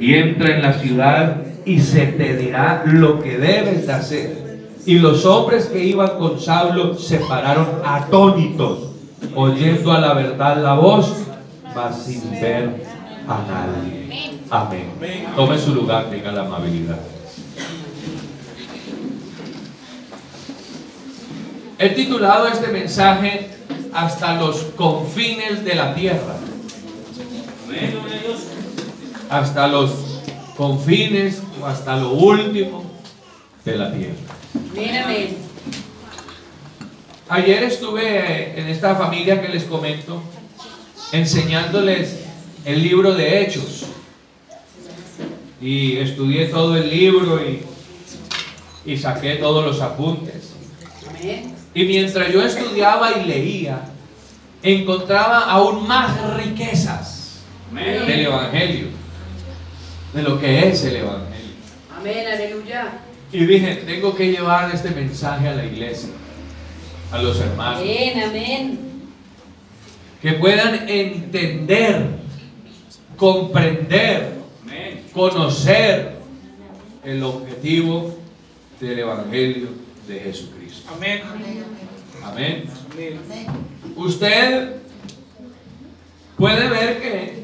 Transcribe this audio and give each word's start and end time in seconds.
y 0.00 0.14
entra 0.14 0.56
en 0.56 0.62
la 0.62 0.72
ciudad 0.74 1.42
y 1.64 1.80
se 1.80 2.06
te 2.06 2.36
dirá 2.36 2.82
lo 2.86 3.20
que 3.20 3.38
debes 3.38 3.86
de 3.86 3.92
hacer. 3.92 4.44
Y 4.86 4.98
los 4.98 5.24
hombres 5.24 5.66
que 5.66 5.82
iban 5.82 6.18
con 6.18 6.38
Saulo 6.38 6.94
se 6.94 7.18
pararon 7.18 7.80
atónitos, 7.84 8.90
oyendo 9.34 9.92
a 9.92 10.00
la 10.00 10.12
verdad 10.12 10.62
la 10.62 10.74
voz, 10.74 11.10
mas 11.74 12.02
sin 12.04 12.30
ver 12.32 12.84
a 13.26 13.38
nadie. 13.50 14.40
Amén. 14.50 14.92
Tome 15.34 15.58
su 15.58 15.74
lugar, 15.74 16.10
tenga 16.10 16.32
la 16.32 16.42
amabilidad. 16.42 16.98
He 21.78 21.88
titulado 21.90 22.46
este 22.46 22.68
mensaje 22.68 23.50
hasta 23.92 24.34
los 24.34 24.56
confines 24.76 25.64
de 25.64 25.74
la 25.74 25.94
tierra. 25.94 26.36
Hasta 29.34 29.66
los 29.66 29.90
confines 30.56 31.42
o 31.60 31.66
hasta 31.66 31.96
lo 31.96 32.10
último 32.12 32.84
de 33.64 33.76
la 33.76 33.92
tierra. 33.92 34.14
Ayer 37.28 37.64
estuve 37.64 38.60
en 38.60 38.68
esta 38.68 38.94
familia 38.94 39.42
que 39.42 39.48
les 39.48 39.64
comento 39.64 40.22
enseñándoles 41.10 42.20
el 42.64 42.80
libro 42.80 43.12
de 43.12 43.42
Hechos. 43.42 43.86
Y 45.60 45.96
estudié 45.96 46.46
todo 46.46 46.76
el 46.76 46.88
libro 46.88 47.40
y, 47.44 47.64
y 48.86 48.96
saqué 48.96 49.34
todos 49.34 49.64
los 49.64 49.80
apuntes. 49.80 50.52
Y 51.74 51.84
mientras 51.86 52.32
yo 52.32 52.40
estudiaba 52.40 53.18
y 53.18 53.24
leía, 53.24 53.80
encontraba 54.62 55.50
aún 55.50 55.88
más 55.88 56.36
riquezas 56.36 57.40
del 57.72 58.26
Evangelio, 58.26 58.93
de 60.14 60.22
lo 60.22 60.40
que 60.40 60.68
es 60.68 60.84
el 60.84 60.96
Evangelio. 60.96 61.54
Amén, 61.98 62.26
aleluya. 62.32 62.92
Y 63.32 63.44
dije, 63.44 63.82
tengo 63.86 64.14
que 64.14 64.30
llevar 64.30 64.72
este 64.72 64.90
mensaje 64.90 65.48
a 65.48 65.54
la 65.54 65.66
iglesia, 65.66 66.10
a 67.10 67.20
los 67.20 67.40
hermanos. 67.40 67.80
Amén, 67.80 68.22
amén. 68.22 68.78
Que 70.22 70.34
puedan 70.34 70.88
entender, 70.88 72.06
comprender, 73.16 74.34
conocer 75.12 76.14
el 77.04 77.22
objetivo 77.22 78.16
del 78.80 79.00
Evangelio 79.00 79.68
de 80.06 80.20
Jesucristo. 80.20 80.90
Amén. 80.94 81.22
Amén. 82.22 82.64
Usted 83.96 84.76
puede 86.36 86.68
ver 86.68 87.00
que 87.00 87.43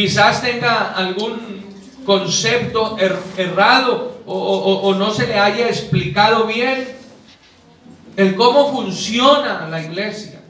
quizás 0.00 0.40
tenga 0.40 0.92
algún 0.92 1.60
concepto 2.06 2.96
er- 2.98 3.18
errado 3.36 4.22
o, 4.24 4.32
o- 4.34 4.80
o 4.88 4.94
no 4.94 5.12
se 5.12 5.26
le 5.26 5.38
haya 5.38 5.68
explicado 5.68 6.46
bien 6.46 6.88
el 8.16 8.34
cómo 8.34 8.72
funciona 8.72 9.68
la 9.68 9.82
iglesia, 9.82 10.40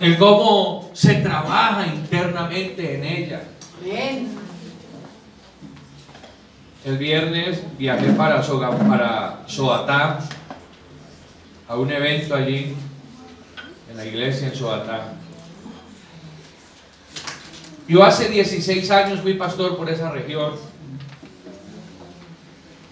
el 0.00 0.16
cómo 0.18 0.88
se 0.94 1.14
trabaja 1.16 1.86
internamente 1.88 2.94
en 2.94 3.04
ella. 3.04 3.42
El 6.84 6.96
viernes 6.96 7.60
viajé 7.76 8.12
para, 8.12 8.40
Soga- 8.42 8.70
para 8.70 9.42
Soatá, 9.46 10.20
a 11.68 11.76
un 11.76 11.90
evento 11.90 12.36
allí, 12.36 12.74
en 13.90 13.96
la 13.96 14.04
iglesia 14.06 14.46
en 14.48 14.54
Soatá. 14.54 15.14
Yo 17.88 18.04
hace 18.04 18.28
16 18.28 18.90
años 18.90 19.20
fui 19.20 19.34
pastor 19.34 19.76
por 19.76 19.88
esa 19.88 20.10
región 20.10 20.52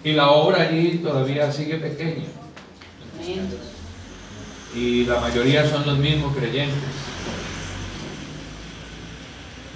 y 0.03 0.13
la 0.13 0.31
obra 0.31 0.63
allí 0.63 0.97
todavía 0.97 1.51
sigue 1.51 1.75
pequeña 1.75 2.25
y 4.75 5.05
la 5.05 5.19
mayoría 5.19 5.67
son 5.69 5.85
los 5.85 5.97
mismos 5.97 6.35
creyentes. 6.35 6.77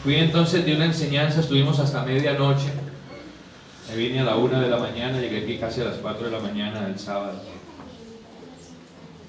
Fui 0.03 0.15
entonces 0.15 0.65
de 0.65 0.75
una 0.75 0.85
enseñanza, 0.85 1.41
estuvimos 1.41 1.79
hasta 1.79 2.03
medianoche. 2.03 2.69
Me 3.89 3.95
vine 3.95 4.21
a 4.21 4.23
la 4.23 4.35
una 4.35 4.61
de 4.61 4.69
la 4.69 4.77
mañana, 4.77 5.19
llegué 5.19 5.43
aquí 5.43 5.57
casi 5.57 5.81
a 5.81 5.85
las 5.85 5.97
4 5.97 6.25
de 6.25 6.31
la 6.31 6.39
mañana 6.39 6.87
del 6.87 6.97
sábado. 6.97 7.41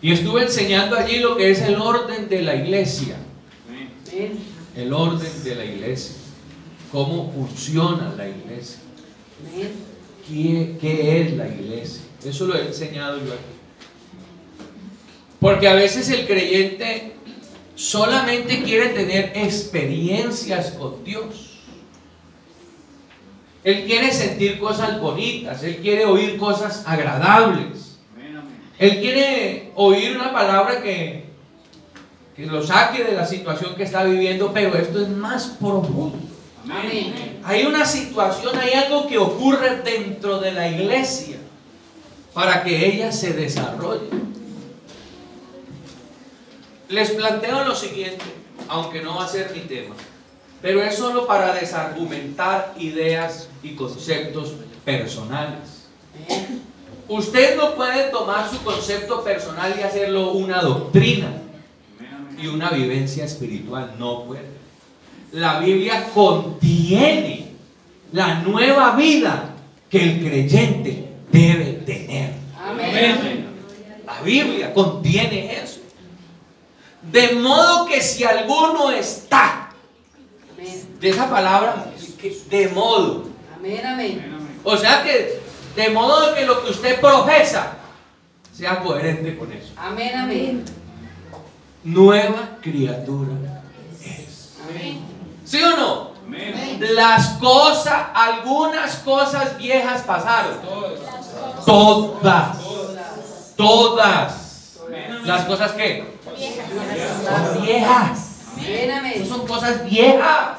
Y 0.01 0.13
estuve 0.13 0.43
enseñando 0.43 0.97
allí 0.97 1.19
lo 1.21 1.37
que 1.37 1.51
es 1.51 1.61
el 1.63 1.77
orden 1.77 2.29
de 2.29 2.43
la 2.43 2.55
iglesia. 2.55 3.17
El 4.77 4.93
orden 4.93 5.45
de 5.45 5.55
la 5.55 5.65
iglesia. 5.65 6.17
Cómo 6.91 7.33
funciona 7.33 8.15
la 8.17 8.29
iglesia. 8.29 8.79
Amén. 9.41 9.73
¿Qué, 10.27 10.77
qué 10.81 11.23
es 11.23 11.37
la 11.37 11.49
iglesia? 11.49 12.03
Eso 12.25 12.47
lo 12.47 12.57
he 12.57 12.67
enseñado 12.67 13.19
yo 13.19 13.33
aquí. 13.33 13.43
Porque 15.41 15.69
a 15.69 15.75
veces 15.75 16.09
el 16.11 16.27
creyente 16.27 17.15
solamente 17.75 18.63
quiere 18.63 18.91
tener 18.91 19.33
experiencias 19.35 20.71
con 20.73 21.03
Dios. 21.03 21.59
Él 23.65 23.85
quiere 23.85 24.13
sentir 24.13 24.59
cosas 24.59 25.01
bonitas, 25.01 25.63
él 25.63 25.77
quiere 25.77 26.05
oír 26.05 26.37
cosas 26.37 26.85
agradables. 26.87 27.99
Él 28.79 29.01
quiere 29.01 29.71
oír 29.77 30.17
una 30.17 30.33
palabra 30.33 30.83
que, 30.83 31.22
que 32.35 32.47
lo 32.47 32.65
saque 32.67 33.05
de 33.05 33.13
la 33.13 33.27
situación 33.27 33.75
que 33.75 33.83
está 33.83 34.05
viviendo, 34.05 34.53
pero 34.53 34.75
esto 34.77 35.03
es 35.03 35.09
más 35.09 35.57
profundo. 35.61 36.19
Amén. 36.65 37.41
Hay 37.45 37.65
una 37.65 37.85
situación, 37.85 38.57
hay 38.59 38.73
algo 38.73 39.07
que 39.07 39.19
ocurre 39.19 39.83
dentro 39.83 40.39
de 40.39 40.53
la 40.53 40.69
iglesia 40.69 41.37
para 42.33 42.63
que 42.63 42.87
ella 42.87 43.13
se 43.13 43.35
desarrolle. 43.35 44.09
Les 46.89 47.11
planteo 47.11 47.65
lo 47.65 47.75
siguiente, 47.75 48.25
aunque 48.69 49.03
no 49.03 49.17
va 49.17 49.25
a 49.25 49.29
ser 49.29 49.51
mi 49.55 49.61
tema, 49.61 49.95
pero 50.63 50.83
es 50.83 50.97
solo 50.97 51.27
para 51.27 51.55
desargumentar 51.55 52.75
ideas 52.79 53.49
y 53.63 53.75
conceptos 53.75 54.55
personales. 54.85 55.89
Usted 57.09 57.57
no 57.57 57.75
puede 57.75 58.11
tomar 58.11 58.49
su 58.49 58.63
concepto 58.63 59.23
personal 59.25 59.75
y 59.79 59.83
hacerlo 59.83 60.33
una 60.33 60.63
doctrina 60.63 61.42
y 62.43 62.49
una 62.49 62.71
vivencia 62.71 63.25
espiritual, 63.25 63.95
no 63.99 64.25
puede. 64.25 64.47
La 65.33 65.61
Biblia 65.61 66.09
contiene 66.13 67.53
la 68.13 68.41
nueva 68.41 68.97
vida 68.97 69.55
que 69.89 70.03
el 70.03 70.21
creyente 70.21 71.09
debe 71.31 71.73
tener. 71.87 72.33
Amén. 72.59 73.47
La 74.05 74.21
Biblia 74.21 74.75
contiene 74.75 75.55
eso. 75.63 75.81
De 77.11 77.35
modo 77.35 77.87
que 77.87 78.01
si 78.01 78.25
alguno 78.25 78.91
está, 78.91 79.71
de 81.01 81.09
esa 81.09 81.31
palabra, 81.31 81.93
de 82.51 82.69
modo, 82.69 83.25
Amén. 83.57 83.87
Amén. 83.87 84.23
o 84.63 84.77
sea 84.77 85.03
que, 85.03 85.41
de 85.77 85.91
modo 85.91 86.35
que 86.35 86.45
lo 86.45 86.65
que 86.65 86.71
usted 86.71 87.01
profesa 87.01 87.77
sea 88.53 88.81
coherente 88.81 89.37
con 89.37 89.53
eso. 89.53 89.73
Amén. 89.77 90.13
Amén. 90.15 90.82
Nueva 91.85 92.59
criatura 92.61 93.33
es. 94.01 94.55
¿Sí 95.45 95.63
o 95.63 95.77
no? 95.77 96.13
Las 96.79 97.29
cosas, 97.35 98.07
algunas 98.15 98.97
cosas 98.97 99.59
viejas 99.59 100.03
pasaron. 100.03 100.59
Todas. 101.67 102.57
Todas. 103.57 104.79
Las 105.25 105.45
cosas 105.45 105.73
que 105.73 106.19
son 107.25 107.63
viejas. 107.63 108.29
Son 109.29 109.47
cosas 109.47 109.85
viejas. 109.85 110.59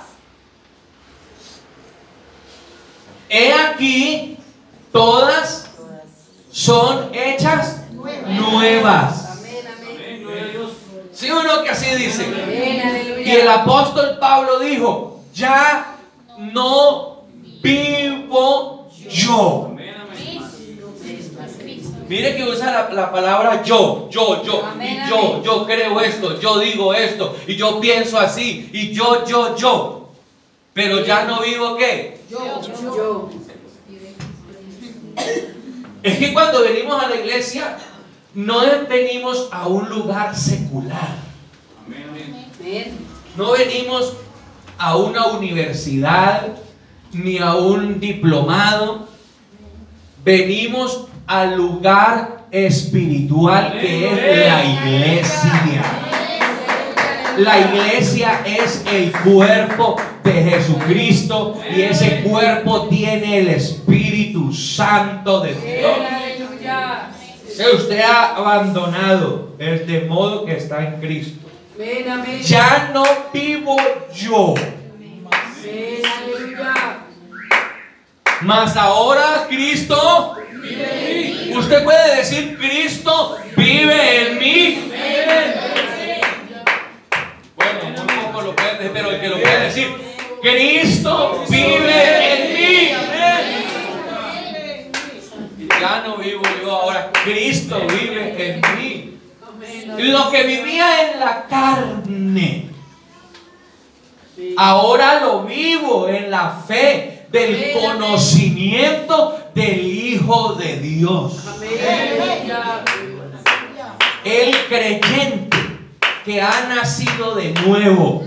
He 3.29 3.51
aquí, 3.51 4.37
todas 4.91 5.67
son 6.51 7.09
hechas 7.13 7.77
nuevas. 7.91 9.25
Amén. 9.31 9.65
Amén. 9.75 10.82
¿Sí 11.13 11.29
o 11.29 11.43
no 11.43 11.63
que 11.63 11.69
así 11.69 11.95
dice? 11.95 12.25
Y 13.25 13.29
el 13.31 13.47
apóstol 13.47 14.17
Pablo 14.19 14.59
dijo, 14.59 15.21
ya 15.33 15.97
no 16.37 17.23
vivo 17.61 18.89
yo. 19.09 19.69
Mire 22.09 22.35
que 22.35 22.43
usa 22.43 22.71
la, 22.71 22.89
la 22.93 23.11
palabra 23.11 23.63
yo, 23.63 24.07
yo, 24.11 24.43
yo, 24.43 24.63
Amén, 24.65 25.01
y 25.05 25.09
yo, 25.09 25.17
amén. 25.17 25.43
yo 25.43 25.65
creo 25.65 26.01
esto, 26.01 26.39
yo 26.39 26.59
digo 26.59 26.93
esto, 26.93 27.35
y 27.47 27.55
yo 27.55 27.79
pienso 27.79 28.19
así, 28.19 28.69
y 28.73 28.91
yo, 28.93 29.25
yo, 29.25 29.55
yo. 29.55 30.09
Pero 30.73 31.03
ya 31.05 31.23
no 31.23 31.41
vivo 31.41 31.75
qué? 31.75 32.19
Yo. 32.29 33.29
Es 36.03 36.17
que 36.17 36.33
cuando 36.33 36.61
venimos 36.61 37.01
a 37.01 37.07
la 37.07 37.15
iglesia, 37.15 37.77
no 38.33 38.61
venimos 38.89 39.49
a 39.51 39.67
un 39.67 39.89
lugar 39.89 40.35
secular. 40.35 41.17
No 43.37 43.51
venimos 43.51 44.13
a 44.77 44.97
una 44.97 45.27
universidad 45.27 46.47
ni 47.11 47.37
a 47.37 47.55
un 47.55 47.99
diplomado. 47.99 49.07
Venimos 50.23 51.07
al 51.27 51.55
lugar 51.55 52.45
espiritual 52.51 53.79
que 53.79 54.07
es 54.07 54.47
la 54.47 54.65
iglesia. 54.65 55.83
La 57.37 57.59
iglesia 57.59 58.41
es 58.45 58.83
el 58.91 59.11
cuerpo 59.11 59.95
de 60.23 60.31
Jesucristo 60.43 61.59
y 61.75 61.81
ese 61.81 62.21
cuerpo 62.21 62.87
tiene 62.87 63.39
el 63.39 63.47
Espíritu 63.49 64.53
Santo 64.53 65.39
de 65.41 65.55
Dios. 65.55 66.22
Que 67.57 67.75
usted 67.75 67.99
ha 68.01 68.35
abandonado 68.35 69.55
el 69.59 69.85
de 69.85 70.01
modo 70.01 70.45
que 70.45 70.57
está 70.57 70.83
en 70.87 70.99
Cristo. 70.99 71.47
Amén. 72.09 72.41
Ya 72.41 72.91
no 72.93 73.03
vivo 73.33 73.75
yo, 74.13 74.53
mas 78.41 78.75
ahora 78.75 79.45
Cristo 79.47 80.37
Usted 81.55 81.83
puede 81.83 82.15
decir 82.17 82.57
Cristo 82.57 83.37
vive 83.57 84.27
en 84.27 84.39
mí. 84.39 84.91
Bueno, 87.55 87.79
muy 87.89 88.25
poco 88.25 88.41
lo 88.41 88.55
puede 88.55 88.77
decir, 88.77 88.91
pero 88.93 89.11
el 89.11 89.19
que 89.19 89.29
lo 89.29 89.41
puede 89.41 89.59
decir, 89.65 89.87
Cristo 90.41 91.43
vive 91.49 92.15
en 92.15 92.19
mí. 92.19 92.22
Ya 95.83 95.99
no 95.99 96.15
vivo 96.15 96.41
yo 96.61 96.71
ahora, 96.71 97.11
Cristo 97.25 97.77
vive 97.89 98.55
en 98.55 98.61
mí. 98.77 99.17
Lo 99.97 100.31
que 100.31 100.43
vivía 100.43 101.11
en 101.11 101.19
la 101.19 101.45
carne, 101.45 102.69
ahora 104.55 105.19
lo 105.19 105.43
vivo 105.43 106.07
en 106.07 106.31
la 106.31 106.51
fe 106.65 107.25
del 107.29 107.73
conocimiento 107.73 109.37
del 109.53 109.81
Hijo 109.81 110.53
de 110.53 110.77
Dios. 110.77 111.43
El 114.23 114.55
creyente 114.69 115.57
que 116.23 116.41
ha 116.41 116.65
nacido 116.69 117.35
de 117.35 117.51
nuevo. 117.65 118.25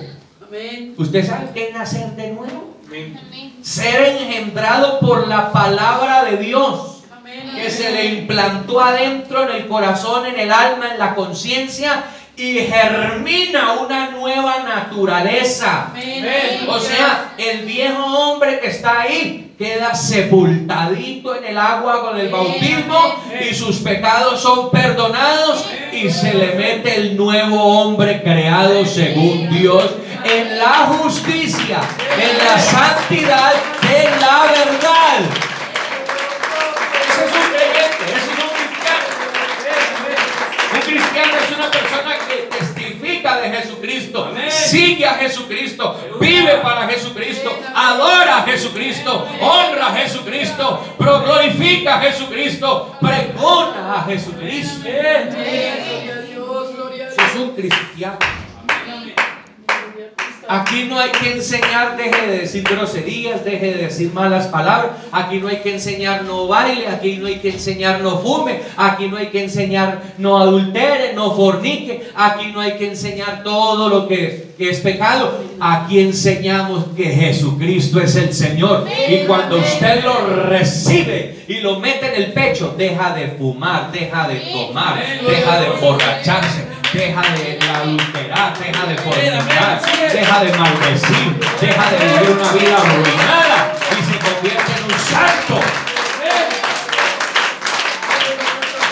¿Usted 0.98 1.26
sabe 1.26 1.52
qué 1.54 1.68
es 1.68 1.74
nacer 1.74 2.10
de 2.16 2.32
nuevo? 2.32 2.76
Ser 3.62 4.18
engendrado 4.18 5.00
por 5.00 5.26
la 5.26 5.50
palabra 5.52 6.24
de 6.24 6.36
Dios. 6.36 6.95
Que 7.56 7.70
se 7.70 7.90
le 7.90 8.04
implantó 8.06 8.80
adentro 8.80 9.48
en 9.48 9.56
el 9.56 9.66
corazón, 9.66 10.26
en 10.26 10.38
el 10.38 10.52
alma, 10.52 10.92
en 10.92 10.98
la 10.98 11.14
conciencia 11.14 12.04
y 12.36 12.58
germina 12.58 13.72
una 13.80 14.10
nueva 14.10 14.58
naturaleza. 14.62 15.88
Amén. 15.90 16.66
O 16.68 16.78
sea, 16.78 17.32
el 17.38 17.64
viejo 17.64 18.04
hombre 18.04 18.60
que 18.60 18.68
está 18.68 19.00
ahí 19.00 19.54
queda 19.58 19.94
sepultadito 19.94 21.34
en 21.34 21.46
el 21.46 21.58
agua 21.58 22.02
con 22.02 22.20
el 22.20 22.28
bautismo 22.28 23.22
y 23.40 23.54
sus 23.54 23.76
pecados 23.78 24.40
son 24.40 24.70
perdonados 24.70 25.64
y 25.92 26.10
se 26.10 26.34
le 26.34 26.54
mete 26.54 26.94
el 26.94 27.16
nuevo 27.16 27.62
hombre 27.62 28.22
creado 28.22 28.84
según 28.84 29.48
Dios 29.48 29.92
en 30.24 30.58
la 30.58 30.86
justicia, 30.86 31.80
en 32.20 32.38
la 32.38 32.58
santidad, 32.58 33.52
en 33.82 34.20
la 34.20 34.42
verdad. 34.52 35.20
Ese 37.08 37.24
es 37.24 37.32
un 37.32 37.46
creyente, 37.54 38.04
ese 38.06 38.16
es 38.16 38.38
un 38.42 38.50
cristiano. 38.56 39.06
Un 40.74 40.80
cristiano 40.80 41.32
es 41.42 41.56
una 41.56 41.70
persona 41.70 42.16
que 42.28 42.36
testifica 42.58 43.35
de 43.50 43.56
Jesucristo, 43.58 44.34
sigue 44.48 45.06
a 45.06 45.14
Jesucristo, 45.14 45.96
vive 46.20 46.56
para 46.62 46.86
Jesucristo, 46.88 47.56
adora 47.74 48.38
a 48.38 48.42
Jesucristo, 48.42 49.26
honra 49.40 49.86
a 49.88 49.92
Jesucristo, 49.96 50.96
glorifica 50.98 51.96
a 51.96 52.00
Jesucristo, 52.00 52.96
pregona 53.00 53.94
a 53.98 54.02
Jesucristo. 54.04 54.88
Es 57.18 57.34
un 57.36 57.50
cristiano. 57.54 58.35
Aquí 60.48 60.84
no 60.88 60.98
hay 60.98 61.10
que 61.10 61.32
enseñar, 61.32 61.96
deje 61.96 62.26
de 62.26 62.38
decir 62.38 62.62
groserías, 62.62 63.44
deje 63.44 63.74
de 63.74 63.82
decir 63.84 64.12
malas 64.12 64.46
palabras. 64.46 64.92
Aquí 65.10 65.38
no 65.38 65.48
hay 65.48 65.56
que 65.56 65.74
enseñar 65.74 66.22
no 66.24 66.46
baile, 66.46 66.86
aquí 66.86 67.16
no 67.16 67.26
hay 67.26 67.40
que 67.40 67.50
enseñar 67.50 68.00
no 68.00 68.18
fume, 68.18 68.60
aquí 68.76 69.08
no 69.08 69.16
hay 69.16 69.26
que 69.28 69.42
enseñar 69.42 70.14
no 70.18 70.38
adultere, 70.38 71.14
no 71.14 71.34
fornique, 71.34 72.08
aquí 72.14 72.52
no 72.52 72.60
hay 72.60 72.76
que 72.76 72.88
enseñar 72.88 73.42
todo 73.42 73.88
lo 73.88 74.06
que, 74.06 74.54
es 74.58 74.80
pecado. 74.80 75.44
Aquí 75.60 76.00
enseñamos 76.00 76.86
que 76.96 77.04
Jesucristo 77.04 78.00
es 78.00 78.14
el 78.16 78.32
Señor. 78.32 78.86
Y 79.08 79.26
cuando 79.26 79.58
usted 79.58 80.04
lo 80.04 80.44
recibe 80.44 81.44
y 81.48 81.54
lo 81.56 81.80
mete 81.80 82.14
en 82.14 82.22
el 82.22 82.32
pecho, 82.32 82.74
deja 82.78 83.14
de 83.14 83.28
fumar, 83.28 83.90
deja 83.90 84.28
de 84.28 84.36
tomar, 84.36 85.02
deja 85.26 85.60
de 85.60 85.66
emborracharse, 85.66 86.75
deja 86.96 87.22
de 87.22 87.58
adulterar, 87.70 88.58
deja 88.58 88.86
de 88.86 88.96
fornicar, 88.96 89.82
deja 90.12 90.44
de 90.44 90.52
maldecir, 90.52 91.36
deja 91.60 91.90
de 91.90 91.98
vivir 91.98 92.30
una 92.30 92.52
vida 92.52 92.76
arruinada 92.76 93.76
y 93.90 94.12
se 94.12 94.18
convierte 94.18 94.72
en 94.72 94.84
un 94.84 94.98
santo. 94.98 95.60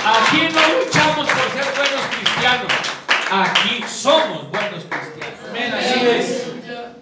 Aquí 0.06 0.48
no 0.52 0.62
luchamos 0.78 1.26
por 1.28 1.46
ser 1.52 1.66
buenos 1.74 2.04
cristianos, 2.14 2.72
aquí 3.30 3.84
somos 3.88 4.50
buenos 4.50 4.84
cristianos. 4.84 6.44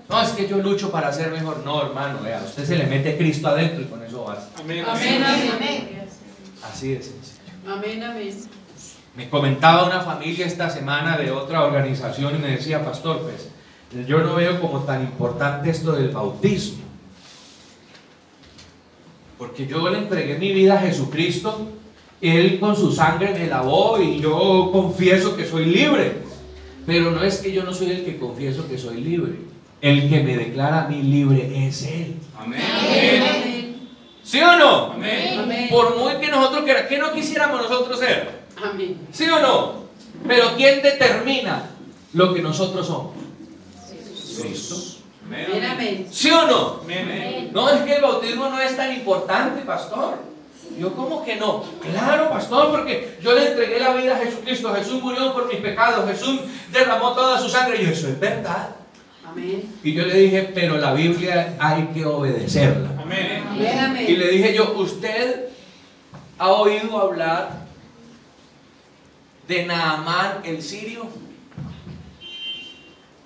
No, 0.08 0.22
es 0.22 0.30
que 0.30 0.46
yo 0.46 0.58
lucho 0.58 0.92
para 0.92 1.10
ser 1.10 1.30
mejor. 1.30 1.62
No, 1.64 1.86
hermano, 1.86 2.20
vea, 2.22 2.42
usted 2.44 2.66
se 2.66 2.76
le 2.76 2.84
mete 2.84 3.16
Cristo 3.16 3.48
adentro 3.48 3.80
y 3.80 3.86
con 3.86 4.04
eso 4.04 4.24
basta. 4.24 4.60
Amén, 4.60 4.84
amén. 4.86 6.06
Así 6.62 6.94
sencillo. 6.94 7.42
Amén, 7.66 8.02
amén. 8.04 8.61
Me 9.14 9.28
comentaba 9.28 9.86
una 9.86 10.00
familia 10.00 10.46
esta 10.46 10.70
semana 10.70 11.18
de 11.18 11.30
otra 11.30 11.64
organización 11.64 12.36
y 12.36 12.38
me 12.38 12.52
decía, 12.52 12.82
pastor, 12.84 13.20
pues 13.20 13.48
yo 14.06 14.18
no 14.20 14.34
veo 14.36 14.60
como 14.60 14.80
tan 14.80 15.02
importante 15.02 15.68
esto 15.68 15.92
del 15.92 16.08
bautismo. 16.08 16.82
Porque 19.36 19.66
yo 19.66 19.90
le 19.90 19.98
entregué 19.98 20.38
mi 20.38 20.52
vida 20.52 20.74
a 20.74 20.80
Jesucristo, 20.80 21.68
Él 22.22 22.58
con 22.58 22.74
su 22.74 22.90
sangre 22.90 23.34
me 23.34 23.48
lavó 23.48 24.00
y 24.00 24.20
yo 24.20 24.70
confieso 24.72 25.36
que 25.36 25.44
soy 25.44 25.66
libre. 25.66 26.22
Pero 26.86 27.10
no 27.10 27.22
es 27.22 27.38
que 27.38 27.52
yo 27.52 27.64
no 27.64 27.74
soy 27.74 27.90
el 27.90 28.04
que 28.04 28.18
confieso 28.18 28.66
que 28.66 28.78
soy 28.78 28.98
libre. 29.02 29.34
El 29.82 30.08
que 30.08 30.22
me 30.22 30.36
declara 30.36 30.84
a 30.84 30.88
mí 30.88 31.02
libre 31.02 31.66
es 31.66 31.82
Él. 31.82 32.14
Amén. 32.38 33.88
¿Sí 34.22 34.40
o 34.40 34.56
no? 34.56 34.92
Amén. 34.92 35.68
Por 35.70 35.98
muy 35.98 36.14
que 36.14 36.28
nosotros 36.28 36.64
queramos, 36.64 36.88
¿qué 36.88 36.98
no 36.98 37.12
quisiéramos 37.12 37.60
nosotros 37.62 37.98
ser? 37.98 38.41
Amén. 38.62 39.08
¿Sí 39.12 39.28
o 39.28 39.40
no? 39.40 39.82
Pero 40.26 40.54
¿quién 40.56 40.82
determina 40.82 41.70
lo 42.12 42.34
que 42.34 42.42
nosotros 42.42 42.86
somos? 42.86 43.12
Cristo. 44.40 44.76
¿Sí 46.10 46.30
o 46.30 46.46
no? 46.46 46.80
No, 47.52 47.70
es 47.70 47.82
que 47.82 47.96
el 47.96 48.02
bautismo 48.02 48.48
no 48.48 48.60
es 48.60 48.76
tan 48.76 48.92
importante, 48.92 49.62
pastor. 49.62 50.18
Yo, 50.78 50.94
¿cómo 50.94 51.24
que 51.24 51.36
no? 51.36 51.64
Claro, 51.80 52.30
pastor, 52.30 52.70
porque 52.70 53.18
yo 53.22 53.34
le 53.34 53.48
entregué 53.48 53.78
la 53.78 53.94
vida 53.94 54.16
a 54.16 54.18
Jesucristo. 54.18 54.72
Jesús 54.74 55.02
murió 55.02 55.32
por 55.34 55.46
mis 55.48 55.60
pecados. 55.60 56.08
Jesús 56.08 56.40
derramó 56.72 57.12
toda 57.12 57.38
su 57.38 57.48
sangre. 57.48 57.82
Y 57.82 57.86
eso 57.86 58.08
es 58.08 58.18
verdad. 58.18 58.70
Amén. 59.26 59.70
Y 59.82 59.92
yo 59.92 60.04
le 60.06 60.14
dije, 60.14 60.50
pero 60.54 60.78
la 60.78 60.92
Biblia 60.94 61.56
hay 61.58 61.88
que 61.94 62.04
obedecerla. 62.04 62.90
Amén, 63.00 63.44
Y 63.58 63.66
amén. 63.66 64.18
le 64.18 64.28
dije 64.28 64.54
yo, 64.54 64.72
¿usted 64.76 65.48
ha 66.38 66.48
oído 66.50 66.98
hablar 66.98 67.61
de 69.46 69.66
Naamán 69.66 70.40
el 70.44 70.62
sirio? 70.62 71.08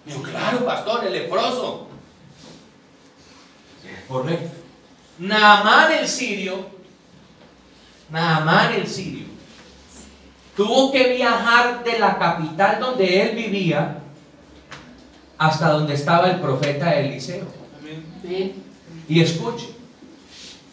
Digo, 0.04 0.22
claro, 0.22 0.64
pastor, 0.64 1.04
el 1.04 1.12
leproso. 1.12 1.88
Correcto. 4.08 4.50
Naamán 5.18 5.92
el 5.92 6.06
sirio, 6.06 6.66
Naamán 8.10 8.74
el 8.74 8.86
sirio, 8.86 9.26
tuvo 10.56 10.92
que 10.92 11.14
viajar 11.14 11.82
de 11.82 11.98
la 11.98 12.18
capital 12.18 12.78
donde 12.80 13.22
él 13.22 13.36
vivía 13.36 13.98
hasta 15.38 15.70
donde 15.70 15.94
estaba 15.94 16.30
el 16.30 16.40
profeta 16.40 16.94
Eliseo. 16.94 17.46
Amén. 17.78 18.62
Y 19.08 19.20
escuche, 19.20 19.68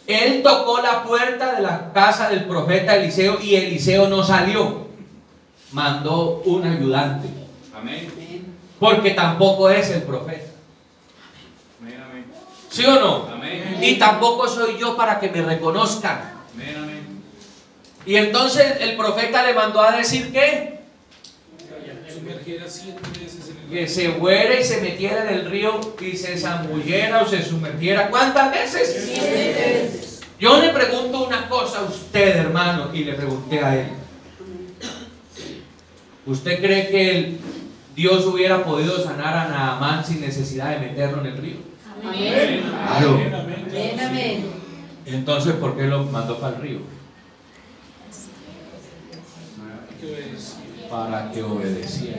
él 0.06 0.42
tocó 0.42 0.80
la 0.80 1.02
puerta 1.02 1.54
de 1.54 1.62
la 1.62 1.92
casa 1.92 2.28
del 2.28 2.44
profeta 2.44 2.96
Eliseo 2.96 3.40
y 3.40 3.54
Eliseo 3.54 4.08
no 4.08 4.22
salió. 4.22 4.83
Mandó 5.74 6.40
un 6.44 6.64
ayudante, 6.64 7.28
Amén. 7.76 8.08
porque 8.78 9.10
tampoco 9.10 9.68
es 9.68 9.90
el 9.90 10.02
profeta. 10.04 10.52
¿Sí 12.70 12.86
o 12.86 13.00
no? 13.00 13.28
Y 13.80 13.98
tampoco 13.98 14.48
soy 14.48 14.78
yo 14.78 14.96
para 14.96 15.18
que 15.18 15.28
me 15.30 15.42
reconozcan. 15.42 16.32
Y 18.06 18.14
entonces 18.14 18.76
el 18.80 18.96
profeta 18.96 19.44
le 19.44 19.52
mandó 19.52 19.80
a 19.82 19.96
decir 19.96 20.32
que 20.32 20.74
que 23.70 23.88
se 23.88 24.12
fuera 24.12 24.60
y 24.60 24.62
se 24.62 24.80
metiera 24.80 25.28
en 25.28 25.38
el 25.40 25.50
río 25.50 25.80
y 26.00 26.16
se 26.16 26.38
zambullera 26.38 27.22
o 27.22 27.28
se 27.28 27.42
sumergiera. 27.42 28.08
¿Cuántas 28.08 28.52
veces? 28.52 29.04
Siete 29.04 29.90
veces. 29.92 30.20
Yo 30.38 30.60
le 30.60 30.68
pregunto 30.68 31.24
una 31.26 31.48
cosa 31.48 31.80
a 31.80 31.82
usted, 31.82 32.36
hermano, 32.36 32.94
y 32.94 33.02
le 33.04 33.14
pregunté 33.14 33.58
a 33.58 33.74
él. 33.74 34.03
¿Usted 36.26 36.60
cree 36.60 36.88
que 36.88 37.10
el 37.10 37.40
Dios 37.94 38.24
hubiera 38.26 38.64
podido 38.64 39.02
sanar 39.02 39.36
a 39.36 39.48
Naamán 39.48 40.04
sin 40.04 40.20
necesidad 40.20 40.70
de 40.70 40.86
meterlo 40.86 41.20
en 41.20 41.26
el 41.26 41.36
río? 41.36 41.56
Amén. 42.02 42.62
Claro. 42.86 43.20
Amén. 44.06 44.46
Entonces, 45.06 45.54
¿por 45.54 45.76
qué 45.76 45.84
lo 45.84 46.04
mandó 46.04 46.38
para 46.38 46.56
el 46.56 46.62
río? 46.62 46.78
Para 50.90 51.30
que 51.30 51.42
obedeciera. 51.42 52.18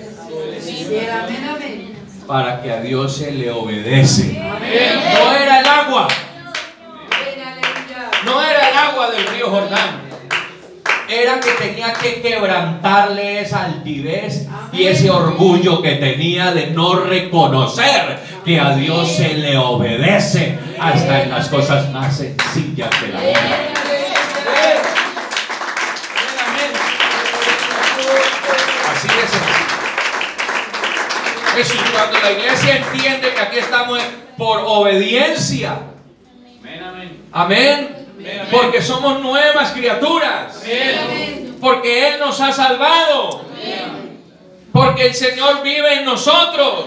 Para 2.28 2.62
que 2.62 2.72
a 2.72 2.82
Dios 2.82 3.16
se 3.18 3.32
le 3.32 3.52
obedece. 3.52 4.34
No 4.34 5.34
era 5.34 5.60
el 5.60 5.68
agua, 5.68 6.08
no 8.26 8.42
era 8.42 8.70
el 8.70 8.78
agua 8.78 9.12
del 9.12 9.28
río 9.28 9.50
Jordán. 9.50 10.15
Era 11.08 11.40
que 11.40 11.52
tenía 11.52 11.94
que 11.94 12.22
quebrantarle 12.22 13.42
esa 13.42 13.66
altivez 13.66 14.48
y 14.74 14.86
ese 14.86 15.10
orgullo 15.10 15.82
que 15.82 15.96
tenía 15.96 16.52
de 16.52 16.68
no 16.68 16.96
reconocer 16.96 18.20
que 18.44 18.60
a 18.60 18.76
Dios 18.76 19.12
se 19.12 19.36
le 19.36 19.58
obedece 19.58 20.58
hasta 20.80 21.24
en 21.24 21.30
las 21.30 21.48
cosas 21.50 21.92
más 21.92 22.18
sencillas 22.18 22.90
de 23.02 23.08
la 23.10 23.20
vida. 23.20 23.72
Así 28.92 29.08
sencillo. 29.08 29.56
Eso, 31.58 31.74
cuando 31.94 32.20
la 32.20 32.32
iglesia 32.32 32.78
entiende 32.78 33.34
que 33.34 33.40
aquí 33.42 33.58
estamos 33.60 34.00
por 34.38 34.60
obediencia, 34.66 35.78
Amén, 36.60 36.84
amén. 36.84 37.22
amén, 37.32 37.95
porque 38.52 38.82
somos 38.82 39.22
nuevas 39.22 39.72
criaturas, 39.72 40.62
porque 41.60 42.08
Él 42.10 42.20
nos 42.20 42.40
ha 42.42 42.52
salvado, 42.52 43.46
porque 44.72 45.08
el 45.08 45.14
Señor 45.14 45.62
vive 45.64 45.96
en 45.96 46.06
nosotros. 46.06 46.86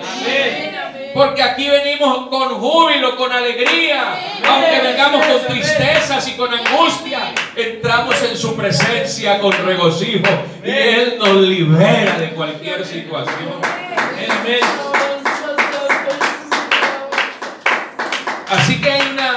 Porque 1.15 1.43
aquí 1.43 1.69
venimos 1.69 2.29
con 2.29 2.61
júbilo, 2.61 3.17
con 3.17 3.33
alegría, 3.33 4.15
aunque 4.47 4.81
vengamos 4.83 5.27
con 5.27 5.47
tristezas 5.47 6.29
y 6.29 6.33
con 6.33 6.53
angustia, 6.53 7.33
entramos 7.57 8.23
en 8.23 8.37
su 8.37 8.55
presencia 8.55 9.41
con 9.41 9.53
regocijo 9.65 10.29
y 10.63 10.71
Él 10.71 11.17
nos 11.19 11.35
libera 11.39 12.19
de 12.19 12.31
cualquier 12.31 12.85
situación. 12.85 13.61
Así 18.51 18.81
que 18.81 18.91
hay 18.91 19.03
una, 19.13 19.28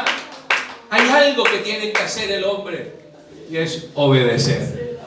hay 0.91 1.07
algo 1.09 1.43
que 1.45 1.59
tiene 1.59 1.93
que 1.93 2.01
hacer 2.03 2.29
el 2.31 2.43
hombre 2.43 2.93
y 3.49 3.55
es 3.55 3.87
obedecer. 3.95 4.99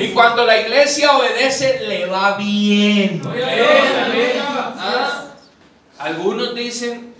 Y 0.00 0.12
cuando 0.12 0.44
la 0.46 0.60
iglesia 0.60 1.16
obedece, 1.16 1.86
le 1.86 2.06
va 2.06 2.36
bien. 2.38 3.22
Ah, 4.78 5.26
Algunos 5.98 6.54
dicen, 6.54 7.14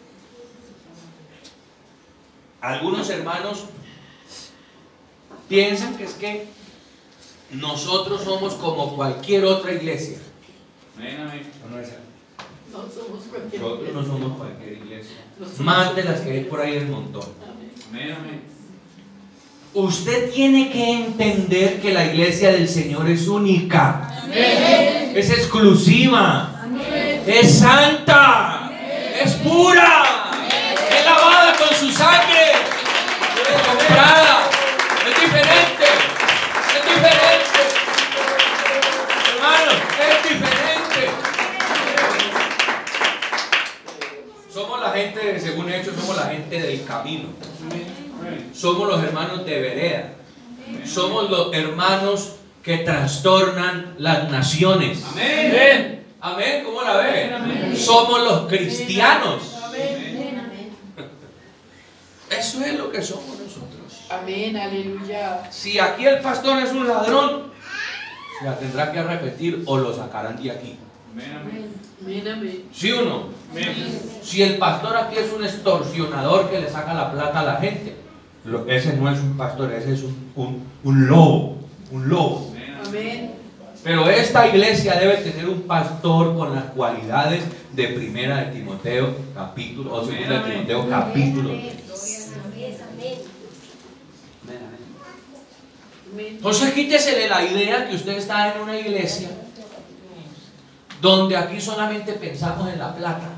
algunos 2.62 3.11
hermanos 3.11 3.64
piensan 5.49 5.97
que 5.97 6.05
es 6.05 6.14
que 6.14 6.47
nosotros 7.50 8.25
somos 8.25 8.55
como 8.55 8.97
cualquier 8.97 9.45
otra 9.45 9.73
iglesia. 9.73 10.19
Nosotros 13.61 13.93
no 13.95 14.05
somos 14.05 14.37
cualquier 14.38 14.73
iglesia. 14.73 15.17
Más 15.59 15.95
de 15.95 16.05
las 16.05 16.21
que 16.23 16.33
hay 16.33 16.45
por 16.45 16.61
ahí 16.61 16.76
el 16.76 16.87
montón. 16.87 17.29
Usted 19.74 20.30
tiene 20.32 20.70
que 20.70 20.92
entender 20.92 21.80
que 21.80 21.92
la 21.92 22.06
iglesia 22.06 22.52
del 22.52 22.68
Señor 22.68 23.10
es 23.10 23.26
única. 23.26 24.08
Es 24.32 25.30
exclusiva. 25.30 26.64
Es 27.26 27.58
santa. 27.58 28.70
Es 29.22 29.32
pura. 29.32 30.04
Es 30.90 31.04
lavada 31.04 31.54
con 31.58 31.76
su 31.76 31.90
sangre. 31.90 32.34
Somos 46.04 46.16
la 46.23 46.30
gente 46.30 46.61
del 46.61 46.84
camino. 46.84 47.28
Somos 48.52 48.88
los 48.88 49.02
hermanos 49.02 49.44
de 49.44 49.61
vereda. 49.61 50.12
Somos 50.84 51.30
los 51.30 51.54
hermanos 51.54 52.37
que 52.62 52.78
trastornan 52.78 53.94
las 53.99 54.30
naciones. 54.30 55.02
Amén. 55.11 56.04
Amén, 56.20 56.64
¿cómo 56.64 56.82
la 56.82 56.96
ve? 56.96 57.76
Somos 57.76 58.20
los 58.23 58.49
cristianos. 58.49 59.42
Eso 62.30 62.64
es 62.64 62.75
lo 62.75 62.90
que 62.90 63.02
somos 63.02 63.38
nosotros. 63.38 64.06
Amén, 64.11 64.56
aleluya. 64.56 65.42
Si 65.50 65.78
aquí 65.78 66.06
el 66.06 66.20
pastor 66.20 66.62
es 66.62 66.70
un 66.73 66.87
ladrón, 66.87 67.52
se 68.38 68.44
la 68.44 68.58
tendrá 68.58 68.92
que 68.92 69.02
repetir 69.02 69.62
o 69.66 69.78
lo 69.78 69.94
sacarán 69.94 70.42
de 70.42 70.50
aquí. 70.50 70.78
¿Sí 72.73 72.92
o 72.92 73.02
no? 73.02 73.25
Si 74.23 74.42
el 74.42 74.59
pastor 74.59 74.97
aquí 74.97 75.16
es 75.18 75.33
un 75.33 75.44
extorsionador 75.44 76.50
que 76.50 76.61
le 76.61 76.68
saca 76.71 76.92
la 76.94 77.12
plata 77.12 77.40
a 77.40 77.44
la 77.44 77.56
gente, 77.56 77.94
lo- 78.44 78.66
ese 78.68 78.94
no 78.94 79.11
es 79.11 79.21
un 79.21 79.37
pastor, 79.37 79.73
ese 79.73 79.94
es 79.94 80.02
un, 80.02 80.16
un- 80.37 80.62
un 80.83 81.06
lobo, 81.06 81.59
un 81.92 82.09
lobo. 82.09 82.52
Amén. 82.87 83.33
Pero 83.83 84.09
esta 84.09 84.49
iglesia 84.49 84.94
debe 84.99 85.16
tener 85.18 85.49
un 85.49 85.62
pastor 85.62 86.35
con 86.37 86.54
las 86.54 86.64
cualidades 86.64 87.44
de 87.73 87.88
primera 87.88 88.38
de 88.44 88.52
Timoteo 88.52 89.14
capítulo, 89.35 89.94
o 89.94 90.04
segunda 90.06 90.42
de 90.42 90.50
Timoteo 90.52 90.88
capítulo. 90.88 91.50
Entonces 96.16 96.73
quítesele 96.73 97.28
la 97.28 97.44
idea 97.44 97.88
que 97.88 97.97
usted 97.97 98.12
está 98.18 98.54
en 98.54 98.62
una 98.62 98.78
iglesia 98.78 99.30
donde 101.04 101.37
aquí 101.37 101.61
solamente 101.61 102.14
pensamos 102.14 102.66
en 102.73 102.78
la 102.78 102.94
plata. 102.94 103.28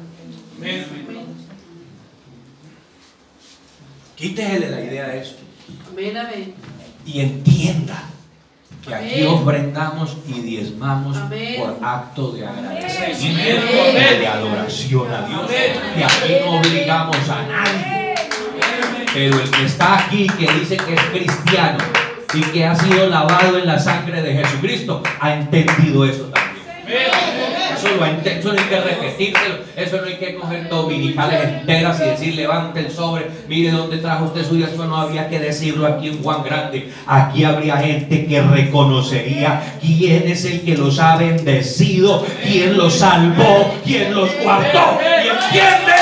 Quítesele 4.14 4.70
la 4.70 4.80
idea 4.80 5.08
de 5.08 5.26
amén. 6.16 6.54
y 7.04 7.20
entienda 7.20 8.04
que 8.87 8.94
aquí 8.94 9.23
ofrendamos 9.25 10.16
y 10.28 10.40
diezmamos 10.42 11.16
Amén. 11.16 11.56
por 11.58 11.85
acto 11.85 12.30
de 12.30 12.46
agradecimiento 12.46 13.66
Amén. 13.90 14.14
y 14.14 14.18
de 14.20 14.26
adoración 14.28 15.12
a 15.12 15.26
Dios. 15.26 15.50
Y 15.99 16.02
aquí 16.04 16.35
no 16.44 16.61
obligamos 16.61 17.28
a 17.28 17.42
nadie. 17.49 18.14
Pero 19.12 19.40
el 19.40 19.50
que 19.50 19.64
está 19.64 20.04
aquí, 20.06 20.28
que 20.38 20.52
dice 20.52 20.76
que 20.76 20.94
es 20.94 21.02
cristiano 21.06 21.78
y 22.32 22.42
que 22.42 22.64
ha 22.64 22.76
sido 22.76 23.08
lavado 23.08 23.58
en 23.58 23.66
la 23.66 23.80
sangre 23.80 24.23
de 24.23 24.35
Jesucristo, 24.35 25.02
ha 25.18 25.35
entendido 25.35 26.04
eso 26.04 26.23
también. 26.26 26.36
Eso, 27.76 27.88
no 27.97 28.04
hay 28.04 28.68
que 28.68 28.80
repetírselo, 28.80 29.56
eso 29.76 29.97
no 30.00 30.06
hay 30.06 30.16
que 30.16 30.35
coger 30.35 30.68
dominicales 30.68 31.45
enteras 31.45 32.00
y 32.00 32.04
decir 32.04 32.35
levante 32.35 32.80
el 32.80 32.90
sobre, 32.90 33.26
mire 33.49 33.71
dónde 33.71 33.99
trajo 33.99 34.26
usted 34.26 34.47
su 34.47 34.56
eso 34.56 34.87
no 34.87 34.97
habría 34.97 35.28
que 35.28 35.38
decirlo 35.38 35.87
aquí 35.87 36.09
en 36.09 36.23
Juan 36.23 36.42
Grande. 36.42 36.90
Aquí 37.06 37.45
habría 37.45 37.76
gente 37.76 38.26
que 38.26 38.40
reconocería 38.40 39.78
quién 39.80 40.26
es 40.26 40.45
el 40.47 40.62
que 40.62 40.76
los 40.76 40.99
ha 40.99 41.16
bendecido, 41.16 42.25
quién 42.42 42.76
los 42.78 42.95
salvó, 42.95 43.75
quién 43.85 44.14
los 44.14 44.30
guardó 44.42 44.99
y 45.00 45.28
entiende 45.28 45.92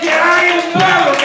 que 0.00 0.10
hay 0.10 0.58
un 0.58 0.72
pueblo 0.72 1.21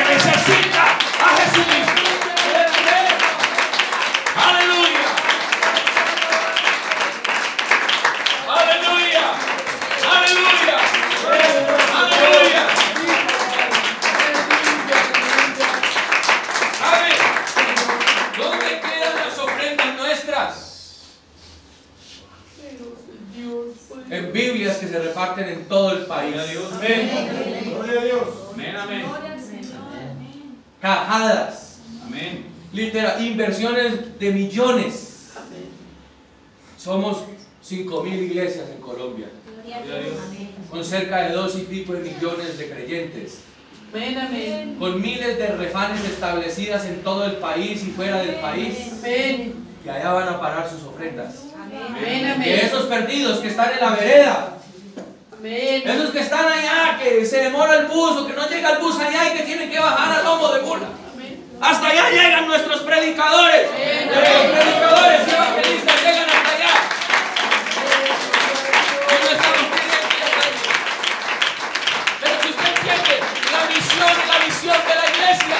Cajadas. 30.87 31.79
Literal, 32.71 33.25
inversiones 33.25 34.17
de 34.19 34.31
millones. 34.31 35.31
Amén. 35.35 35.65
Somos 36.77 37.23
5 37.61 38.03
mil 38.03 38.23
iglesias 38.23 38.69
en 38.73 38.79
Colombia. 38.81 39.27
con 40.69 40.83
cerca 40.85 41.23
de 41.23 41.33
dos 41.33 41.57
y 41.57 41.63
pico 41.63 41.91
de 41.91 42.09
millones 42.09 42.57
de 42.57 42.69
creyentes, 42.69 43.39
Amén, 43.93 44.17
amén. 44.17 44.75
con 44.79 45.01
miles 45.01 45.37
de 45.37 45.47
refanes 45.47 46.05
establecidas 46.05 46.85
en 46.85 47.01
todo 47.03 47.25
el 47.25 47.33
país 47.33 47.83
y 47.83 47.87
fuera 47.91 48.17
del 48.21 48.35
país, 48.35 48.93
Amén. 48.99 49.55
que 49.83 49.91
allá 49.91 50.13
van 50.13 50.29
a 50.29 50.39
parar 50.39 50.69
sus 50.69 50.83
ofrendas. 50.83 51.47
Amén, 51.53 52.21
Que 52.21 52.31
amén. 52.31 52.59
esos 52.63 52.85
perdidos 52.85 53.39
que 53.39 53.49
están 53.49 53.73
en 53.73 53.79
la 53.81 53.89
vereda, 53.89 54.56
Amén. 55.39 55.83
esos 55.85 56.09
que 56.09 56.19
están 56.19 56.51
allá, 56.51 56.97
que 56.97 57.23
se 57.23 57.37
demora 57.43 57.75
el 57.75 57.85
bus 57.85 58.17
o 58.17 58.25
que 58.25 58.33
no 58.33 58.49
llega 58.49 58.71
el 58.71 58.79
bus 58.79 58.99
allá 58.99 59.31
y 59.31 59.37
que 59.37 59.43
tienen 59.43 59.69
que 59.69 59.79
bajar 59.79 60.17
al 60.17 60.25
lomo 60.25 60.51
de. 60.51 60.61
Amén. 60.61 60.87
Hasta 61.61 61.87
allá 61.87 62.09
llegan 62.09 62.47
nuestros 62.47 62.79
predicadores. 62.81 63.69
Nuestros 63.69 64.45
predicadores 64.51 65.27
y 65.27 65.31
evangelistas 65.31 66.01
llegan 66.01 66.29
hasta 66.29 66.55
allá. 66.55 66.73
Y 69.07 69.13
no 69.23 69.29
estamos 69.29 69.65
pidiendo 69.77 70.07
Pero 72.19 72.33
si 72.41 72.49
usted 72.49 72.69
entiende 72.75 73.15
la 73.51 73.61
misión, 73.69 74.13
la 74.27 74.37
visión 74.43 74.77
de 74.87 74.95
la 74.95 75.05
iglesia, 75.05 75.57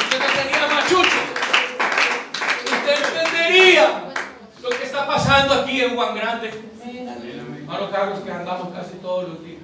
usted 0.00 0.18
no 0.18 0.28
sería 0.34 0.66
machucho. 0.66 1.20
Usted 2.64 2.96
entendería 3.08 3.86
lo 4.60 4.68
que 4.68 4.84
está 4.84 5.06
pasando 5.06 5.54
aquí 5.54 5.80
en 5.80 5.96
Juan 5.96 6.14
Grande. 6.14 6.73
Hermano 7.64 7.90
Carlos, 7.90 8.18
que 8.20 8.30
andamos 8.30 8.74
casi 8.74 8.98
todos 8.98 9.26
los 9.26 9.42
días. 9.42 9.62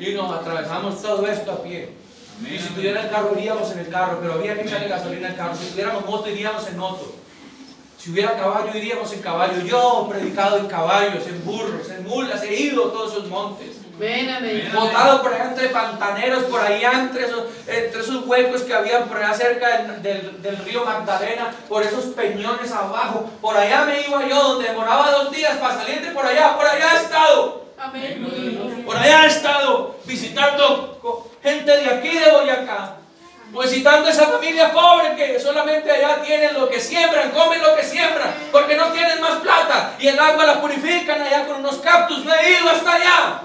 Y 0.00 0.14
nos 0.14 0.32
atravesamos 0.32 1.02
todo 1.02 1.26
esto 1.26 1.52
a 1.52 1.62
pie. 1.62 1.90
Y 2.42 2.58
si 2.58 2.68
tuviera 2.70 3.02
el 3.02 3.10
carro, 3.10 3.34
iríamos 3.36 3.70
en 3.72 3.80
el 3.80 3.88
carro, 3.90 4.18
pero 4.22 4.32
había 4.34 4.54
que 4.54 4.62
echarle 4.62 4.88
gasolina 4.88 5.28
al 5.28 5.36
carro. 5.36 5.54
Si 5.54 5.72
tuviéramos 5.72 6.06
moto, 6.06 6.30
iríamos 6.30 6.66
en 6.68 6.78
moto. 6.78 7.14
Si 7.98 8.10
hubiera 8.10 8.34
caballo, 8.34 8.74
iríamos 8.74 9.12
en 9.12 9.20
caballo. 9.20 9.60
Yo 9.60 10.06
he 10.08 10.14
predicado 10.14 10.56
en 10.56 10.68
caballos, 10.68 11.26
en 11.26 11.44
burros, 11.44 11.90
en 11.90 12.08
mulas, 12.08 12.42
he 12.44 12.54
ido 12.54 12.88
a 12.88 12.92
todos 12.92 13.12
esos 13.12 13.28
montes. 13.28 13.76
Botado 14.74 15.22
por 15.22 15.32
allá 15.34 15.44
entre 15.50 15.68
pantaneros, 15.68 16.44
por 16.44 16.60
allá 16.60 16.92
entre 16.92 17.24
esos, 17.26 17.44
entre 17.66 18.00
esos 18.00 18.26
huecos 18.26 18.62
que 18.62 18.72
habían 18.74 19.04
por 19.08 19.18
allá 19.18 19.34
cerca 19.34 19.68
del, 19.78 20.02
del- 20.02 20.42
del 20.42 20.56
río 20.64 20.84
Magdalena, 20.84 21.50
por 21.68 21.82
esos 21.82 22.06
peñones 22.06 22.72
abajo. 22.72 23.30
Por 23.40 23.56
allá 23.56 23.84
me 23.84 24.00
iba 24.06 24.26
yo, 24.26 24.42
donde 24.42 24.68
demoraba 24.68 25.10
dos 25.10 25.30
días 25.30 25.56
para 25.58 25.74
salir 25.74 26.00
de 26.00 26.10
por 26.12 26.24
allá. 26.26 26.56
Por 26.56 26.66
allá 26.66 26.94
he 26.94 26.96
estado. 27.04 27.64
Amén. 27.78 28.82
Por 28.86 28.96
allá 28.96 29.24
he 29.24 29.28
estado 29.28 29.96
visitando 30.04 30.98
gente 31.42 31.70
de 31.76 31.86
aquí 31.90 32.08
de 32.18 32.30
Boyacá. 32.30 32.96
Visitando 33.52 34.08
esa 34.08 34.26
familia 34.26 34.72
pobre 34.72 35.16
que 35.16 35.40
solamente 35.40 35.90
allá 35.90 36.22
tienen 36.22 36.54
lo 36.54 36.68
que 36.68 36.80
siembran, 36.80 37.30
comen 37.30 37.60
lo 37.60 37.74
que 37.76 37.82
siembran, 37.82 38.32
porque 38.52 38.76
no 38.76 38.86
tienen 38.92 39.20
más 39.20 39.40
plata. 39.40 39.94
Y 39.98 40.08
el 40.08 40.18
agua 40.18 40.44
la 40.44 40.60
purifican 40.60 41.20
allá 41.20 41.46
con 41.46 41.56
unos 41.56 41.76
cactus. 41.78 42.24
No 42.24 42.34
he 42.34 42.50
ido 42.52 42.70
hasta 42.70 42.94
allá. 42.94 43.42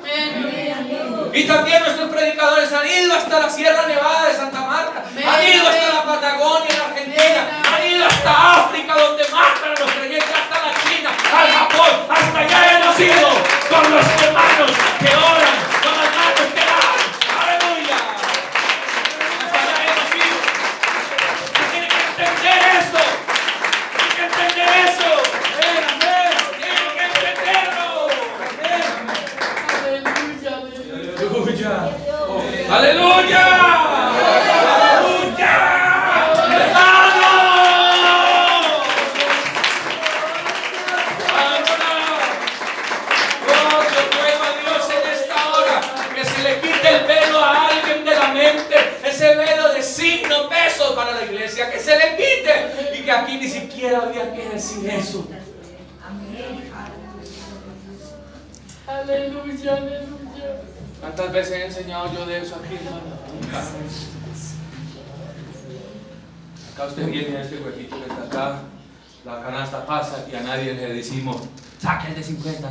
Y 1.33 1.43
también 1.43 1.81
nuestros 1.83 2.09
predicadores 2.09 2.71
han 2.71 2.87
ido 2.87 3.13
hasta 3.13 3.39
la 3.39 3.49
Sierra 3.49 3.85
Nevada 3.87 4.27
de 4.29 4.35
Santa 4.35 4.61
Marta, 4.61 5.03
han 5.05 5.47
ido 5.47 5.67
hasta 5.67 5.93
la 5.93 6.03
Patagonia 6.05 6.69
en 6.69 6.81
Argentina, 6.81 7.61
han 7.75 7.85
ido 7.85 8.05
hasta 8.05 8.53
África 8.53 8.93
donde 8.95 9.23
matan 9.25 9.71
a 9.75 9.79
los 9.81 9.91
creyentes, 9.91 10.29
hasta 10.29 10.65
la 10.65 10.73
China, 10.87 11.09
al 11.35 11.51
Japón, 11.51 12.07
hasta 12.09 12.39
allá 12.39 12.79
hemos 12.79 12.99
ido 13.01 13.29
con 13.69 13.91
los 13.91 14.05
hermanos 14.23 14.71
que 14.99 15.15
oran, 15.15 15.55
con 15.83 15.91
las 15.97 16.15
manos 16.15 16.53
que 16.53 16.61
dan. 16.61 16.94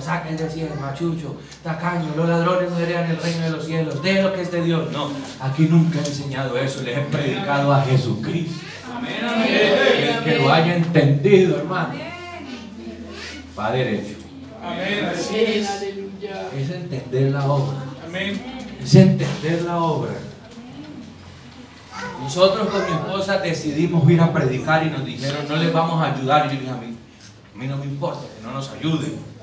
50, 0.04 0.12
saca 0.12 0.28
el 0.28 0.36
de 0.36 0.50
100, 0.50 0.80
machucho, 0.80 1.36
tacaño, 1.62 2.14
los 2.16 2.28
ladrones 2.28 2.70
no 2.70 2.78
heredan 2.78 3.10
el 3.10 3.16
reino 3.16 3.44
de 3.44 3.50
los 3.50 3.64
cielos, 3.64 4.02
de 4.02 4.22
lo 4.22 4.32
que 4.32 4.42
es 4.42 4.52
de 4.52 4.62
Dios. 4.62 4.92
No, 4.92 5.10
aquí 5.40 5.66
nunca 5.70 5.98
he 5.98 6.06
enseñado 6.06 6.56
eso, 6.58 6.82
les 6.82 6.98
he 6.98 7.00
predicado 7.02 7.72
a 7.72 7.82
Jesucristo. 7.82 8.60
El 9.46 10.24
que 10.24 10.38
lo 10.38 10.52
haya 10.52 10.76
entendido, 10.76 11.58
hermano, 11.58 11.94
va 13.58 13.72
derecho. 13.72 14.16
Amén. 14.62 15.10
Es 16.56 16.70
entender 16.70 17.32
la 17.32 17.44
obra. 17.44 17.78
Es 18.82 18.94
entender 18.94 19.62
la 19.62 19.78
obra. 19.78 20.12
Nosotros 22.20 22.68
con 22.68 22.84
mi 22.86 22.92
esposa 22.92 23.38
decidimos 23.38 24.08
ir 24.10 24.20
a 24.20 24.32
predicar 24.32 24.86
y 24.86 24.90
nos 24.90 25.04
dijeron, 25.04 25.46
no 25.48 25.56
les 25.56 25.72
vamos 25.72 26.02
a 26.02 26.14
ayudar. 26.14 26.46
Y 26.46 26.54
yo 26.54 26.60
dije, 26.60 26.70
a 26.70 26.76
mí, 26.76 26.96
a 27.54 27.58
mí 27.58 27.66
no 27.66 27.76
me 27.76 27.84
importa 27.84 28.20
que 28.34 28.46
no 28.46 28.52
nos 28.52 28.70
ayuden. 28.70 29.33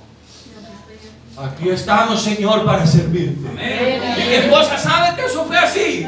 Aquí 1.43 1.69
estamos, 1.69 2.21
Señor, 2.21 2.65
para 2.65 2.85
servirte. 2.85 3.49
Y 3.49 4.27
mi 4.27 4.33
esposa 4.35 4.77
sabe 4.77 5.15
que 5.15 5.25
eso 5.25 5.43
fue 5.45 5.57
así. 5.57 6.07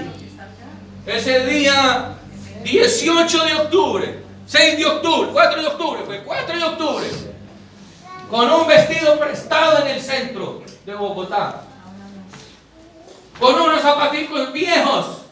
Ese 1.05 1.45
día 1.45 2.13
18 2.63 3.45
de 3.45 3.53
octubre, 3.55 4.23
6 4.45 4.77
de 4.77 4.85
octubre, 4.85 5.29
4 5.33 5.61
de 5.61 5.67
octubre, 5.67 6.01
fue 6.05 6.23
4 6.23 6.57
de 6.57 6.63
octubre, 6.63 7.07
con 8.29 8.49
un 8.49 8.67
vestido 8.67 9.19
prestado 9.19 9.85
en 9.85 9.95
el 9.95 10.01
centro 10.01 10.63
de 10.85 10.93
Bogotá, 10.93 11.63
con 13.39 13.59
unos 13.59 13.81
zapaticos 13.81 14.53
viejos, 14.53 15.23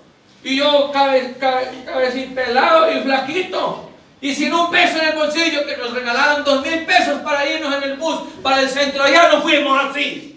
y 0.43 0.57
yo 0.57 0.91
cabe, 0.91 1.35
cabe, 1.39 1.83
cabecipelado 1.85 2.91
y 2.91 3.01
flaquito, 3.01 3.90
y 4.21 4.35
sin 4.35 4.53
un 4.53 4.69
peso 4.69 4.99
en 5.01 5.09
el 5.09 5.15
bolsillo, 5.15 5.65
que 5.65 5.77
nos 5.77 5.91
regalaron 5.93 6.43
dos 6.43 6.65
mil 6.65 6.85
pesos 6.85 7.19
para 7.21 7.45
irnos 7.47 7.73
en 7.75 7.83
el 7.83 7.97
bus 7.97 8.19
para 8.43 8.59
el 8.61 8.69
centro, 8.69 9.03
allá 9.03 9.29
nos 9.29 9.41
fuimos 9.43 9.79
así. 9.89 10.27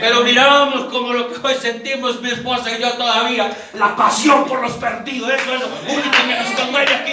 Pero 0.00 0.20
mirábamos 0.22 0.84
como 0.84 1.12
lo 1.12 1.28
que 1.28 1.46
hoy 1.46 1.54
sentimos 1.60 2.22
mi 2.22 2.30
esposa 2.30 2.70
y 2.70 2.80
yo 2.80 2.92
todavía, 2.92 3.50
la 3.74 3.96
pasión 3.96 4.46
por 4.46 4.62
los 4.62 4.72
perdidos, 4.74 5.30
eso 5.30 5.54
es 5.54 5.60
lo 5.60 5.66
único 5.66 6.10
que 6.10 6.34
nos 6.42 6.60
conmueve 6.60 6.94
aquí. 6.94 7.12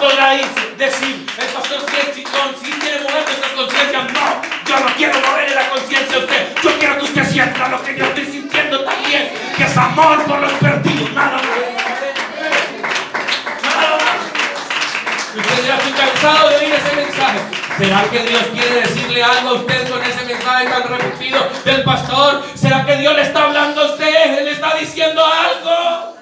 Podrá 0.00 0.34
irse- 0.34 0.74
decir, 0.78 1.26
el 1.38 1.46
pastor 1.48 1.84
chingón, 2.14 2.54
sí 2.64 2.70
quiere 2.80 3.00
mover 3.02 3.22
nuestras 3.24 3.52
conciencias. 3.52 4.12
No, 4.14 4.42
yo 4.66 4.80
no 4.80 4.94
quiero 4.96 5.20
moverle 5.20 5.54
la 5.54 5.68
conciencia 5.68 6.16
a 6.16 6.20
usted. 6.20 6.54
Yo 6.62 6.78
quiero 6.78 6.98
que 6.98 7.04
usted 7.04 7.24
sienta 7.30 7.68
lo 7.68 7.82
que 7.82 7.96
yo 7.96 8.04
estoy 8.06 8.24
sintiendo 8.24 8.84
también, 8.84 9.30
que 9.56 9.62
es 9.64 9.76
amor 9.76 10.24
por 10.24 10.40
los 10.40 10.52
perdidos, 10.54 11.12
nada 11.12 11.36
más. 11.36 11.87
Usted 15.38 15.66
ya 15.66 15.76
estoy 15.76 15.92
cansado 15.92 16.48
de 16.50 16.56
oír 16.56 16.74
ese 16.74 16.96
mensaje. 16.96 17.38
¿Será 17.78 18.02
que 18.10 18.18
Dios 18.24 18.42
quiere 18.52 18.80
decirle 18.80 19.22
algo 19.22 19.50
a 19.50 19.52
usted 19.54 19.88
con 19.88 20.02
ese 20.02 20.24
mensaje 20.24 20.68
tan 20.68 20.88
repetido 20.88 21.38
del 21.64 21.82
pastor? 21.84 22.42
¿Será 22.54 22.84
que 22.84 22.96
Dios 22.96 23.14
le 23.14 23.22
está 23.22 23.44
hablando 23.44 23.80
a 23.80 23.92
usted? 23.92 24.38
¿Él 24.38 24.44
le 24.44 24.50
está 24.50 24.76
diciendo 24.76 25.22
algo? 25.24 26.16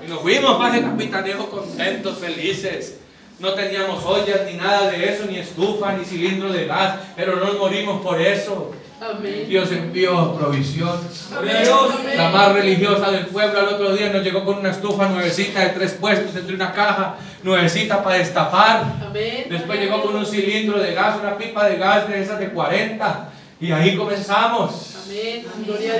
Y 0.00 0.08
nos 0.08 0.20
fuimos 0.20 0.58
más 0.58 0.72
de 0.72 0.82
capitaneo 0.82 1.50
contentos, 1.50 2.18
felices. 2.18 3.00
No 3.40 3.54
teníamos 3.54 4.04
ollas 4.04 4.42
ni 4.46 4.54
nada 4.54 4.90
de 4.90 5.12
eso, 5.12 5.24
ni 5.24 5.38
estufa, 5.38 5.92
ni 5.94 6.04
cilindro 6.04 6.52
de 6.52 6.66
gas, 6.66 6.98
pero 7.16 7.36
no 7.36 7.52
morimos 7.54 8.00
por 8.00 8.20
eso. 8.20 8.72
Amén. 9.04 9.44
Dios 9.48 9.70
envió 9.70 10.34
provisión. 10.34 10.98
Amén. 11.36 11.62
La 12.16 12.30
más 12.30 12.52
religiosa 12.54 13.10
del 13.10 13.26
pueblo 13.26 13.60
al 13.60 13.68
otro 13.68 13.94
día 13.94 14.08
nos 14.10 14.22
llegó 14.22 14.44
con 14.44 14.58
una 14.58 14.70
estufa 14.70 15.08
nuevecita 15.08 15.60
de 15.60 15.70
tres 15.70 15.92
puestos 15.92 16.34
entre 16.34 16.54
una 16.54 16.72
caja 16.72 17.16
nuevecita 17.42 18.02
para 18.02 18.16
destapar. 18.16 18.84
Amén. 19.06 19.46
Después 19.50 19.78
llegó 19.78 20.00
con 20.00 20.16
un 20.16 20.24
cilindro 20.24 20.78
de 20.78 20.94
gas, 20.94 21.16
una 21.20 21.36
pipa 21.36 21.66
de 21.66 21.76
gas 21.76 22.08
de 22.08 22.22
esas 22.22 22.38
de 22.38 22.48
40. 22.48 23.28
Y 23.60 23.72
ahí 23.72 23.94
comenzamos. 23.94 24.94
Amén. 25.04 25.46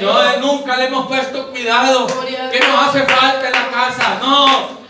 No, 0.00 0.40
nunca 0.40 0.76
le 0.76 0.86
hemos 0.86 1.06
puesto 1.06 1.50
cuidado. 1.50 2.06
Dios. 2.06 2.68
nos 2.68 2.88
hace 2.88 3.02
falta 3.02 3.46
en 3.46 3.52
la 3.52 3.70
casa. 3.70 4.18
No, 4.22 4.83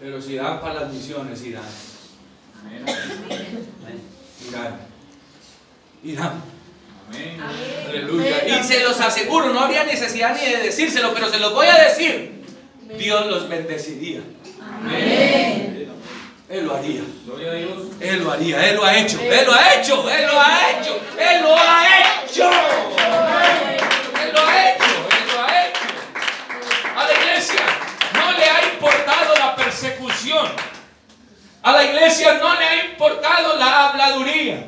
Pero 0.00 0.22
si 0.22 0.36
dan 0.36 0.60
para 0.60 0.82
las 0.82 0.92
misiones, 0.92 1.42
irán. 1.44 1.62
Irán. 4.48 4.80
Irán. 6.04 6.42
Aleluya. 7.88 8.46
Y 8.46 8.64
se 8.64 8.80
los 8.84 9.00
aseguro, 9.00 9.52
no 9.52 9.60
habría 9.60 9.84
necesidad 9.84 10.36
ni 10.36 10.50
de 10.50 10.58
decírselo, 10.58 11.12
pero 11.14 11.28
se 11.30 11.38
los 11.38 11.52
voy 11.52 11.66
a 11.66 11.84
decir. 11.84 12.44
Dios 12.96 13.26
los 13.26 13.48
bendeciría. 13.48 14.20
Él 16.48 16.64
lo 16.64 16.74
haría. 16.76 17.02
Él 18.00 18.24
lo 18.24 18.32
haría. 18.32 18.70
Él 18.70 18.76
lo 18.76 18.84
ha 18.84 18.98
hecho. 18.98 19.20
Él 19.20 19.46
lo 19.46 19.52
ha 19.52 19.74
hecho. 19.74 20.10
Él 20.10 20.26
lo 20.26 20.40
ha 20.40 20.70
hecho. 20.70 21.00
Él 21.18 21.42
lo 21.42 21.54
ha 21.56 22.24
hecho. 22.24 22.50
A 31.62 31.72
la 31.72 31.84
iglesia 31.84 32.34
no 32.34 32.54
le 32.54 32.64
ha 32.64 32.84
importado 32.84 33.56
la 33.56 33.88
habladuría. 33.88 34.64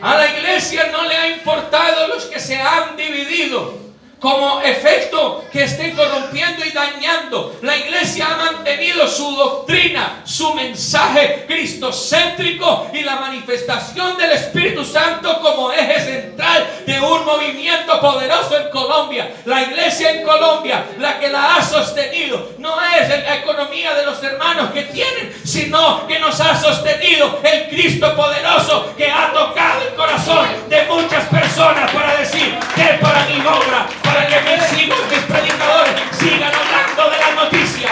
A 0.00 0.16
la 0.16 0.28
iglesia 0.28 0.88
no 0.90 1.04
le 1.04 1.16
ha 1.16 1.28
importado 1.28 2.08
los 2.08 2.24
que 2.24 2.40
se 2.40 2.60
han 2.60 2.96
dividido 2.96 3.82
como 4.22 4.60
efecto 4.62 5.44
que 5.52 5.64
esté 5.64 5.92
corrompiendo 5.94 6.64
y 6.64 6.70
dañando. 6.70 7.58
La 7.62 7.76
iglesia 7.76 8.28
ha 8.28 8.36
mantenido 8.36 9.08
su 9.08 9.34
doctrina, 9.34 10.22
su 10.24 10.54
mensaje 10.54 11.44
cristocéntrico 11.48 12.88
y 12.94 13.00
la 13.00 13.16
manifestación 13.16 14.16
del 14.16 14.30
Espíritu 14.30 14.84
Santo 14.84 15.40
como 15.40 15.72
eje 15.72 16.00
central 16.00 16.82
de 16.86 17.00
un 17.00 17.24
movimiento 17.24 17.71
poderoso 18.00 18.58
en 18.58 18.70
Colombia. 18.70 19.30
La 19.44 19.62
iglesia 19.62 20.10
en 20.10 20.24
Colombia, 20.24 20.84
la 20.98 21.18
que 21.18 21.28
la 21.28 21.56
ha 21.56 21.62
sostenido, 21.62 22.50
no 22.58 22.76
es 22.82 23.08
la 23.08 23.36
economía 23.36 23.94
de 23.94 24.06
los 24.06 24.22
hermanos 24.22 24.70
que 24.70 24.82
tienen, 24.84 25.34
sino 25.44 26.06
que 26.06 26.18
nos 26.18 26.40
ha 26.40 26.54
sostenido 26.60 27.40
el 27.42 27.68
Cristo 27.68 28.14
poderoso 28.14 28.94
que 28.96 29.10
ha 29.10 29.32
tocado 29.32 29.82
el 29.82 29.94
corazón 29.94 30.46
de 30.68 30.82
muchas 30.84 31.24
personas 31.24 31.90
para 31.90 32.16
decir 32.16 32.54
que 32.74 32.98
para 33.00 33.24
mi 33.26 33.40
obra, 33.40 33.86
para 34.02 34.26
que 34.26 34.40
mis 34.40 34.82
hijos, 34.82 34.98
mis 35.10 35.20
predicadores 35.20 35.94
sigan 36.18 36.52
hablando 36.54 37.10
de 37.10 37.18
la 37.18 37.44
noticia. 37.44 37.90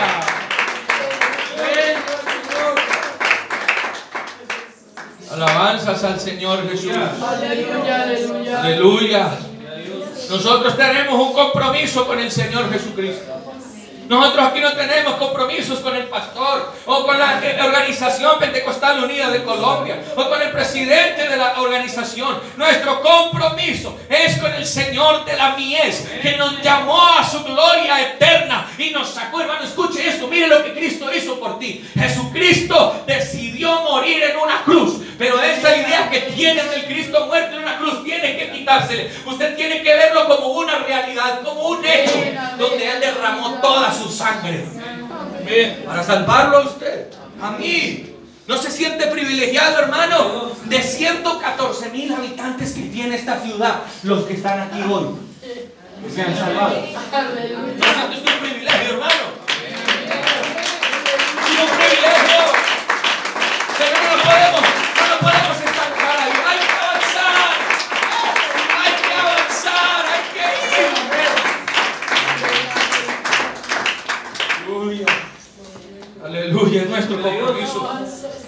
Alabanzas 5.32 6.02
al 6.04 6.20
Señor 6.20 6.68
Jesús. 6.68 6.92
Aleluya, 6.92 8.02
aleluya. 8.02 8.60
Aleluya. 8.60 9.49
Nosotros 10.31 10.77
tenemos 10.77 11.14
un 11.14 11.33
compromiso 11.33 12.07
con 12.07 12.21
el 12.21 12.31
Señor 12.31 12.71
Jesucristo. 12.71 13.39
Nosotros 14.11 14.44
aquí 14.49 14.59
no 14.59 14.73
tenemos 14.73 15.14
compromisos 15.14 15.79
con 15.79 15.94
el 15.94 16.09
pastor 16.09 16.75
o 16.85 17.07
con 17.07 17.16
la 17.16 17.40
eh, 17.44 17.57
organización 17.62 18.40
Pentecostal 18.40 19.05
Unida 19.05 19.31
de 19.31 19.44
Colombia 19.44 20.03
o 20.16 20.29
con 20.29 20.42
el 20.42 20.51
presidente 20.51 21.29
de 21.29 21.37
la 21.37 21.61
organización. 21.61 22.40
Nuestro 22.57 23.01
compromiso 23.03 23.96
es 24.09 24.37
con 24.38 24.53
el 24.53 24.66
Señor 24.66 25.25
de 25.25 25.37
la 25.37 25.51
mies 25.51 26.09
que 26.20 26.37
nos 26.37 26.61
llamó 26.61 27.01
a 27.01 27.23
su 27.23 27.44
gloria 27.44 28.01
eterna 28.01 28.68
y 28.77 28.90
nos 28.90 29.11
sacó. 29.11 29.42
Hermano, 29.42 29.62
escuche 29.62 30.09
esto. 30.09 30.27
Mire 30.27 30.49
lo 30.49 30.64
que 30.64 30.73
Cristo 30.73 31.09
hizo 31.14 31.38
por 31.38 31.61
ti. 31.61 31.88
Jesucristo 31.94 33.05
decidió 33.07 33.83
morir 33.83 34.25
en 34.25 34.37
una 34.38 34.64
cruz. 34.64 35.03
Pero 35.20 35.40
esa 35.40 35.77
idea 35.77 36.09
que 36.11 36.20
tienen 36.20 36.68
del 36.70 36.87
Cristo 36.87 37.27
muerto 37.27 37.55
en 37.55 37.62
una 37.62 37.77
cruz 37.77 38.03
tiene 38.03 38.38
que 38.38 38.51
quitársele. 38.53 39.11
Usted 39.27 39.55
tiene 39.55 39.83
que 39.83 39.94
verlo 39.94 40.27
como 40.27 40.49
una 40.49 40.79
realidad, 40.79 41.42
como 41.44 41.68
un 41.68 41.85
hecho, 41.85 42.18
donde 42.57 42.90
Él 42.90 43.01
derramó 43.01 43.61
toda 43.61 43.92
su 44.00 44.10
sangre 44.10 44.64
para 45.84 46.02
salvarlo 46.02 46.58
a 46.58 46.60
usted, 46.62 47.08
a 47.40 47.52
mí. 47.52 48.06
¿No 48.46 48.56
se 48.56 48.70
siente 48.70 49.06
privilegiado, 49.06 49.78
hermano? 49.78 50.50
De 50.64 50.82
114 50.82 51.90
mil 51.90 52.12
habitantes 52.12 52.72
que 52.72 52.82
tiene 52.82 53.14
esta 53.14 53.40
ciudad, 53.40 53.82
los 54.02 54.24
que 54.24 54.34
están 54.34 54.60
aquí 54.60 54.82
hoy, 54.82 55.14
que 56.02 56.10
se 56.12 56.22
han 56.22 56.36
salvado. 56.36 56.74
Aleluya. 57.12 57.74
¿No 57.78 58.12
siente 58.12 58.32
un 58.32 58.40
privilegio, 58.40 58.94
hermano? 58.94 59.12
Es 61.46 61.60
un 61.60 61.68
privilegio. 61.78 61.99
Aleluya. 76.61 76.83
Es 76.83 76.88
nuestro 76.88 77.23
compromiso. 77.23 77.90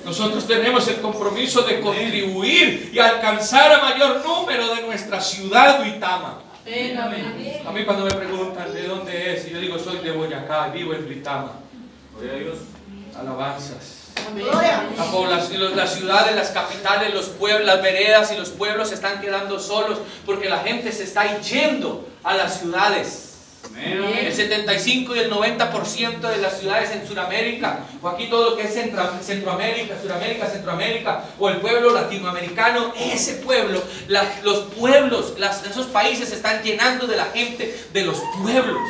Nosotros 0.05 0.46
tenemos 0.46 0.87
el 0.88 1.01
compromiso 1.01 1.62
de 1.62 1.81
contribuir 1.81 2.90
y 2.92 2.98
alcanzar 2.98 3.72
a 3.72 3.83
mayor 3.83 4.25
número 4.25 4.75
de 4.75 4.83
nuestra 4.83 5.20
ciudad 5.20 5.81
Uitama. 5.81 6.40
Amén, 6.66 6.98
amén. 6.98 7.62
A 7.66 7.72
mí 7.72 7.85
cuando 7.85 8.05
me 8.05 8.12
preguntan 8.12 8.72
de 8.72 8.87
dónde 8.87 9.35
es, 9.35 9.48
y 9.48 9.51
yo 9.51 9.61
digo 9.61 9.79
soy 9.79 9.98
de 9.98 10.12
Boyacá, 10.12 10.68
vivo 10.68 10.94
en 10.94 11.05
Uitama. 11.07 11.53
Alabanzas. 13.18 13.98
La 14.96 15.05
población, 15.11 15.77
las 15.77 15.94
ciudades, 15.94 16.37
las 16.37 16.51
capitales, 16.51 17.14
los 17.14 17.27
pueblos, 17.27 17.66
las 17.66 17.83
veredas 17.83 18.33
y 18.33 18.37
los 18.37 18.51
pueblos 18.51 18.88
se 18.88 18.94
están 18.94 19.20
quedando 19.20 19.59
solos 19.59 19.98
porque 20.27 20.48
la 20.48 20.59
gente 20.59 20.92
se 20.92 21.05
está 21.05 21.40
yendo 21.40 22.09
a 22.22 22.35
las 22.35 22.61
ciudades. 22.61 23.32
El 23.85 24.33
75 24.33 25.16
y 25.16 25.18
el 25.20 25.31
90% 25.31 26.20
de 26.20 26.37
las 26.38 26.59
ciudades 26.59 26.90
en 26.92 27.07
Sudamérica, 27.07 27.81
o 28.01 28.09
aquí 28.09 28.27
todo 28.29 28.51
lo 28.51 28.57
que 28.57 28.64
es 28.64 28.75
Centroamérica, 28.75 29.94
Sudamérica, 30.01 30.46
Centroamérica, 30.46 31.25
o 31.38 31.48
el 31.48 31.57
pueblo 31.57 31.92
latinoamericano, 31.92 32.92
ese 32.98 33.35
pueblo, 33.35 33.83
los 34.42 34.59
pueblos, 34.79 35.35
esos 35.68 35.87
países 35.87 36.29
se 36.29 36.37
están 36.37 36.62
llenando 36.62 37.07
de 37.07 37.16
la 37.16 37.27
gente 37.27 37.75
de 37.92 38.05
los 38.05 38.18
pueblos. 38.40 38.81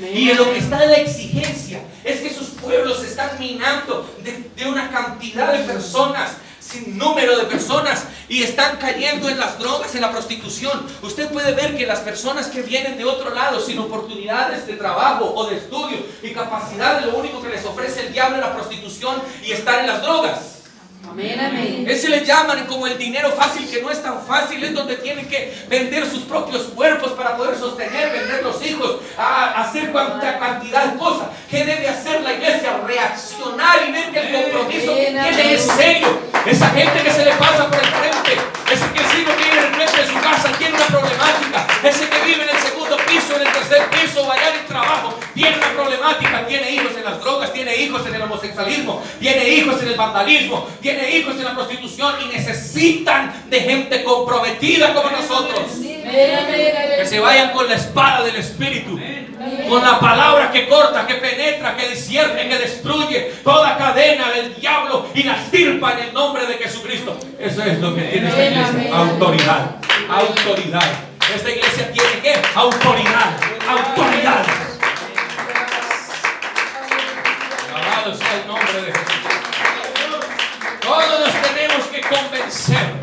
Y 0.00 0.30
en 0.30 0.36
lo 0.36 0.52
que 0.52 0.58
está 0.58 0.84
la 0.86 0.94
exigencia 0.94 1.80
es 2.04 2.20
que 2.20 2.28
esos 2.28 2.48
pueblos 2.48 3.00
se 3.00 3.06
están 3.06 3.38
minando 3.38 4.08
de 4.56 4.66
una 4.66 4.90
cantidad 4.90 5.52
de 5.52 5.64
personas, 5.64 6.36
sin 6.68 6.98
número 6.98 7.38
de 7.38 7.44
personas, 7.44 8.04
y 8.28 8.42
están 8.42 8.76
cayendo 8.76 9.28
en 9.28 9.38
las 9.38 9.58
drogas, 9.58 9.94
en 9.94 10.02
la 10.02 10.10
prostitución. 10.10 10.84
Usted 11.02 11.30
puede 11.30 11.52
ver 11.52 11.76
que 11.76 11.86
las 11.86 12.00
personas 12.00 12.48
que 12.48 12.62
vienen 12.62 12.98
de 12.98 13.04
otro 13.04 13.34
lado, 13.34 13.60
sin 13.60 13.78
oportunidades 13.78 14.66
de 14.66 14.74
trabajo 14.74 15.32
o 15.34 15.46
de 15.46 15.56
estudio 15.56 15.98
y 16.22 16.32
capacidad, 16.32 17.04
lo 17.04 17.16
único 17.16 17.40
que 17.42 17.48
les 17.48 17.64
ofrece 17.64 18.06
el 18.06 18.12
diablo 18.12 18.36
es 18.36 18.42
la 18.42 18.54
prostitución 18.54 19.22
y 19.42 19.52
estar 19.52 19.80
en 19.80 19.86
las 19.86 20.02
drogas. 20.02 20.57
Amén, 21.06 21.38
amén. 21.40 21.84
Ese 21.88 22.08
le 22.08 22.24
llaman 22.24 22.66
como 22.66 22.86
el 22.86 22.98
dinero 22.98 23.30
fácil, 23.32 23.68
que 23.68 23.80
no 23.82 23.90
es 23.90 24.02
tan 24.02 24.20
fácil, 24.26 24.62
es 24.62 24.74
donde 24.74 24.96
tienen 24.96 25.26
que 25.28 25.54
vender 25.68 26.04
sus 26.06 26.22
propios 26.24 26.62
cuerpos 26.74 27.12
para 27.12 27.36
poder 27.36 27.56
sostener, 27.56 28.12
vender 28.12 28.42
los 28.42 28.64
hijos, 28.64 28.96
a- 29.16 29.62
hacer 29.62 29.90
cuanta 29.90 30.38
cantidad 30.38 30.84
de 30.86 30.98
cosas. 30.98 31.28
¿Qué 31.50 31.64
debe 31.64 31.88
hacer 31.88 32.20
la 32.22 32.34
iglesia? 32.34 32.80
Reaccionar 32.86 33.78
y 33.88 33.92
ver 33.92 34.10
que 34.10 34.18
el 34.20 34.42
compromiso 34.42 34.94
que 34.94 35.06
tiene 35.06 35.54
es 35.54 35.62
serio. 35.62 36.18
Esa 36.44 36.68
gente 36.70 37.02
que 37.02 37.10
se 37.12 37.24
le 37.24 37.32
pasa 37.32 37.70
por 37.70 37.78
el 37.80 37.86
frente, 37.88 38.32
ese 38.72 38.84
que 38.92 39.16
vive 39.16 39.32
en 39.52 39.58
el 39.64 39.74
frente 39.74 40.02
de 40.02 40.06
su 40.08 40.14
casa 40.20 40.52
tiene 40.58 40.74
una 40.76 40.86
problemática, 40.86 41.66
ese 41.88 42.08
que 42.08 42.20
vive 42.24 42.42
en 42.44 42.50
el 42.50 42.58
segundo 42.58 42.77
piso, 43.08 43.34
en 43.36 43.46
el 43.46 43.52
tercer 43.52 43.90
piso, 43.90 44.28
en 44.32 44.60
el 44.60 44.66
trabajo, 44.66 45.18
tiene 45.34 45.56
una 45.56 45.72
problemática, 45.72 46.46
tiene 46.46 46.70
hijos 46.72 46.92
en 46.96 47.04
las 47.04 47.20
drogas, 47.20 47.52
tiene 47.52 47.76
hijos 47.76 48.06
en 48.06 48.14
el 48.14 48.22
homosexualismo, 48.22 49.02
tiene 49.18 49.48
hijos 49.48 49.82
en 49.82 49.88
el 49.88 49.94
vandalismo, 49.94 50.68
tiene 50.80 51.10
hijos 51.16 51.36
en 51.36 51.44
la 51.44 51.54
prostitución 51.54 52.14
y 52.24 52.36
necesitan 52.36 53.44
de 53.48 53.60
gente 53.60 54.04
comprometida 54.04 54.94
como 54.94 55.10
nosotros. 55.10 55.62
Que 55.80 57.04
se 57.04 57.20
vayan 57.20 57.50
con 57.52 57.68
la 57.68 57.74
espada 57.74 58.24
del 58.24 58.36
Espíritu. 58.36 58.98
Con 59.68 59.82
la 59.82 60.00
palabra 60.00 60.50
que 60.50 60.68
corta, 60.68 61.06
que 61.06 61.14
penetra, 61.14 61.76
que 61.76 61.88
discierne, 61.90 62.48
que 62.48 62.58
destruye 62.58 63.32
toda 63.44 63.76
cadena 63.76 64.30
del 64.30 64.54
diablo 64.56 65.06
y 65.14 65.22
la 65.22 65.36
estirpa 65.36 65.92
en 65.92 66.08
el 66.08 66.12
nombre 66.12 66.46
de 66.46 66.54
Jesucristo. 66.54 67.16
Eso 67.38 67.62
es 67.62 67.78
lo 67.78 67.94
que 67.94 68.02
tiene 68.02 68.28
esta 68.28 68.44
iglesia. 68.44 68.96
Autoridad. 68.96 69.76
Autoridad. 70.10 71.07
Esta 71.34 71.50
iglesia 71.50 71.92
tiene 71.92 72.20
que 72.22 72.34
autoridad. 72.54 73.36
Autoridad. 73.68 74.46
Alabado 77.74 78.14
sea 78.14 78.34
el 78.40 78.46
nombre 78.46 78.82
de 78.82 78.92
Jesús. 78.92 79.04
Todos 80.80 81.20
nos 81.20 81.42
tenemos 81.42 81.86
que 81.88 82.00
convencer 82.00 82.97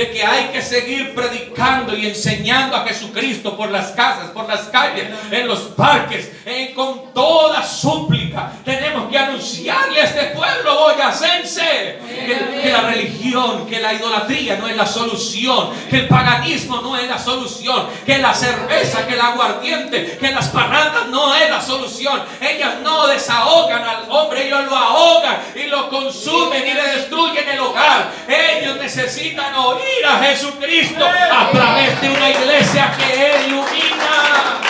de 0.00 0.10
que 0.10 0.24
hay 0.24 0.46
que 0.46 0.62
seguir 0.62 1.14
predicando 1.14 1.94
y 1.94 2.06
enseñando 2.06 2.74
a 2.74 2.86
Jesucristo 2.86 3.54
por 3.54 3.70
las 3.70 3.90
casas, 3.90 4.30
por 4.30 4.48
las 4.48 4.62
calles, 4.68 5.04
en 5.30 5.46
los 5.46 5.58
parques, 5.76 6.30
con 6.74 7.12
toda 7.12 7.62
súplica. 7.62 8.50
Tenemos 8.64 9.10
que 9.10 9.18
anunciarle 9.18 10.00
a 10.00 10.04
este 10.04 10.22
pueblo 10.28 10.80
boyacense 10.80 11.98
que, 12.08 12.62
que 12.62 12.72
la 12.72 12.80
religión, 12.80 13.66
que 13.68 13.78
la 13.78 13.92
idolatría 13.92 14.56
no 14.56 14.68
es 14.68 14.76
la 14.76 14.86
solución, 14.86 15.68
que 15.90 15.96
el 15.98 16.08
paganismo 16.08 16.80
no 16.80 16.96
es 16.96 17.06
la 17.06 17.18
solución, 17.18 17.86
que 18.06 18.16
la 18.16 18.32
cerveza, 18.32 19.06
que 19.06 19.12
el 19.12 19.20
aguardiente, 19.20 20.16
que 20.18 20.30
las 20.30 20.48
parrandas 20.48 21.08
no 21.08 21.34
es 21.34 21.50
la 21.50 21.60
solución. 21.60 22.22
Ellas 22.40 22.76
no 22.82 23.06
desahogan 23.06 23.82
al 23.82 24.04
hombre, 24.08 24.46
ellos 24.46 24.64
lo 24.64 24.74
ahogan 24.74 25.42
y 25.54 25.64
lo 25.64 25.90
consumen 25.90 26.66
y 26.66 26.72
le 26.72 26.82
destruyen 26.96 27.46
el 27.50 27.60
hogar. 27.60 28.10
Ellos 28.26 28.78
necesitan 28.78 29.54
oír 29.56 29.89
a 30.06 30.18
Jesucristo 30.24 31.04
a 31.04 31.50
través 31.50 32.00
de 32.00 32.10
una 32.10 32.30
iglesia 32.30 32.96
que 32.96 33.30
Él 33.30 33.46
ilumina. 33.46 34.60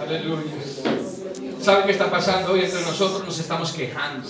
Aleluya. 0.00 0.52
¿Saben 1.60 1.84
qué 1.84 1.92
está 1.92 2.10
pasando 2.10 2.52
hoy 2.52 2.64
entre 2.64 2.80
nosotros? 2.80 3.24
Nos 3.24 3.38
estamos 3.38 3.72
quejando. 3.72 4.28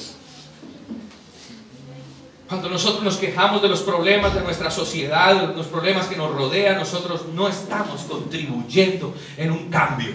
Cuando 2.49 2.69
nosotros 2.69 3.05
nos 3.05 3.17
quejamos 3.17 3.63
de 3.63 3.69
los 3.69 3.83
problemas 3.83 4.35
de 4.35 4.41
nuestra 4.41 4.71
sociedad, 4.71 5.55
los 5.55 5.67
problemas 5.67 6.07
que 6.07 6.17
nos 6.17 6.35
rodean, 6.35 6.79
nosotros 6.79 7.27
no 7.33 7.47
estamos 7.47 8.03
contribuyendo 8.03 9.15
en 9.37 9.53
un 9.53 9.71
cambio. 9.71 10.15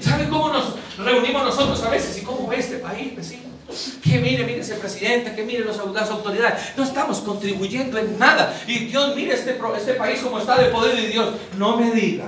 ¿Saben 0.00 0.28
cómo 0.28 0.48
nos 0.48 0.74
reunimos 0.98 1.44
nosotros 1.44 1.82
a 1.82 1.90
veces 1.90 2.18
y 2.18 2.22
cómo 2.22 2.46
ve 2.48 2.58
este 2.58 2.78
país, 2.78 3.14
vecino? 3.16 3.54
Que 4.02 4.18
mire, 4.18 4.44
mire 4.44 4.60
ese 4.60 4.74
presidente, 4.74 5.34
que 5.34 5.42
mire 5.42 5.64
los, 5.64 5.78
las 5.92 6.10
autoridades. 6.10 6.76
No 6.76 6.84
estamos 6.84 7.20
contribuyendo 7.20 7.98
en 7.98 8.18
nada. 8.18 8.54
Y 8.66 8.86
Dios, 8.86 9.16
mire 9.16 9.34
este, 9.34 9.58
este 9.76 9.94
país 9.94 10.20
como 10.20 10.38
está 10.38 10.56
de 10.58 10.70
poder 10.70 10.96
de 10.96 11.08
Dios. 11.08 11.34
No 11.56 11.76
me 11.76 11.90
diga. 11.92 12.26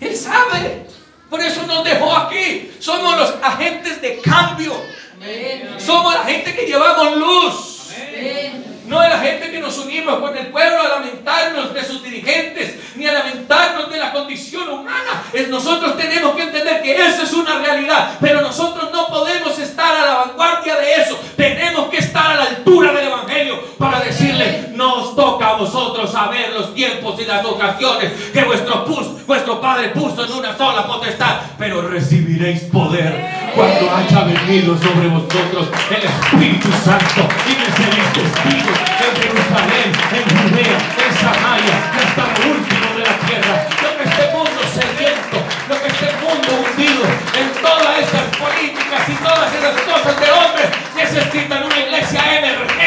Él 0.00 0.16
sabe. 0.16 0.86
Por 1.30 1.40
eso 1.40 1.66
nos 1.66 1.84
dejó 1.84 2.14
aquí. 2.16 2.72
Somos 2.78 3.16
los 3.16 3.34
agentes 3.42 4.00
de 4.02 4.18
cambio. 4.20 4.72
Amén. 5.16 5.76
Somos 5.78 6.14
la 6.14 6.24
gente 6.24 6.54
que 6.54 6.66
llevamos 6.66 7.16
luz. 7.16 7.90
Amén. 7.96 8.71
No 8.86 9.02
es 9.02 9.10
la 9.10 9.18
gente 9.18 9.50
que 9.50 9.60
nos 9.60 9.78
unimos 9.78 10.18
con 10.18 10.36
el 10.36 10.48
pueblo 10.48 10.80
a 10.80 10.98
lamentarnos 10.98 11.72
de 11.72 11.84
sus 11.84 12.02
dirigentes, 12.02 12.76
ni 12.96 13.06
a 13.06 13.12
lamentarnos 13.12 13.90
de 13.90 13.98
la 13.98 14.12
condición 14.12 14.68
humana. 14.68 15.24
Nosotros 15.48 15.96
tenemos 15.96 16.34
que 16.34 16.42
entender 16.42 16.82
que 16.82 16.94
esa 16.94 17.22
es 17.22 17.32
una 17.32 17.58
realidad, 17.58 18.18
pero 18.20 18.40
nosotros 18.40 18.90
no 18.92 19.06
podemos 19.06 19.58
estar 19.58 19.94
a 19.96 20.04
la 20.04 20.14
vanguardia 20.14 20.76
de 20.76 20.94
eso. 20.96 21.18
Tenemos 21.36 21.88
que 21.90 21.98
estar 21.98 22.32
a 22.32 22.36
la 22.36 22.44
altura 22.44 22.92
del 22.92 23.06
Evangelio 23.06 23.62
para 23.78 24.00
decirle, 24.44 24.76
nos 24.76 25.14
toca 25.16 25.48
a 25.48 25.52
vosotros 25.56 26.10
saber 26.10 26.52
los 26.52 26.74
tiempos 26.74 27.20
y 27.20 27.24
las 27.24 27.44
ocasiones 27.44 28.12
que 28.32 28.42
vuestro, 28.44 28.84
pus- 28.84 29.26
vuestro 29.26 29.60
Padre 29.60 29.88
puso 29.90 30.24
en 30.24 30.32
una 30.32 30.56
sola 30.56 30.86
potestad, 30.86 31.40
pero 31.58 31.82
recibiréis 31.88 32.62
poder 32.64 33.42
cuando 33.54 33.90
haya 33.94 34.24
venido 34.24 34.76
sobre 34.78 35.08
vosotros 35.08 35.68
el 35.90 36.02
Espíritu 36.04 36.68
Santo 36.84 37.22
y 37.46 37.52
me 37.58 37.68
seréis 37.76 38.12
testigos 38.12 38.78
en 39.02 39.12
Jerusalén, 39.22 39.88
en 40.12 40.24
Judea, 40.38 40.78
en 41.06 41.14
Samaria, 41.20 41.76
hasta 41.92 42.22
lo 42.22 42.54
último 42.54 42.86
de 42.96 43.02
la 43.04 43.16
tierra. 43.26 43.68
Lo 43.82 43.90
que 43.98 44.04
este 44.08 44.24
mundo 44.32 44.60
sediento, 44.72 45.36
lo 45.68 45.76
que 45.82 45.88
este 45.88 46.08
mundo 46.24 46.48
hundido 46.64 47.02
en 47.36 47.48
todas 47.60 47.98
estas 47.98 48.26
políticas 48.40 49.02
y 49.08 49.14
todas 49.20 49.48
esas 49.54 49.76
cosas 49.82 50.14
de 50.20 50.28
hombres 50.32 50.68
necesitan 50.96 51.62
una 51.64 51.78
iglesia 51.78 52.20
emergente 52.38 52.81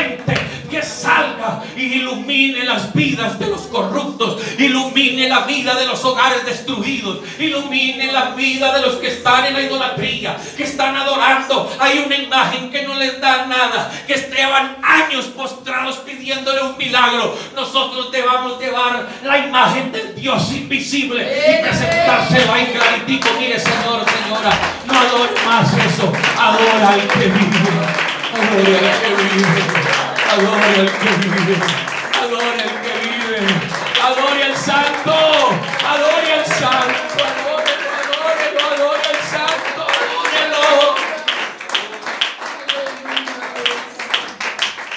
y 1.75 1.81
ilumine 1.81 2.63
las 2.63 2.93
vidas 2.93 3.39
de 3.39 3.47
los 3.47 3.61
corruptos, 3.61 4.41
ilumine 4.57 5.27
la 5.29 5.41
vida 5.41 5.75
de 5.75 5.85
los 5.85 6.03
hogares 6.03 6.45
destruidos, 6.45 7.19
ilumine 7.39 8.11
la 8.11 8.31
vida 8.31 8.73
de 8.73 8.81
los 8.81 8.95
que 8.95 9.07
están 9.07 9.45
en 9.45 9.53
la 9.53 9.61
idolatría, 9.61 10.37
que 10.55 10.63
están 10.63 10.95
adorando. 10.95 11.71
Hay 11.79 11.99
una 12.05 12.15
imagen 12.15 12.71
que 12.71 12.83
no 12.83 12.95
les 12.95 13.19
da 13.19 13.45
nada, 13.45 13.91
que 14.07 14.15
llevan 14.35 14.77
años 14.81 15.25
postrados 15.25 15.97
pidiéndole 15.97 16.61
un 16.63 16.77
milagro. 16.77 17.37
Nosotros 17.55 18.11
debamos 18.11 18.59
llevar 18.59 19.07
la 19.23 19.37
imagen 19.37 19.91
del 19.91 20.15
Dios 20.15 20.51
invisible 20.51 21.23
y 21.23 21.63
presentárselo 21.63 22.53
ahí 22.53 22.65
claritico. 22.67 23.29
Mire, 23.39 23.59
Señor, 23.59 24.05
Señora, 24.05 24.51
no 24.85 24.99
adore 24.99 25.33
más 25.45 25.73
eso, 25.73 26.11
adora 26.37 26.89
al 26.89 27.07
que 27.07 27.27
vive. 27.27 27.59
Adore 28.33 28.89
al 28.89 29.01
que 29.01 29.23
vive. 29.23 30.04
Adore 30.35 30.65
al 30.81 30.91
que 30.91 31.11
vive. 31.29 31.55
Adore 32.21 32.61
al 32.61 32.81
que 32.81 32.93
vive. 33.07 33.39
Adore 34.03 34.43
al 34.43 34.57
santo. 34.57 35.13
Adore 35.13 36.33
al 36.33 36.45
santo. 36.45 37.23
Adórelo, 37.23 37.87
adórelo, 38.03 38.59
adore 38.73 39.05
al 39.13 39.21
santo. 39.31 39.81
Adórelo. 39.87 40.95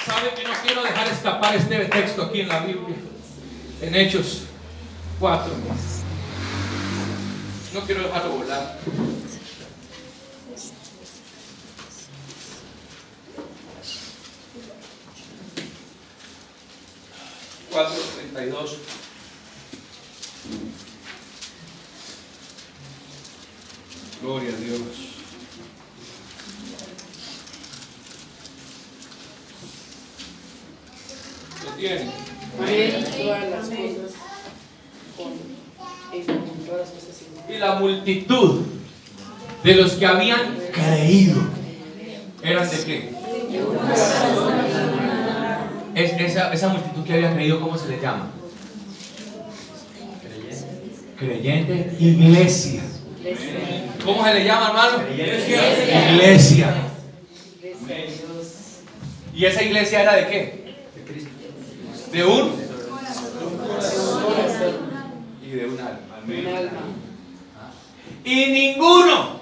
¿Sabe 0.05 0.33
que 0.35 0.43
no 0.43 0.53
quiero 0.61 0.83
dejar 0.83 1.07
escapar 1.07 1.55
este 1.55 1.85
texto 1.85 2.23
aquí 2.23 2.41
en 2.41 2.47
la 2.49 2.59
Biblia? 2.59 2.97
En 3.81 3.95
Hechos 3.95 4.41
4. 5.21 5.53
No 7.73 7.79
quiero 7.85 8.03
dejarlo 8.03 8.29
volar. 8.31 8.77
Cuatro 17.79 18.03
treinta 18.13 18.43
y 18.43 18.49
dos. 18.49 18.77
Gloria 24.21 24.49
a 24.49 24.57
Dios. 24.57 24.81
¿Lo 31.63 31.71
tienen? 31.77 32.11
Y 37.47 37.57
la 37.59 37.75
multitud 37.75 38.65
de 39.63 39.75
los 39.75 39.93
que 39.93 40.05
habían 40.05 40.57
creído 40.73 41.41
eran 42.43 42.69
de 42.69 42.83
qué? 42.83 43.13
Es, 45.99 46.13
esa, 46.13 46.53
esa 46.53 46.69
multitud 46.69 47.03
que 47.03 47.13
había 47.13 47.33
creído, 47.33 47.59
¿cómo 47.59 47.77
se 47.77 47.89
le 47.89 47.99
llama? 47.99 48.31
Creyente, 51.17 51.97
iglesia. 51.99 52.81
¿Cómo 54.05 54.23
se 54.23 54.33
le 54.33 54.45
llama, 54.45 54.67
hermano? 54.69 55.11
Iglesia. 55.11 56.11
Iglesia. 56.13 56.73
Dios. 57.61 58.47
¿Y 59.35 59.45
esa 59.45 59.61
iglesia 59.61 60.01
era 60.03 60.15
de 60.15 60.27
qué? 60.27 60.75
De 62.13 62.23
un 62.23 62.53
y 65.43 65.49
de 65.49 65.65
un 65.65 65.79
alma. 65.79 65.99
Un 66.25 66.47
alma. 66.47 66.81
Y 68.23 68.45
ninguno, 68.45 69.39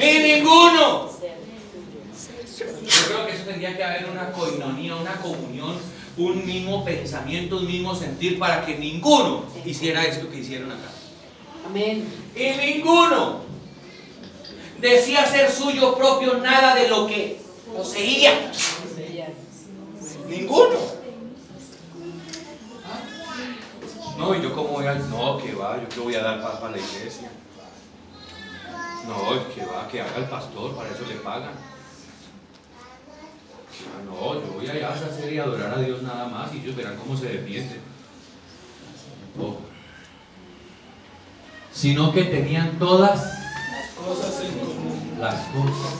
y 0.00 0.18
ninguno. 0.18 1.03
Yo 2.58 2.66
creo 3.08 3.26
que 3.26 3.34
eso 3.34 3.44
tendría 3.44 3.76
que 3.76 3.82
haber 3.82 4.08
una 4.08 4.30
coinonía, 4.30 4.94
una 4.94 5.16
comunión, 5.16 5.76
un 6.16 6.46
mismo 6.46 6.84
pensamiento, 6.84 7.56
un 7.56 7.66
mismo 7.66 7.94
sentir 7.96 8.38
para 8.38 8.64
que 8.64 8.78
ninguno 8.78 9.44
hiciera 9.64 10.04
esto 10.04 10.30
que 10.30 10.38
hicieron 10.38 10.70
acá. 10.70 10.90
Amén. 11.66 12.06
Y 12.36 12.50
ninguno 12.50 13.40
decía 14.80 15.26
ser 15.26 15.50
suyo 15.50 15.96
propio 15.96 16.34
nada 16.38 16.76
de 16.76 16.88
lo 16.88 17.08
que 17.08 17.40
poseía. 17.76 18.52
Ninguno. 20.28 20.94
No, 24.16 24.34
y 24.34 24.42
yo 24.42 24.54
como 24.54 24.68
voy 24.68 24.86
a... 24.86 24.94
No, 24.94 25.38
que 25.38 25.52
va, 25.54 25.80
yo 25.82 25.88
que 25.88 26.00
voy 26.00 26.14
a 26.14 26.22
dar 26.22 26.40
para, 26.40 26.60
para 26.60 26.76
la 26.76 26.78
iglesia. 26.78 27.30
No, 29.08 29.54
que 29.54 29.66
va, 29.66 29.88
que 29.88 30.00
haga 30.00 30.16
el 30.18 30.24
pastor, 30.26 30.76
para 30.76 30.90
eso 30.90 31.04
le 31.08 31.16
pagan. 31.16 31.73
Ah, 33.86 34.02
no, 34.06 34.34
yo 34.40 34.52
voy 34.54 34.68
allá 34.68 34.88
a 34.90 34.92
hacer 34.94 35.32
y 35.32 35.38
adorar 35.38 35.74
a 35.74 35.80
Dios 35.82 36.02
nada 36.02 36.28
más 36.28 36.52
y 36.54 36.58
ellos 36.58 36.76
verán 36.76 36.96
cómo 36.96 37.16
se 37.16 37.26
defienden. 37.28 37.80
No. 39.36 39.56
Sino 41.72 42.12
que 42.12 42.24
tenían 42.24 42.78
todas 42.78 43.32
Cosas 43.96 44.40
en 44.44 44.58
común. 44.58 45.16
las 45.18 45.34
cosas 45.46 45.94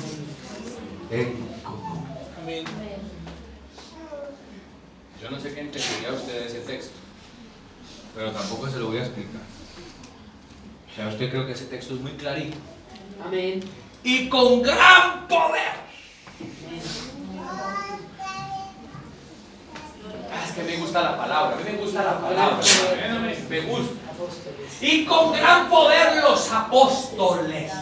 en 1.11 1.33
común. 1.65 2.05
Amén. 2.43 2.65
Yo 5.21 5.31
no 5.31 5.41
sé 5.41 5.55
qué 5.55 5.61
entendería 5.61 6.13
usted 6.13 6.41
de 6.41 6.47
ese 6.47 6.61
texto, 6.61 6.93
pero 8.15 8.31
tampoco 8.31 8.69
se 8.69 8.79
lo 8.79 8.89
voy 8.89 8.99
a 8.99 9.05
explicar. 9.05 9.41
O 10.93 10.95
sea, 10.95 11.09
usted 11.09 11.31
creo 11.31 11.47
que 11.47 11.53
ese 11.53 11.65
texto 11.65 11.95
es 11.95 12.01
muy 12.01 12.13
clarito. 12.13 12.57
Amén. 13.25 13.61
Y 14.05 14.29
con 14.29 14.63
gran 14.63 15.27
poder. 15.27 15.73
Ah, 20.33 20.45
es 20.47 20.53
que 20.53 20.63
me 20.63 20.77
gusta 20.77 21.03
la 21.03 21.17
palabra, 21.17 21.57
a 21.57 21.59
mí 21.59 21.65
me 21.73 21.79
gusta 21.79 22.03
la 22.03 22.19
palabra. 22.21 22.59
Me 23.49 23.61
gusta. 23.61 23.95
Y 24.81 25.05
con 25.05 25.33
gran 25.33 25.69
poder 25.69 26.23
los 26.23 26.51
apóstoles 26.53 27.73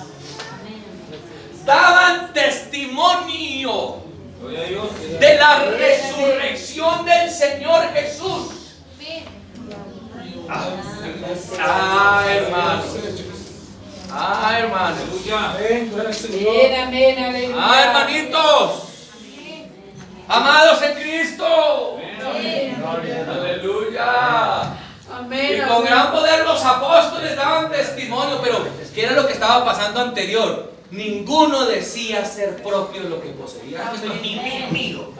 daban 1.64 2.32
testimonio 2.32 3.98
de 5.20 5.36
la 5.36 5.64
resurrección 5.64 7.04
del 7.04 7.30
Señor 7.30 7.92
Jesús. 7.94 8.48
Ah, 11.60 12.24
hermano. 12.28 12.82
Ah, 14.10 14.58
hermano. 14.58 14.96
Amén, 16.84 17.18
aleluya. 17.24 17.56
Ah, 17.58 17.82
hermanitos. 17.84 18.81
Amados 20.32 20.82
en 20.82 20.94
Cristo. 20.94 21.98
Aleluya. 23.28 24.62
Amén. 25.12 25.56
Y 25.56 25.60
con 25.60 25.70
amén. 25.76 25.84
gran 25.84 26.10
poder 26.12 26.44
los 26.44 26.64
apóstoles 26.64 27.36
daban 27.36 27.70
testimonio, 27.70 28.40
pero 28.42 28.64
¿qué 28.94 29.04
era 29.04 29.12
lo 29.12 29.26
que 29.26 29.34
estaba 29.34 29.64
pasando 29.64 30.00
anterior? 30.00 30.72
Ninguno 30.90 31.66
decía 31.66 32.24
ser 32.24 32.62
propio 32.62 33.02
lo 33.04 33.20
que 33.20 33.28
poseía. 33.30 33.84
Ah, 33.86 33.92
esto 33.94 34.12
es 34.12 34.22
mi- 34.22 34.36
mi- 34.36 34.66
mío. 34.70 35.12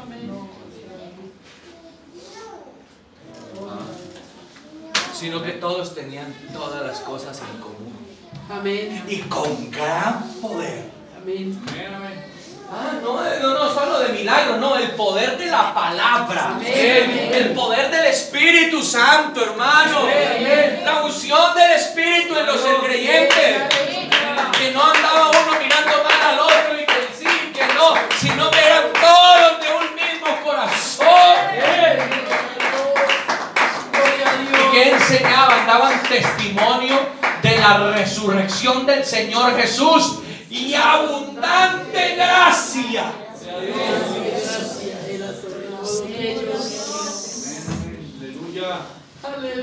Sino 5.14 5.42
que 5.42 5.52
todos 5.52 5.94
tenían 5.94 6.34
todas 6.52 6.84
las 6.84 7.00
cosas 7.00 7.40
en 7.40 7.60
común. 7.60 7.92
Amén. 8.50 9.04
Y 9.08 9.18
con 9.22 9.70
gran 9.70 10.24
poder. 10.40 10.84
Amén. 11.20 11.60
Amén, 11.68 11.94
amén. 11.94 12.31
Ah, 12.74 12.92
no, 13.02 13.20
no, 13.20 13.58
no 13.58 13.74
solo 13.74 13.98
de 13.98 14.14
milagro, 14.14 14.56
no, 14.56 14.76
el 14.76 14.92
poder 14.92 15.36
de 15.36 15.46
la 15.46 15.74
palabra. 15.74 16.58
El, 16.64 17.34
el 17.34 17.50
poder 17.52 17.90
del 17.90 18.06
Espíritu 18.06 18.82
Santo, 18.82 19.44
hermano. 19.44 20.08
La 20.82 21.02
unción 21.02 21.54
del 21.54 21.72
Espíritu 21.72 22.34
en 22.34 22.46
los 22.46 22.60
creyentes. 22.82 23.62
Que 24.58 24.70
no 24.70 24.82
andaba 24.82 25.28
uno 25.28 25.58
mirando 25.62 26.02
mal 26.02 26.22
al 26.30 26.40
otro 26.40 26.80
y 26.80 26.86
que 26.86 27.08
sí, 27.18 27.52
que 27.52 27.74
no, 27.74 27.94
sino 28.18 28.50
que 28.50 28.58
eran 28.58 28.84
todos 28.94 29.60
de 29.60 29.68
un 29.74 29.94
mismo 29.94 30.42
corazón. 30.42 31.36
¿Y 34.50 34.70
que 34.72 34.90
enseñaban? 34.92 35.66
Daban 35.66 36.02
testimonio 36.04 36.98
de 37.42 37.58
la 37.58 37.92
resurrección 37.92 38.86
del 38.86 39.04
Señor 39.04 39.60
Jesús 39.60 40.20
y 40.52 40.74
abundante 40.74 42.14
gracia. 42.14 43.04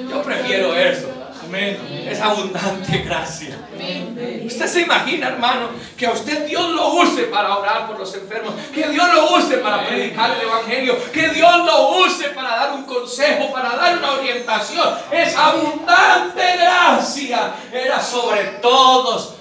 Yo 0.10 0.24
prefiero 0.24 0.76
eso. 0.76 1.08
Amén. 1.46 2.06
Es 2.10 2.20
abundante 2.20 2.98
gracia. 3.00 3.58
Usted 4.46 4.68
se 4.68 4.82
imagina, 4.82 5.28
hermano, 5.28 5.70
que 5.96 6.08
a 6.08 6.12
usted 6.12 6.48
Dios 6.48 6.70
lo 6.72 6.94
use 6.94 7.24
para 7.24 7.58
orar 7.58 7.88
por 7.88 8.00
los 8.00 8.14
enfermos, 8.16 8.54
que 8.74 8.88
Dios 8.90 9.14
lo 9.14 9.36
use 9.36 9.58
para 9.58 9.88
predicar 9.88 10.32
el 10.32 10.42
Evangelio, 10.42 10.98
que 11.12 11.30
Dios 11.30 11.66
lo 11.66 12.00
use 12.00 12.30
para 12.30 12.50
dar 12.50 12.74
un 12.74 12.84
consejo, 12.84 13.52
para 13.52 13.76
dar 13.76 13.98
una 14.00 14.14
orientación. 14.14 14.90
Es 15.12 15.36
abundante 15.36 16.58
gracia. 16.58 17.54
Era 17.72 18.02
sobre 18.02 18.44
todos, 18.62 19.39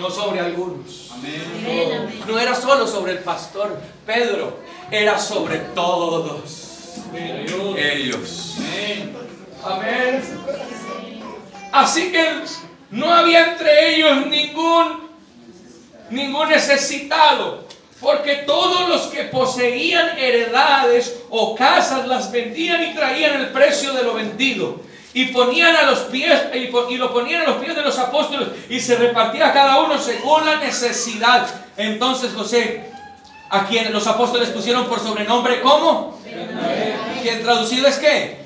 no 0.00 0.10
sobre 0.10 0.40
algunos. 0.40 1.10
Amén. 1.12 2.22
No 2.26 2.38
era 2.38 2.54
solo 2.54 2.86
sobre 2.86 3.12
el 3.12 3.18
pastor 3.18 3.78
Pedro, 4.06 4.58
era 4.90 5.18
sobre 5.18 5.58
todos 5.74 6.96
ellos. 7.76 8.56
Amén. 8.58 9.16
Amén. 9.62 10.22
Así 11.70 12.10
que 12.10 12.26
no 12.90 13.12
había 13.12 13.52
entre 13.52 13.94
ellos 13.94 14.26
ningún 14.26 15.10
ningún 16.08 16.48
necesitado, 16.48 17.64
porque 18.00 18.42
todos 18.46 18.88
los 18.88 19.02
que 19.02 19.24
poseían 19.24 20.18
heredades 20.18 21.20
o 21.30 21.54
casas 21.54 22.08
las 22.08 22.32
vendían 22.32 22.82
y 22.82 22.94
traían 22.94 23.40
el 23.40 23.50
precio 23.50 23.92
de 23.92 24.02
lo 24.02 24.14
vendido 24.14 24.80
y 25.12 25.26
ponían 25.26 25.74
a 25.74 25.82
los 25.82 26.00
pies 26.00 26.40
y, 26.54 26.96
lo 26.96 27.12
ponían 27.12 27.42
a 27.42 27.46
los 27.46 27.56
pies 27.56 27.74
de 27.74 27.82
los 27.82 27.98
apóstoles 27.98 28.48
y 28.68 28.78
se 28.78 28.96
repartía 28.96 29.48
a 29.48 29.52
cada 29.52 29.80
uno 29.80 29.98
según 29.98 30.46
la 30.46 30.56
necesidad. 30.56 31.48
Entonces 31.76 32.32
José 32.34 32.90
a 33.50 33.66
quien 33.66 33.92
los 33.92 34.06
apóstoles 34.06 34.50
pusieron 34.50 34.86
por 34.86 35.00
sobrenombre 35.00 35.60
¿cómo? 35.60 36.20
Que 37.22 37.36
traducido 37.36 37.88
es 37.88 37.98
qué? 37.98 38.40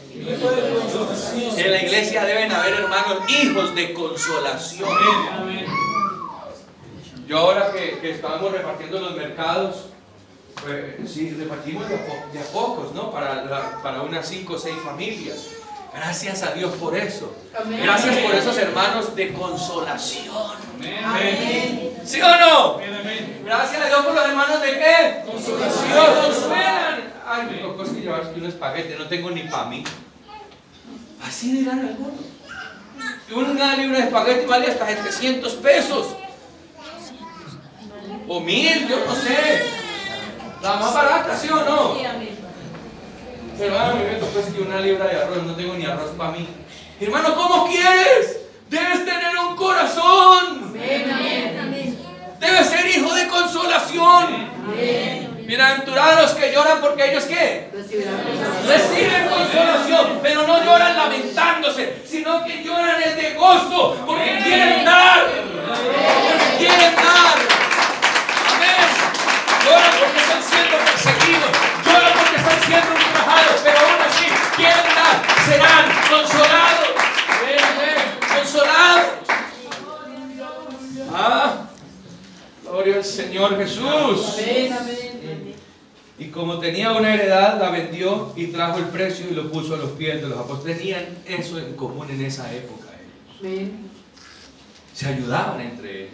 En 1.56 1.70
la 1.70 1.82
iglesia 1.82 2.24
deben 2.24 2.50
haber 2.50 2.74
hermanos 2.74 3.18
hijos 3.28 3.74
de 3.74 3.92
consolación. 3.92 4.88
Yo 7.26 7.38
ahora 7.38 7.72
que, 7.72 7.98
que 8.00 8.10
estábamos 8.12 8.52
repartiendo 8.52 9.00
los 9.00 9.16
mercados, 9.16 9.86
pues, 10.62 11.10
sí, 11.12 11.34
repartimos 11.38 11.88
de 11.88 11.96
a, 11.96 12.42
pocos, 12.52 12.92
¿no? 12.94 13.10
Para, 13.10 13.80
para 13.82 14.02
unas 14.02 14.26
cinco 14.26 14.54
o 14.54 14.58
seis 14.58 14.76
familias. 14.84 15.48
Gracias 15.94 16.42
a 16.42 16.50
Dios 16.52 16.72
por 16.74 16.96
eso. 16.96 17.32
Amén. 17.56 17.80
Gracias 17.82 18.16
por 18.16 18.34
esos 18.34 18.58
hermanos 18.58 19.14
de 19.14 19.32
consolación. 19.32 20.56
Amén. 20.74 21.04
Amén. 21.04 21.92
¿Sí 22.04 22.20
o 22.20 22.36
no? 22.36 22.74
Amén. 22.74 22.94
Amén. 23.00 23.42
Gracias 23.44 23.80
a 23.80 23.86
Dios 23.86 24.04
por 24.04 24.14
los 24.14 24.24
hermanos 24.24 24.60
de 24.60 24.72
qué? 24.72 25.22
Consolación. 25.24 26.14
Consuelan. 26.22 27.12
Ay, 27.26 27.46
me 27.50 27.58
tocó 27.58 27.84
es 27.84 27.90
que 27.90 28.00
llevar 28.00 28.32
un 28.34 28.46
espaguete, 28.46 28.96
no 28.98 29.06
tengo 29.06 29.30
ni 29.30 29.44
para 29.44 29.66
mí. 29.66 29.84
Así 31.22 31.58
dirán 31.58 31.80
algunos. 31.80 32.20
Y 33.28 33.32
una 33.32 33.76
libra 33.76 33.98
de 33.98 34.04
espagueti 34.04 34.46
vale 34.46 34.66
hasta 34.66 34.86
700 34.86 35.54
pesos. 35.54 36.08
O 38.26 38.40
mil, 38.40 38.88
yo 38.88 39.04
no 39.06 39.14
sé. 39.14 39.64
La 40.60 40.74
más 40.74 40.94
barata, 40.94 41.36
¿sí 41.36 41.48
o 41.48 41.64
no? 41.64 41.94
Pero 43.58 43.78
ahora 43.78 43.94
me 43.94 44.04
meto 44.04 44.26
pues 44.26 44.46
que 44.46 44.62
una 44.62 44.80
libra 44.80 45.06
de 45.06 45.16
arroz, 45.22 45.42
no 45.44 45.54
tengo 45.54 45.74
ni 45.74 45.84
arroz 45.86 46.10
para 46.16 46.32
mí. 46.32 46.48
Hermano, 47.00 47.34
¿cómo 47.34 47.68
quieres? 47.68 48.40
Debes 48.68 49.04
tener 49.04 49.36
un 49.48 49.56
corazón. 49.56 50.72
Debes 52.40 52.66
ser 52.66 52.86
hijo 52.86 53.14
de 53.14 53.28
consolación. 53.28 54.48
Bienaventurados 55.46 56.22
los 56.22 56.32
que 56.32 56.52
lloran 56.52 56.80
porque 56.80 57.10
ellos 57.10 57.24
qué? 57.24 57.68
Reciben 58.66 59.28
consolación, 59.28 60.18
pero 60.22 60.46
no 60.46 60.64
lloran 60.64 60.96
lamentándose, 60.96 62.02
sino 62.06 62.44
que 62.44 62.64
lloran 62.64 63.02
el 63.02 63.14
de 63.14 63.34
gozo, 63.34 64.02
porque 64.06 64.40
quieren 64.42 64.84
dar. 64.84 65.13
Consolados. 76.14 76.88
Consolados. 78.38 79.04
Ah, 81.12 81.66
gloria 82.62 82.96
al 82.96 83.04
Señor 83.04 83.56
Jesús. 83.56 84.36
Y 86.16 86.26
como 86.26 86.58
tenía 86.58 86.92
una 86.92 87.14
heredad, 87.14 87.58
la 87.60 87.70
vendió 87.70 88.32
y 88.36 88.46
trajo 88.46 88.78
el 88.78 88.84
precio 88.86 89.26
y 89.28 89.34
lo 89.34 89.50
puso 89.50 89.74
a 89.74 89.78
los 89.78 89.90
pies 89.92 90.22
de 90.22 90.28
los 90.28 90.38
apóstoles. 90.38 90.78
Tenían 90.78 91.04
eso 91.26 91.58
en 91.58 91.74
común 91.74 92.08
en 92.10 92.24
esa 92.24 92.52
época. 92.54 92.86
ellos. 93.00 93.40
Amén. 93.40 93.90
Se 94.94 95.08
ayudaban 95.08 95.60
entre 95.60 96.02
ellos. 96.02 96.12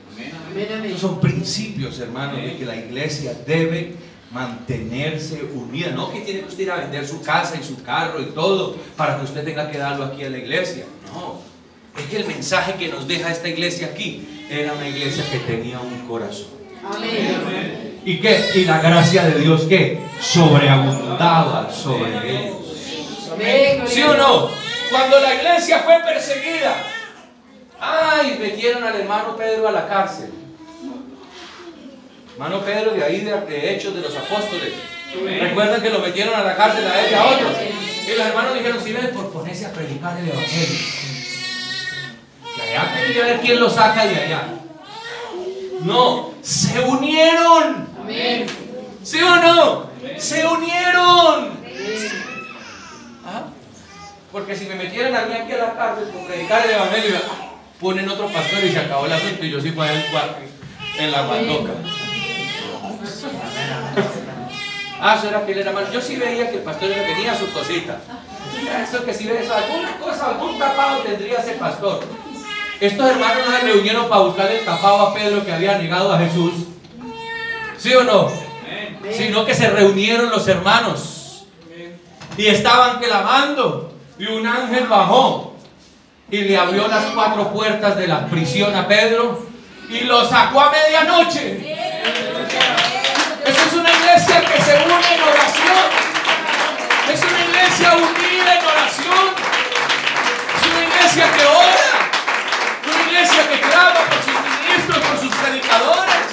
Estos 0.85 1.01
son 1.01 1.21
principios, 1.21 1.99
hermanos, 1.99 2.37
de 2.37 2.57
que 2.57 2.65
la 2.65 2.77
iglesia 2.77 3.35
debe 3.47 3.95
mantenerse 4.31 5.43
unida. 5.55 5.91
No 5.91 6.13
que 6.13 6.21
tiene 6.21 6.41
que 6.41 6.47
usted 6.47 6.65
ir 6.65 6.71
a 6.71 6.77
vender 6.77 7.07
su 7.07 7.21
casa 7.23 7.57
y 7.61 7.65
su 7.65 7.83
carro 7.83 8.21
y 8.21 8.27
todo 8.27 8.77
para 8.97 9.19
que 9.19 9.25
usted 9.25 9.45
tenga 9.45 9.71
que 9.71 9.79
darlo 9.79 10.05
aquí 10.05 10.25
a 10.25 10.31
la 10.31 10.39
iglesia. 10.39 10.85
No. 11.13 11.41
Es 12.01 12.07
que 12.09 12.19
el 12.19 12.27
mensaje 12.27 12.75
que 12.75 12.89
nos 12.89 13.07
deja 13.09 13.31
esta 13.31 13.49
iglesia 13.49 13.89
aquí 13.89 14.47
era 14.49 14.73
una 14.73 14.89
iglesia 14.89 15.25
que 15.31 15.39
tenía 15.41 15.81
un 15.81 16.07
corazón. 16.07 16.49
Amén. 16.85 17.99
¿Y 18.05 18.19
qué? 18.19 18.41
Y 18.55 18.65
la 18.65 18.81
gracia 18.81 19.25
de 19.25 19.41
Dios 19.41 19.63
que 19.63 19.99
sobreabundaba 20.21 21.71
sobre 21.71 22.47
ellos. 22.47 22.57
¿Sí 23.87 24.03
o 24.03 24.15
no? 24.15 24.49
Cuando 24.91 25.21
la 25.21 25.35
iglesia 25.35 25.81
fue 25.81 26.01
perseguida, 26.05 26.75
ay, 27.79 28.39
metieron 28.41 28.83
al 28.85 28.97
hermano 28.97 29.37
Pedro 29.37 29.69
a 29.69 29.73
la 29.73 29.87
cárcel. 29.89 30.31
Hermano 32.41 32.65
Pedro 32.65 32.93
de 32.93 33.05
ahí 33.05 33.21
de, 33.21 33.39
de 33.39 33.75
Hechos 33.75 33.95
de 33.95 34.01
los 34.01 34.17
Apóstoles. 34.17 34.73
Recuerdan 35.41 35.83
que 35.83 35.91
lo 35.91 35.99
metieron 35.99 36.35
a 36.35 36.43
la 36.43 36.57
cárcel 36.57 36.87
a 36.87 36.99
él 36.99 37.09
y 37.11 37.15
a 37.15 37.25
otros. 37.27 37.53
Y 38.07 38.17
los 38.17 38.27
hermanos 38.27 38.55
dijeron, 38.55 38.83
si 38.83 38.93
ven 38.95 39.11
por 39.13 39.31
ponerse 39.31 39.67
a 39.67 39.73
predicar 39.75 40.19
el 40.19 40.27
Evangelio. 40.27 40.79
Que 42.57 42.63
allá 42.63 42.81
allá, 42.81 42.95
tiene 42.95 43.13
que 43.13 43.23
ver 43.23 43.41
quién 43.41 43.61
lo 43.61 43.69
saca 43.69 44.07
de 44.07 44.17
allá. 44.17 44.45
No, 45.81 46.33
se 46.41 46.81
unieron. 46.81 47.87
Amén. 48.01 48.47
¿Sí 49.03 49.21
o 49.23 49.37
no? 49.37 49.91
Se 50.17 50.47
unieron. 50.47 51.61
¿Ah? 53.27 53.49
Porque 54.33 54.57
si 54.57 54.65
me 54.65 54.77
metieran 54.77 55.15
a 55.15 55.27
mí 55.27 55.35
aquí 55.35 55.53
a 55.53 55.59
la 55.59 55.75
cárcel 55.75 56.09
por 56.09 56.27
predicar 56.27 56.65
el 56.65 56.71
evangelio, 56.71 57.19
ponen 57.79 58.09
otro 58.09 58.29
pastor 58.29 58.65
y 58.65 58.73
se 58.73 58.79
acabó 58.79 59.05
el 59.05 59.13
asunto 59.13 59.45
y 59.45 59.51
yo 59.51 59.61
sí 59.61 59.73
para 59.73 59.93
el 59.93 60.11
cuarto 60.11 60.39
en 60.99 61.13
la 61.13 61.27
guandoca. 61.27 61.73
Ah, 65.01 65.17
eso 65.19 65.29
era 65.29 65.47
que 65.47 65.53
él 65.53 65.59
era 65.59 65.73
malo. 65.73 65.91
Yo 65.91 66.01
sí 66.01 66.17
veía 66.17 66.51
que 66.51 66.57
el 66.57 66.63
pastor 66.63 66.91
tenía 66.91 67.35
sus 67.35 67.49
cositas. 67.51 67.97
Eso 68.83 69.05
que 69.05 69.15
si 69.15 69.27
ves, 69.27 69.51
alguna 69.51 69.97
cosa, 69.99 70.31
algún 70.31 70.59
tapado 70.59 70.99
tendría 70.99 71.39
ese 71.39 71.53
pastor. 71.53 72.01
Estos 72.81 73.11
hermanos 73.11 73.39
no 73.47 73.57
se 73.57 73.65
reunieron 73.65 74.09
para 74.09 74.23
buscar 74.23 74.51
el 74.51 74.65
tapado 74.65 75.07
a 75.07 75.15
Pedro 75.15 75.45
que 75.45 75.53
había 75.53 75.79
negado 75.79 76.13
a 76.13 76.19
Jesús. 76.19 76.53
¿Sí 77.79 77.95
o 77.95 78.05
no? 78.05 78.31
Sino 79.11 79.45
que 79.47 79.55
se 79.55 79.71
reunieron 79.71 80.31
los 80.31 80.47
hermanos 80.49 81.47
y 82.37 82.47
estaban 82.47 82.99
clamando. 82.99 83.93
Y 84.19 84.27
un 84.27 84.47
ángel 84.47 84.87
bajó 84.87 85.57
y 86.31 86.43
le 86.43 86.57
abrió 86.57 86.87
las 86.89 87.07
cuatro 87.07 87.53
puertas 87.53 87.97
de 87.97 88.07
la 88.07 88.27
prisión 88.27 88.75
a 88.75 88.87
Pedro 88.87 89.47
y 89.89 90.01
lo 90.01 90.25
sacó 90.29 90.61
a 90.61 90.71
medianoche. 90.71 91.77
Se 94.71 94.77
une 94.77 95.15
en 95.15 95.23
oración. 95.23 95.87
Es 97.13 97.21
una 97.25 97.41
iglesia 97.45 97.97
unida 97.97 98.55
en 98.59 98.65
oración. 98.67 99.27
Es 100.55 100.63
una 100.71 100.83
iglesia 100.87 101.25
que 101.37 101.45
ora. 101.45 101.77
Una 102.87 103.03
iglesia 103.11 103.49
que 103.51 103.61
clama 103.61 104.01
por 104.09 104.19
sus 104.27 104.39
ministros, 104.47 104.99
por 104.99 105.19
sus 105.19 105.35
predicadores. 105.35 106.25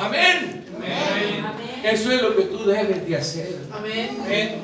Amén. 0.00 0.66
Amén. 0.76 1.46
Eso 1.84 2.10
es 2.10 2.22
lo 2.22 2.34
que 2.34 2.42
tú 2.42 2.64
debes 2.64 3.06
de 3.06 3.16
hacer. 3.16 3.58
Amén. 3.72 4.18
Amén. 4.24 4.62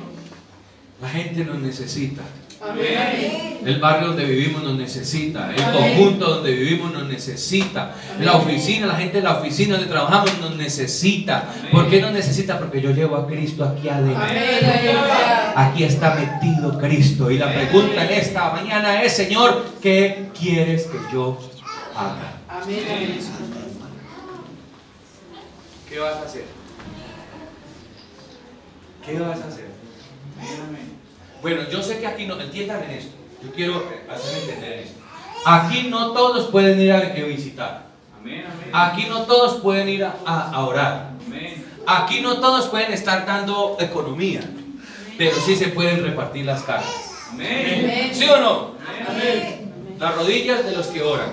La 1.00 1.08
gente 1.10 1.44
nos 1.44 1.58
necesita. 1.58 2.22
Amén. 2.61 3.61
El 3.64 3.78
barrio 3.78 4.09
donde 4.09 4.24
vivimos 4.24 4.62
nos 4.62 4.76
necesita. 4.76 5.54
El 5.54 5.62
Amén. 5.62 5.94
conjunto 5.96 6.34
donde 6.36 6.52
vivimos 6.52 6.92
nos 6.92 7.06
necesita. 7.06 7.94
La 8.20 8.36
oficina, 8.36 8.86
la 8.86 8.96
gente 8.96 9.18
de 9.18 9.22
la 9.22 9.38
oficina 9.38 9.76
donde 9.76 9.90
trabajamos 9.90 10.38
nos 10.40 10.56
necesita. 10.56 11.48
¿Por 11.70 11.88
qué 11.88 12.00
nos 12.00 12.12
necesita? 12.12 12.59
Porque 12.59 12.80
yo 12.80 12.90
llevo 12.90 13.16
a 13.16 13.26
Cristo 13.26 13.64
aquí 13.64 13.88
adentro. 13.88 14.22
Aquí 15.54 15.84
está 15.84 16.14
metido 16.14 16.78
Cristo. 16.78 17.30
Y 17.30 17.38
la 17.38 17.52
pregunta 17.52 18.04
en 18.04 18.11
esta 18.12 18.50
mañana 18.50 19.02
es, 19.02 19.12
Señor, 19.12 19.64
¿qué 19.80 20.28
quieres 20.38 20.84
que 20.84 20.98
yo 21.12 21.38
haga? 21.94 22.38
Amén. 22.48 23.18
¿Qué 25.88 25.98
vas 25.98 26.16
a 26.16 26.22
hacer? 26.22 26.44
¿Qué 29.04 29.18
vas 29.18 29.40
a 29.40 29.48
hacer? 29.48 29.68
Amén. 30.38 30.97
Bueno, 31.43 31.62
yo 31.70 31.82
sé 31.82 31.99
que 32.01 32.07
aquí 32.07 32.26
no, 32.26 32.41
entiendan 32.41 32.82
en 32.84 32.91
esto. 32.91 33.12
Yo 33.43 33.53
quiero 33.53 33.84
hacerme 34.11 34.41
entender 34.41 34.72
esto. 34.80 34.99
Aquí 35.45 35.89
no 35.89 36.12
todos 36.12 36.49
pueden 36.51 36.80
ir 36.80 36.93
a 36.93 37.01
visitar. 37.01 37.86
Aquí 38.72 39.07
no 39.09 39.22
todos 39.22 39.61
pueden 39.61 39.89
ir 39.89 40.05
a, 40.05 40.14
a- 40.26 40.64
orar. 40.66 41.11
Amén. 41.26 41.64
Aquí 41.86 42.20
no 42.20 42.39
todos 42.41 42.66
pueden 42.66 42.93
estar 42.93 43.24
dando 43.24 43.76
economía. 43.80 44.41
Pero 45.16 45.36
sí 45.41 45.57
se 45.57 45.68
pueden 45.68 46.03
repartir 46.05 46.45
las 46.45 46.62
cargas. 46.62 47.12
¿Sí 48.12 48.24
o 48.28 48.41
no? 48.41 48.72
Amén. 49.09 49.72
Las 49.99 50.14
rodillas 50.16 50.64
de 50.64 50.72
los 50.72 50.86
que 50.89 51.03
oran. 51.03 51.30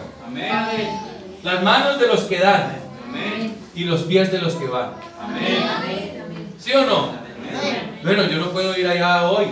Las 1.43 1.63
manos 1.63 1.99
de 1.99 2.07
los 2.07 2.21
que 2.21 2.39
dan. 2.39 2.77
Amén. 3.09 3.55
Y 3.75 3.83
los 3.83 4.01
pies 4.03 4.31
de 4.31 4.39
los 4.39 4.55
que 4.55 4.65
van. 4.67 4.91
Amén. 5.19 6.53
¿Sí 6.59 6.71
o 6.73 6.85
no? 6.85 7.09
Amén. 7.09 7.99
Bueno, 8.03 8.23
yo 8.27 8.37
no 8.39 8.51
puedo 8.51 8.77
ir 8.77 8.87
allá 8.87 9.29
hoy. 9.29 9.47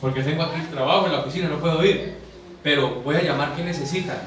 Porque 0.00 0.22
tengo 0.22 0.42
aquí 0.42 0.60
trabajo 0.72 1.06
en 1.06 1.12
la 1.12 1.20
oficina, 1.20 1.48
no 1.48 1.58
puedo 1.58 1.84
ir. 1.84 2.18
Pero 2.62 3.02
voy 3.02 3.16
a 3.16 3.22
llamar 3.22 3.54
qué 3.54 3.64
necesitan. 3.64 4.18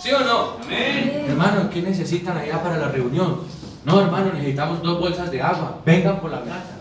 ¿Sí 0.00 0.12
o 0.12 0.20
no? 0.20 0.56
Amén. 0.62 1.26
Hermanos, 1.28 1.66
¿qué 1.72 1.82
necesitan 1.82 2.36
allá 2.36 2.62
para 2.62 2.78
la 2.78 2.88
reunión? 2.88 3.42
No, 3.84 4.00
hermano, 4.00 4.32
necesitamos 4.32 4.82
dos 4.82 4.98
bolsas 4.98 5.30
de 5.30 5.42
agua. 5.42 5.80
Vengan 5.84 6.20
por 6.20 6.30
la 6.30 6.40
plata. 6.40 6.76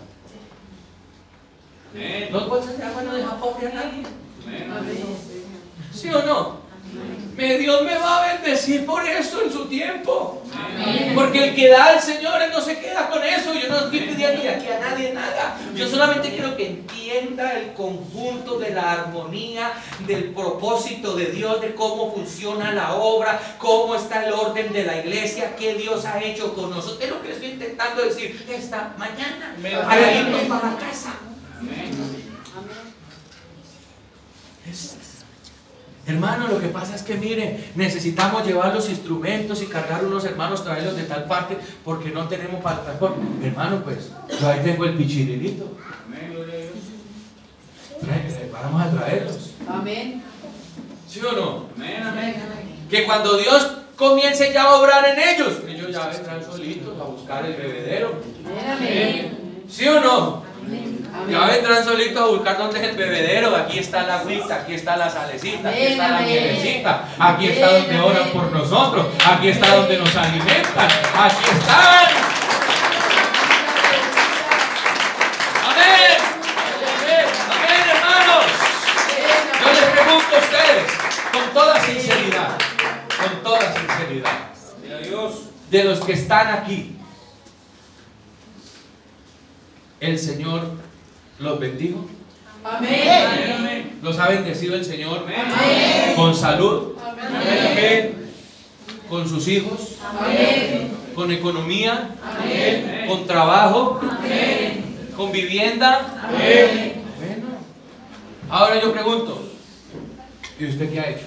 Amén. 1.93 2.29
Dos 2.31 2.47
bolsas 2.47 2.77
de 2.77 2.83
agua 2.83 3.03
no 3.03 3.13
deja 3.13 3.35
pobre 3.37 3.67
a 3.67 3.73
nadie. 3.73 4.03
Amén. 4.47 5.05
¿Sí 5.91 6.09
o 6.09 6.23
no? 6.23 6.58
Me 7.35 7.57
Dios 7.57 7.83
me 7.83 7.95
va 7.95 8.23
a 8.23 8.33
bendecir 8.33 8.85
por 8.85 9.07
eso 9.07 9.41
en 9.41 9.51
su 9.51 9.65
tiempo. 9.65 10.43
Porque 11.15 11.49
el 11.49 11.55
que 11.55 11.69
da 11.69 11.85
al 11.85 12.01
Señor 12.01 12.41
él 12.41 12.51
no 12.51 12.61
se 12.61 12.79
queda 12.79 13.09
con 13.09 13.23
eso. 13.23 13.53
Yo 13.53 13.69
no 13.69 13.77
estoy 13.85 14.01
pidiendo 14.01 14.41
aquí 14.49 14.67
a 14.67 14.79
nadie 14.79 15.13
nada. 15.13 15.57
Yo 15.75 15.87
solamente 15.87 16.29
quiero 16.31 16.57
que 16.57 16.67
entienda 16.67 17.53
el 17.57 17.73
conjunto 17.73 18.59
de 18.59 18.71
la 18.71 18.91
armonía, 18.91 19.71
del 20.05 20.31
propósito 20.31 21.15
de 21.15 21.27
Dios, 21.27 21.61
de 21.61 21.75
cómo 21.75 22.13
funciona 22.13 22.73
la 22.73 22.95
obra, 22.95 23.39
cómo 23.57 23.95
está 23.95 24.25
el 24.25 24.33
orden 24.33 24.73
de 24.73 24.83
la 24.83 24.97
iglesia, 24.97 25.55
qué 25.55 25.75
Dios 25.75 26.05
ha 26.05 26.21
hecho 26.21 26.53
con 26.53 26.69
nosotros. 26.69 27.01
Es 27.01 27.09
lo 27.09 27.21
que 27.21 27.31
estoy 27.31 27.51
intentando 27.51 28.01
decir 28.03 28.45
esta 28.49 28.95
mañana. 28.97 29.55
Para 29.85 30.11
irnos 30.11 30.41
para 30.41 30.77
casa. 30.77 31.13
Amén. 31.59 32.19
Hermano, 36.09 36.47
lo 36.47 36.59
que 36.59 36.67
pasa 36.67 36.95
es 36.95 37.03
que 37.03 37.15
mire, 37.15 37.65
necesitamos 37.75 38.45
llevar 38.45 38.73
los 38.73 38.89
instrumentos 38.89 39.61
y 39.61 39.67
cargar 39.67 40.03
unos 40.03 40.25
hermanos, 40.25 40.63
traerlos 40.63 40.95
de 40.95 41.03
tal 41.03 41.25
parte 41.25 41.57
porque 41.85 42.09
no 42.09 42.27
tenemos 42.27 42.61
para 42.61 42.77
el 42.77 42.83
transporte. 42.83 43.19
Hermano, 43.43 43.81
pues 43.83 44.09
yo 44.39 44.49
ahí 44.49 44.59
tengo 44.63 44.85
el 44.85 44.95
pichirilito. 44.95 45.77
Amén. 46.07 46.31
Gloria 46.33 46.53
a 46.55 46.57
Dios. 46.57 46.69
Trae- 48.01 48.49
Vamos 48.51 48.81
a 48.83 48.89
traerlos. 48.91 49.51
Amén. 49.69 50.23
¿Sí 51.07 51.21
o 51.21 51.31
no? 51.31 51.65
Amén. 51.75 52.03
Amén. 52.03 52.35
Que 52.89 53.05
cuando 53.05 53.37
Dios 53.37 53.71
comience 53.95 54.51
ya 54.53 54.63
a 54.63 54.75
obrar 54.77 55.05
en 55.05 55.19
ellos, 55.35 55.53
ellos 55.67 55.91
ya 55.91 56.07
vendrán 56.07 56.43
solitos 56.43 56.99
a 56.99 57.03
buscar 57.03 57.45
el 57.45 57.53
bebedero. 57.53 58.21
Amén. 58.67 59.63
¿Sí 59.69 59.87
o 59.87 59.99
no? 60.01 60.43
Ya 61.27 61.45
vendrán 61.45 61.83
solitos 61.83 62.21
a 62.21 62.25
buscar 62.27 62.57
dónde 62.57 62.79
es 62.79 62.89
el 62.89 62.95
bebedero. 62.95 63.55
Aquí 63.55 63.79
está 63.79 64.03
la 64.03 64.19
agüita, 64.19 64.55
aquí 64.55 64.73
está 64.73 64.97
la 64.97 65.09
salecita, 65.09 65.69
aquí 65.69 65.81
está 65.81 66.07
la 66.07 66.19
mielecita, 66.21 67.09
aquí 67.19 67.47
está 67.47 67.73
donde 67.73 67.99
oran 67.99 68.29
por 68.29 68.51
nosotros, 68.51 69.07
aquí 69.25 69.49
está 69.49 69.75
donde 69.75 69.97
nos 69.97 70.15
alimentan, 70.15 70.87
aquí 71.13 71.43
están. 71.51 72.07
Amén. 75.65 76.17
Amén, 77.51 77.83
hermanos. 77.93 78.45
Yo 79.61 79.67
les 79.71 79.89
pregunto 79.91 80.35
a 80.35 80.39
ustedes, 80.39 80.91
con 81.31 81.53
toda 81.53 81.79
sinceridad, 81.81 82.57
con 83.21 83.43
toda 83.43 83.73
sinceridad, 83.73 84.37
de 85.69 85.83
los 85.83 85.99
que 85.99 86.13
están 86.13 86.47
aquí, 86.47 86.95
el 89.99 90.17
Señor 90.17 90.88
los 91.39 91.59
bendijo. 91.59 92.05
Amén. 92.63 93.53
Amén. 93.57 93.99
¿Los 94.01 94.19
ha 94.19 94.29
bendecido 94.29 94.75
el 94.75 94.83
Señor 94.83 95.23
Amén. 95.23 96.15
con 96.15 96.35
salud, 96.35 96.93
Amén. 97.01 98.31
con 99.09 99.27
sus 99.27 99.47
hijos, 99.47 99.95
Amén. 100.03 100.91
con 101.15 101.31
economía, 101.31 102.15
Amén. 102.23 103.05
con 103.07 103.25
trabajo, 103.25 104.01
con 105.15 105.31
vivienda? 105.31 106.19
Amén. 106.27 107.01
Bueno, 107.17 107.47
ahora 108.49 108.81
yo 108.81 108.91
pregunto, 108.91 109.41
¿y 110.59 110.65
usted 110.65 110.91
qué 110.91 110.99
ha 110.99 111.09
hecho? 111.09 111.25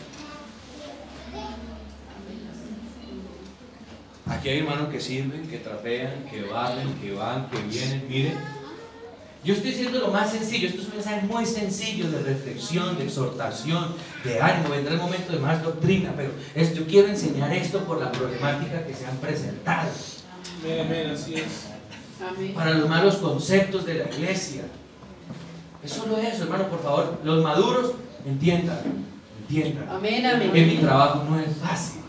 Aquí 4.27 4.49
hay 4.49 4.59
hermanos 4.59 4.89
que 4.89 5.01
sirven, 5.01 5.47
que 5.49 5.59
trapean, 5.59 6.25
que 6.31 6.43
valen, 6.43 6.95
que 7.01 7.13
van, 7.13 7.49
que 7.51 7.59
vienen. 7.63 8.07
Miren, 8.09 8.39
yo 9.45 9.55
estoy 9.55 9.71
diciendo 9.73 9.99
lo 9.99 10.09
más 10.09 10.31
sencillo. 10.31 10.69
Esto 10.69 10.83
es 10.83 10.89
un 10.89 10.95
mensaje 10.95 11.27
muy 11.27 11.45
sencillo 11.47 12.11
de 12.11 12.21
reflexión, 12.23 12.97
de 12.97 13.05
exhortación, 13.05 13.95
de 14.25 14.41
ánimo. 14.41 14.71
Vendrá 14.71 14.93
el 14.95 15.01
momento 15.01 15.33
de 15.33 15.39
más 15.41 15.63
doctrina, 15.63 16.13
pero 16.17 16.31
es- 16.55 16.75
yo 16.75 16.87
quiero 16.87 17.09
enseñar 17.09 17.53
esto 17.53 17.81
por 17.85 18.01
la 18.01 18.13
problemática 18.13 18.85
que 18.87 18.95
se 18.95 19.07
han 19.07 19.17
presentado, 19.17 19.91
Amén. 20.65 20.81
Amén. 20.87 21.11
Así 21.11 21.35
es. 21.35 21.67
Amén. 22.25 22.53
para 22.55 22.71
los 22.75 22.89
malos 22.89 23.17
conceptos 23.17 23.85
de 23.85 23.95
la 23.95 24.05
iglesia. 24.09 24.63
Es 25.83 25.91
solo 25.93 26.17
eso, 26.19 26.45
hermano, 26.45 26.69
por 26.69 26.81
favor. 26.81 27.19
Los 27.25 27.43
maduros, 27.43 27.93
entiendan, 28.25 28.79
entiendan 29.41 29.89
Amén. 29.89 30.23
que 30.23 30.49
mi 30.53 30.61
Amén. 30.63 30.81
trabajo 30.81 31.25
no 31.29 31.41
es 31.41 31.49
fácil. 31.57 32.01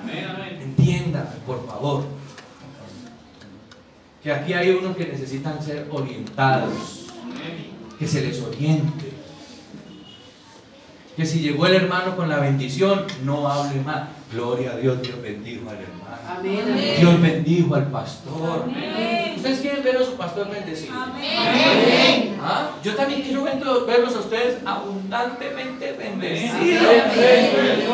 Amén. 0.00 0.24
Amén. 0.24 0.60
Entiendan, 0.62 1.28
por 1.44 1.66
favor. 1.66 2.04
Que 4.22 4.32
aquí 4.32 4.52
hay 4.52 4.70
unos 4.70 4.96
que 4.96 5.06
necesitan 5.06 5.62
ser 5.62 5.88
orientados, 5.90 7.06
que 7.98 8.06
se 8.06 8.20
les 8.22 8.40
oriente. 8.42 9.12
Que 11.16 11.24
si 11.24 11.40
llegó 11.40 11.66
el 11.66 11.74
hermano 11.74 12.16
con 12.16 12.28
la 12.28 12.38
bendición, 12.38 13.04
no 13.24 13.48
hable 13.48 13.80
más. 13.80 14.19
Gloria 14.32 14.72
a 14.72 14.76
Dios, 14.76 15.02
Dios 15.02 15.20
bendijo 15.20 15.68
al 15.70 15.76
hermano. 15.76 16.00
Amén. 16.38 16.96
Dios 17.00 17.20
bendijo 17.20 17.74
al 17.74 17.86
pastor. 17.90 18.62
Amén. 18.64 19.32
¿Ustedes 19.36 19.58
quieren 19.60 19.82
ver 19.82 19.96
a 19.96 20.04
su 20.04 20.12
pastor 20.16 20.48
bendecido? 20.48 20.94
Amén. 20.94 22.36
¿Ah? 22.40 22.70
Yo 22.84 22.94
también 22.94 23.22
quiero 23.22 23.44
verlo- 23.44 23.86
verlos 23.86 24.14
a 24.14 24.20
ustedes 24.20 24.58
abundantemente 24.64 25.92
bendecidos. 25.94 26.82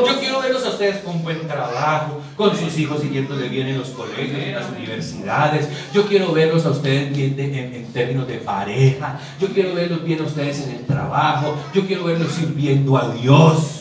Yo 0.07 0.21
quiero 0.21 0.41
verlos 0.41 0.67
a 0.67 0.69
ustedes 0.71 0.99
con 0.99 1.23
buen 1.23 1.47
trabajo, 1.49 2.21
con 2.37 2.55
sus 2.57 2.77
hijos 2.79 3.01
siguiéndole 3.01 3.49
bien 3.49 3.69
en 3.69 3.79
los 3.79 3.89
colegios, 3.91 4.39
en 4.39 4.55
las 4.55 4.69
universidades. 4.71 5.69
Yo 5.95 6.07
quiero 6.07 6.33
verlos 6.33 6.67
a 6.67 6.71
ustedes 6.71 7.17
bien 7.17 7.35
de- 7.37 7.45
en, 7.45 7.75
en 7.75 7.87
términos 7.95 8.29
de 8.29 8.37
pareja. 8.39 9.19
Yo 9.41 9.49
quiero 9.49 9.75
verlos 9.75 10.05
bien 10.05 10.21
a 10.21 10.25
ustedes 10.25 10.61
en 10.67 10.71
el 10.77 10.85
trabajo. 10.85 11.57
Yo 11.73 11.87
quiero 11.87 12.05
verlos 12.05 12.33
sirviendo 12.33 12.99
a 12.99 13.09
Dios. 13.15 13.73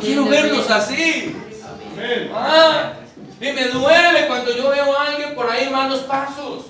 Quiero 0.00 0.26
verlos 0.26 0.70
así. 0.70 1.36
Ah, 2.34 2.92
y 3.40 3.52
me 3.52 3.64
duele 3.68 4.26
cuando 4.26 4.54
yo 4.54 4.70
veo 4.70 4.98
a 4.98 5.06
alguien 5.06 5.34
por 5.34 5.50
ahí 5.50 5.68
malos 5.70 6.00
pasos. 6.00 6.66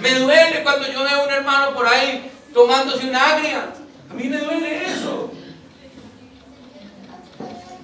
Me 0.00 0.14
duele 0.14 0.62
cuando 0.62 0.86
yo 0.90 1.04
veo 1.04 1.22
a 1.22 1.24
un 1.24 1.30
hermano 1.30 1.74
por 1.74 1.86
ahí 1.86 2.30
tomándose 2.52 3.06
una 3.06 3.30
agria. 3.30 3.72
A 4.10 4.14
mí 4.14 4.24
me 4.24 4.38
duele 4.38 4.84
eso. 4.86 5.32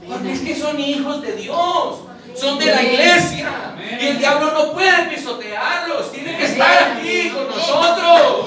Porque 0.06 0.32
es 0.32 0.40
que 0.40 0.56
son 0.56 0.78
hijos 0.80 1.22
de 1.22 1.32
Dios. 1.32 1.98
Son 2.34 2.58
de 2.58 2.66
la 2.66 2.82
iglesia. 2.82 3.50
Y 4.00 4.06
el 4.06 4.18
diablo 4.18 4.52
no 4.52 4.72
puede 4.72 5.04
pisotearlos. 5.04 6.12
Tiene 6.12 6.36
que 6.36 6.44
estar 6.44 6.92
aquí 6.92 7.30
con 7.30 7.48
nosotros. 7.48 8.46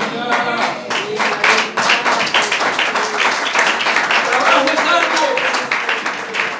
El 4.15 4.29
trabajo 4.29 4.65
es 4.65 4.79
algo. 4.79 5.21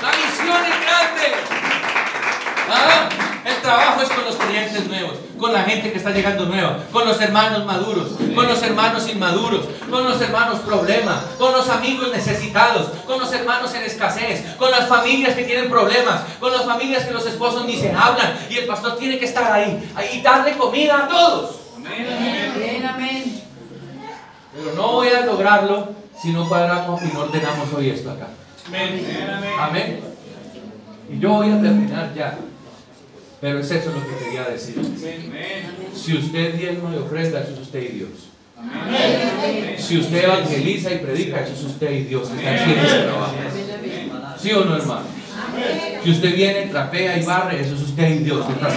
La 0.02 0.12
misión 0.18 0.66
es 0.66 0.81
grande. 0.92 1.36
Ah, 2.70 3.10
El 3.44 3.56
trabajo 3.62 4.02
es 4.02 4.10
con 4.10 4.26
los 4.26 4.36
creyentes 4.36 4.88
nuevos, 4.88 5.14
con 5.39 5.52
la 5.52 5.64
gente 5.64 5.92
que 5.92 5.98
está 5.98 6.12
llegando 6.12 6.46
nueva, 6.46 6.78
con 6.92 7.08
los 7.08 7.20
hermanos 7.20 7.66
maduros, 7.66 8.10
con 8.36 8.48
los 8.48 8.62
hermanos 8.62 9.10
inmaduros, 9.10 9.66
con 9.89 10.06
los 10.08 10.22
hermanos 10.22 10.60
problemas, 10.60 11.24
con 11.39 11.52
los 11.52 11.68
amigos 11.70 12.12
necesitados, 12.12 12.89
con 13.08 13.20
los 13.20 13.34
hermanos 13.34 13.74
en 13.74 13.84
escasez, 13.84 14.56
con 14.58 14.70
las 14.70 14.88
familias 14.88 15.36
que 15.36 15.44
tienen 15.44 15.70
problemas, 15.70 16.22
con 16.39 16.52
las 16.52 16.66
familias 16.66 17.04
que 17.06 17.12
los 17.14 17.26
esposos 17.26 17.66
ni 17.66 17.78
se 17.78 17.92
hablan 17.92 18.38
y 18.50 18.58
el 18.58 18.68
pastor 18.68 18.98
tiene 18.98 19.18
que 19.18 19.26
estar 19.26 19.52
ahí, 19.52 19.92
ahí 19.96 20.20
y 20.20 20.22
darle 20.22 20.56
comida 20.56 21.06
a 21.06 21.08
todos. 21.08 21.56
Amén. 21.78 22.86
Amén. 22.88 23.44
Pero 24.54 24.76
no 24.76 24.92
voy 24.94 25.08
a 25.08 25.26
lograrlo 25.26 25.89
si 26.22 26.30
no 26.30 26.48
cuadramos 26.48 27.02
y 27.02 27.06
no 27.06 27.22
ordenamos 27.22 27.74
hoy 27.74 27.89
esto 27.89 28.12
acá. 28.12 28.28
Amén. 29.60 30.11
Y 31.12 31.20
yo 31.20 31.30
voy 31.30 31.49
a 31.49 31.62
terminar 31.62 32.14
ya. 32.16 32.38
Pero 33.41 33.59
es 33.59 33.72
eso 33.72 33.91
lo 33.91 34.01
que 34.01 34.24
quería 34.24 34.43
decir. 34.43 34.76
Si 35.95 36.18
usted 36.18 36.53
diezma 36.55 36.93
y 36.95 36.99
ofrenda, 36.99 37.41
eso 37.41 37.53
es 37.53 37.59
usted 37.59 37.82
y 37.82 37.88
Dios. 37.97 38.09
Si 39.78 39.97
usted 39.97 40.24
evangeliza 40.24 40.93
y 40.93 40.97
predica, 40.99 41.41
eso 41.41 41.53
es 41.53 41.64
usted 41.64 41.91
y 41.91 42.03
Dios. 42.03 42.30
Está 42.30 42.53
haciendo 42.53 42.82
ese 42.84 42.99
trabajo. 42.99 43.36
¿Sí 44.38 44.51
o 44.51 44.66
no, 44.66 44.76
hermano? 44.78 45.01
Si 46.03 46.12
usted 46.12 46.36
viene, 46.36 46.68
trapea 46.68 47.18
y 47.18 47.24
barre, 47.24 47.62
eso 47.62 47.76
es 47.76 47.82
usted 47.82 48.09
y 48.09 48.20
Dios. 48.20 48.45
Está. 48.49 48.70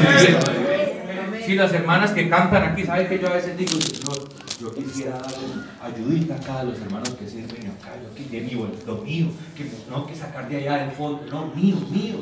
Si 1.45 1.55
las 1.55 1.73
hermanas 1.75 2.13
que 2.13 2.29
cantan 2.31 2.63
aquí, 2.63 2.85
¿saben 2.85 3.07
que 3.07 3.19
yo 3.19 3.29
a 3.29 3.35
veces 3.35 3.57
digo, 3.57 3.73
Señor, 3.73 4.29
yo 4.61 4.73
quisiera 4.73 5.19
darle 5.19 5.47
ayudita 5.83 6.37
acá 6.37 6.61
a 6.61 6.65
los 6.65 6.79
hermanos 6.79 7.11
que 7.11 7.27
sirven 7.27 7.71
acá, 7.71 7.95
yo 8.01 8.11
aquí 8.13 8.25
de 8.25 8.41
mí, 8.41 8.55
bueno, 8.55 8.75
lo 8.87 8.97
mío, 8.99 9.27
que 9.57 9.71
no 9.91 10.07
que 10.07 10.15
sacar 10.15 10.49
de 10.49 10.57
allá 10.59 10.85
del 10.85 10.93
fondo, 10.93 11.25
no, 11.31 11.47
mío, 11.55 11.77
mío. 11.91 12.17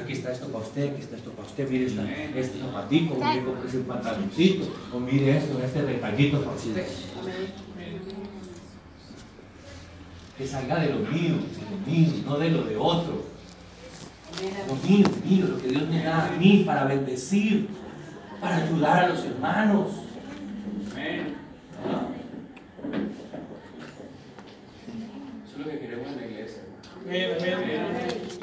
Aquí 0.00 0.12
está 0.12 0.32
esto 0.32 0.48
para 0.48 0.64
usted, 0.64 0.90
aquí 0.90 1.02
está 1.02 1.16
esto 1.16 1.30
para 1.30 1.46
usted, 1.46 1.70
mire 1.70 1.86
esta, 1.86 2.02
este 2.12 2.58
zapatico, 2.58 3.14
mire 3.14 3.44
cómo 3.44 3.64
es 3.64 3.74
el 3.74 3.82
pantaloncito, 3.82 4.74
o 4.92 5.00
mire 5.00 5.38
esto, 5.38 5.62
este 5.62 5.82
detallito 5.82 6.42
para 6.42 6.56
usted. 6.56 6.86
Que 10.36 10.46
salga 10.46 10.80
de 10.80 10.90
lo 10.90 10.98
mío, 10.98 11.36
de 11.36 11.70
lo 11.70 11.86
mío, 11.86 12.12
no 12.26 12.38
de 12.38 12.50
lo 12.50 12.64
de 12.64 12.76
otro. 12.76 13.24
Lo 14.66 14.88
mío, 14.88 15.06
mío, 15.24 15.46
lo 15.46 15.58
que 15.58 15.68
Dios 15.68 15.88
me 15.88 16.02
da 16.02 16.26
a 16.26 16.30
mí 16.32 16.64
para 16.66 16.84
bendecir, 16.84 17.68
para 18.40 18.56
ayudar 18.56 19.04
a 19.04 19.08
los 19.10 19.24
hermanos. 19.24 19.90
¿Ah? 20.96 22.06
Eso 25.44 25.58
es 25.58 25.66
lo 25.66 25.70
que 25.72 25.78
queremos 25.78 26.08
en 26.08 26.16
la 26.16 26.26
iglesia. 26.26 26.62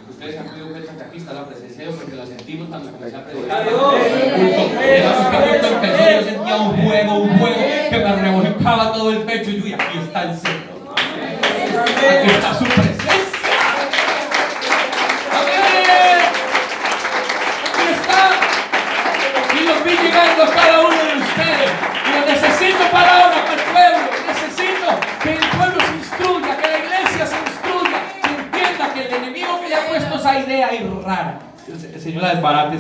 Ustedes 0.09 0.37
han 0.37 0.47
podido 0.47 0.73
ver 0.73 0.83
está 1.15 1.33
la 1.33 1.47
presencia 1.47 1.85
de 1.85 1.91
porque 1.91 2.15
la 2.15 2.25
sentimos 2.25 2.69
cuando 2.69 2.91
comencé 2.91 3.15
a 3.15 3.25
predicar. 3.25 3.65
Yo 3.69 3.91
sentía 6.23 6.55
un 6.57 6.75
fuego, 6.83 7.15
un 7.19 7.39
fuego 7.39 7.55
que 7.89 7.97
me 7.97 8.15
revolcaba 8.15 8.93
todo 8.93 9.11
el 9.11 9.19
pecho 9.19 9.51
y 9.51 9.61
yo, 9.61 9.67
y 9.67 9.73
aquí 9.73 9.97
está 10.03 10.23
el 10.23 10.37
Señor. 10.37 10.61
Aquí 10.95 12.29
está 12.29 12.53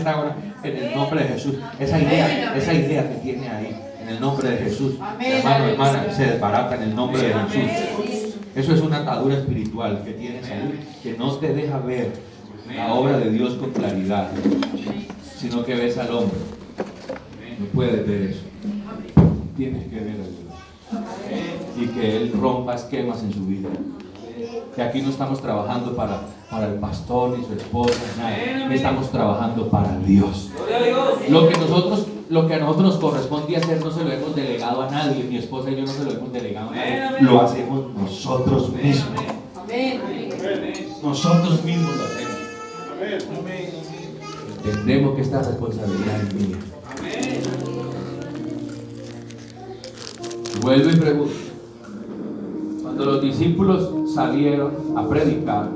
está 0.01 0.13
ahora 0.13 0.35
en 0.63 0.77
el 0.77 0.95
nombre 0.95 1.23
de 1.23 1.29
Jesús. 1.29 1.55
Esa 1.79 1.99
idea, 1.99 2.55
esa 2.55 2.73
idea 2.73 3.09
que 3.09 3.15
tiene 3.19 3.47
ahí, 3.47 3.75
en 4.01 4.09
el 4.09 4.19
nombre 4.19 4.49
de 4.49 4.57
Jesús. 4.57 4.95
Hermano, 5.19 5.65
hermana, 5.65 6.05
se 6.11 6.25
desbarata 6.25 6.75
en 6.75 6.83
el 6.83 6.95
nombre 6.95 7.21
de 7.21 7.33
Jesús. 7.33 8.35
Eso 8.55 8.73
es 8.73 8.81
una 8.81 8.97
atadura 8.97 9.35
espiritual 9.35 10.01
que 10.03 10.11
tienes 10.11 10.49
ahí, 10.49 10.87
que 11.01 11.13
no 11.17 11.31
te 11.35 11.53
deja 11.53 11.77
ver 11.79 12.11
la 12.75 12.93
obra 12.93 13.17
de 13.17 13.31
Dios 13.31 13.53
con 13.53 13.71
claridad, 13.71 14.29
sino 15.37 15.63
que 15.63 15.75
ves 15.75 15.97
al 15.97 16.11
hombre. 16.11 16.37
No 17.59 17.65
puedes 17.67 18.07
ver 18.07 18.21
eso. 18.23 18.41
Tienes 19.55 19.87
que 19.87 19.95
ver 19.95 20.15
a 20.15 20.25
Dios. 20.25 21.77
Y 21.77 21.85
que 21.87 22.17
Él 22.17 22.33
rompa 22.33 22.75
esquemas 22.75 23.23
en 23.23 23.31
su 23.31 23.45
vida. 23.45 23.69
Que 24.75 24.81
aquí 24.81 25.01
no 25.01 25.09
estamos 25.09 25.41
trabajando 25.41 25.95
para, 25.95 26.21
para 26.49 26.67
el 26.67 26.75
pastor 26.75 27.37
ni 27.37 27.45
su 27.45 27.53
esposa, 27.53 27.99
nada. 28.17 28.73
Estamos 28.73 29.11
trabajando 29.11 29.67
para 29.69 29.97
Dios. 29.99 30.49
Lo 31.29 31.49
que 31.49 31.57
nosotros, 31.57 32.07
lo 32.29 32.47
que 32.47 32.53
a 32.55 32.59
nosotros 32.59 32.85
nos 32.85 32.95
corresponde 32.95 33.57
hacer 33.57 33.83
no 33.83 33.91
se 33.91 34.03
lo 34.05 34.11
hemos 34.13 34.33
delegado 34.33 34.81
a 34.83 34.89
nadie. 34.89 35.25
Mi 35.25 35.37
esposa 35.37 35.71
y 35.71 35.75
yo 35.75 35.81
no 35.81 35.87
se 35.87 36.05
lo 36.05 36.11
hemos 36.11 36.31
delegado 36.31 36.69
a 36.69 36.75
nadie. 36.75 37.21
Lo 37.21 37.41
hacemos 37.41 37.93
nosotros 37.95 38.71
mismos. 38.73 39.23
Nosotros 41.03 41.63
mismos 41.65 41.95
lo 41.97 42.03
hacemos. 42.03 42.31
Entendemos 44.63 45.15
que 45.15 45.21
esta 45.21 45.39
responsabilidad 45.39 46.21
es 46.21 46.33
mía. 46.33 46.57
Vuelvo 50.61 50.89
y 50.89 50.95
pregunto. 50.95 51.50
Cuando 52.93 53.13
los 53.13 53.21
discípulos 53.21 53.89
salieron 54.13 54.73
a 54.97 55.07
predicar, 55.07 55.69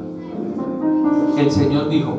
el 1.38 1.50
Señor 1.50 1.88
dijo, 1.88 2.14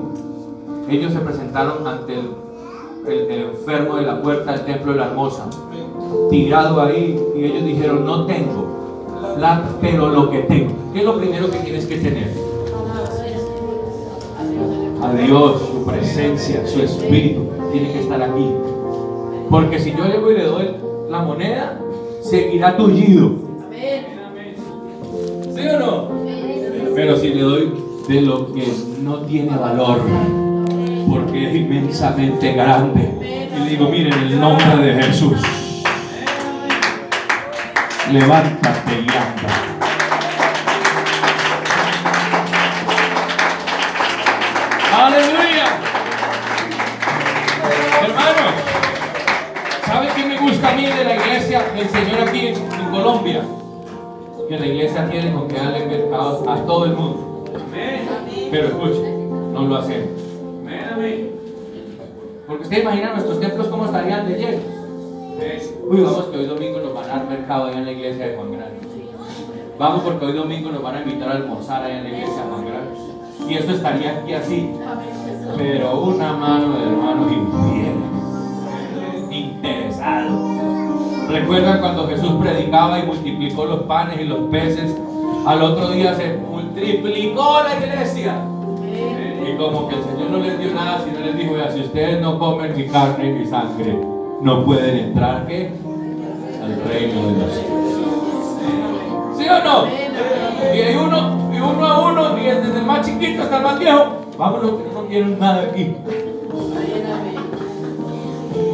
ellos 0.89 1.13
se 1.13 1.19
presentaron 1.19 1.87
ante 1.87 2.15
el, 2.15 3.31
enfermo 3.31 3.97
de 3.97 4.07
la 4.07 4.23
puerta 4.23 4.53
del 4.53 4.65
templo 4.65 4.93
de 4.93 4.99
la 4.99 5.09
hermosa, 5.09 5.51
tirado 6.31 6.81
ahí, 6.81 7.23
y 7.37 7.45
ellos 7.45 7.65
dijeron, 7.67 8.07
no 8.07 8.25
tengo 8.25 9.05
plata, 9.37 9.69
pero 9.83 10.09
lo 10.09 10.31
que 10.31 10.39
tengo. 10.45 10.73
¿Qué 10.95 11.01
es 11.01 11.05
lo 11.05 11.19
primero 11.19 11.51
que 11.51 11.59
tienes 11.59 11.85
que 11.85 11.99
tener? 11.99 12.33
a 15.03 15.13
Dios, 15.13 15.61
su 15.61 15.85
presencia, 15.85 16.67
su 16.67 16.81
espíritu, 16.81 17.43
tiene 17.71 17.93
que 17.93 18.01
estar 18.01 18.23
aquí. 18.23 18.51
Porque 19.51 19.79
si 19.79 19.91
yo 19.91 20.07
llego 20.07 20.31
y 20.31 20.39
le 20.39 20.45
doy 20.45 20.71
la 21.11 21.21
moneda, 21.21 21.79
seguirá 22.23 22.79
tullido. 22.79 23.46
Pero 26.97 27.15
si 27.19 27.29
le 27.29 27.43
doy 27.43 27.75
de 28.09 28.23
lo 28.23 28.51
que 28.55 28.73
no 29.03 29.19
tiene 29.27 29.55
valor, 29.55 30.01
porque 31.07 31.51
es 31.51 31.55
inmensamente 31.55 32.55
grande, 32.55 33.51
y 33.55 33.65
le 33.65 33.69
digo, 33.69 33.91
miren, 33.91 34.15
en 34.15 34.21
el 34.29 34.41
nombre 34.41 34.77
de 34.79 35.03
Jesús, 35.03 35.39
levántate 38.11 38.93
y 38.95 39.11
anda. 39.11 39.53
Aleluya. 44.99 45.67
Hermano, 48.05 48.47
¿sabe 49.85 50.09
qué 50.17 50.25
me 50.25 50.39
gusta 50.39 50.71
a 50.71 50.75
mí 50.75 50.87
de 50.87 51.05
la 51.05 51.17
iglesia 51.17 51.63
del 51.75 51.91
Señor 51.91 52.27
aquí 52.27 52.47
en 52.47 52.91
Colombia? 52.91 53.43
Que 54.49 54.59
la 54.59 54.67
iglesia 54.67 55.09
tiene 55.11 55.33
con 55.33 55.49
que 55.49 55.57
darle 55.57 55.87
mercado 55.87 56.49
a 56.49 56.57
todo 56.65 56.85
el 56.85 56.93
mundo. 56.93 57.45
Pero 58.51 58.69
escuche, 58.69 59.17
no 59.53 59.63
lo 59.63 59.77
hacemos. 59.77 60.09
Porque 62.47 62.63
usted 62.63 62.83
imagina 62.83 63.13
nuestros 63.13 63.41
templos 63.41 63.67
cómo 63.69 63.87
estarían 63.87 64.29
de 64.29 64.39
llenos. 64.39 64.63
Uy, 65.89 66.01
vamos 66.01 66.25
que 66.27 66.39
hoy 66.39 66.47
domingo 66.47 66.81
nos 66.81 66.95
van 66.95 67.05
a 67.05 67.09
dar 67.09 67.29
mercado 67.29 67.67
allá 67.67 67.79
en 67.79 67.85
la 67.85 67.93
iglesia 67.93 68.29
de 68.29 68.37
Juan 68.37 68.53
Grande. 68.53 68.81
Vamos 69.79 70.03
porque 70.03 70.27
hoy 70.27 70.33
domingo 70.33 70.71
nos 70.71 70.83
van 70.83 70.97
a 70.97 71.03
invitar 71.03 71.29
a 71.29 71.33
almorzar 71.33 71.83
allá 71.83 71.99
en 71.99 72.05
la 72.05 72.09
iglesia 72.11 72.43
de 72.43 72.51
Juan 72.51 72.65
Grande. 72.67 72.99
Y 73.49 73.55
eso 73.55 73.73
estaría 73.73 74.19
aquí 74.19 74.33
así. 74.33 74.73
Pero 75.57 76.01
una 76.01 76.33
mano 76.33 76.79
de 76.79 76.85
hermanos 76.85 77.33
infieles, 77.33 77.95
interesados. 79.31 80.76
¿Recuerdan 81.29 81.81
cuando 81.81 82.07
Jesús 82.07 82.33
predicaba 82.41 83.01
y 83.01 83.03
multiplicó 83.03 83.65
los 83.65 83.81
panes 83.83 84.21
y 84.21 84.25
los 84.25 84.39
peces? 84.51 84.97
Al 85.47 85.63
otro 85.63 85.91
día 85.91 86.15
se 86.15 86.37
multiplicó 86.37 87.59
la 87.63 87.85
iglesia. 87.85 88.37
Y 88.85 89.57
como 89.57 89.89
que 89.89 89.97
el 89.97 90.03
Señor 90.05 90.31
no 90.31 90.39
les 90.39 90.59
dio 90.59 90.73
nada, 90.73 91.01
sino 91.05 91.21
les 91.21 91.37
dijo, 91.37 91.55
"Vea, 91.55 91.71
si 91.71 91.81
ustedes 91.81 92.21
no 92.21 92.39
comen 92.39 92.77
mi 92.77 92.87
carne 92.87 93.31
y 93.31 93.33
mi 93.33 93.47
sangre, 93.47 93.99
no 94.41 94.65
pueden 94.65 94.99
entrar 94.99 95.47
¿qué? 95.47 95.73
al 96.63 96.83
reino 96.89 97.27
de 97.27 97.33
los 97.33 97.53
cielos. 97.53 97.77
¿Sí 99.37 99.49
o 99.49 99.65
no? 99.65 99.87
Y 100.75 100.81
hay 100.81 100.97
uno, 100.97 101.51
y 101.53 101.61
uno 101.61 101.87
a 101.87 102.11
uno, 102.11 102.39
y 102.39 102.45
desde 102.45 102.79
el 102.79 102.85
más 102.85 103.07
chiquito 103.07 103.43
hasta 103.43 103.59
el 103.59 103.63
más 103.63 103.79
viejo, 103.79 104.05
vámonos 104.39 104.71
que 104.73 104.93
no 104.93 105.07
quieren 105.07 105.39
nada 105.39 105.63
aquí. 105.63 105.95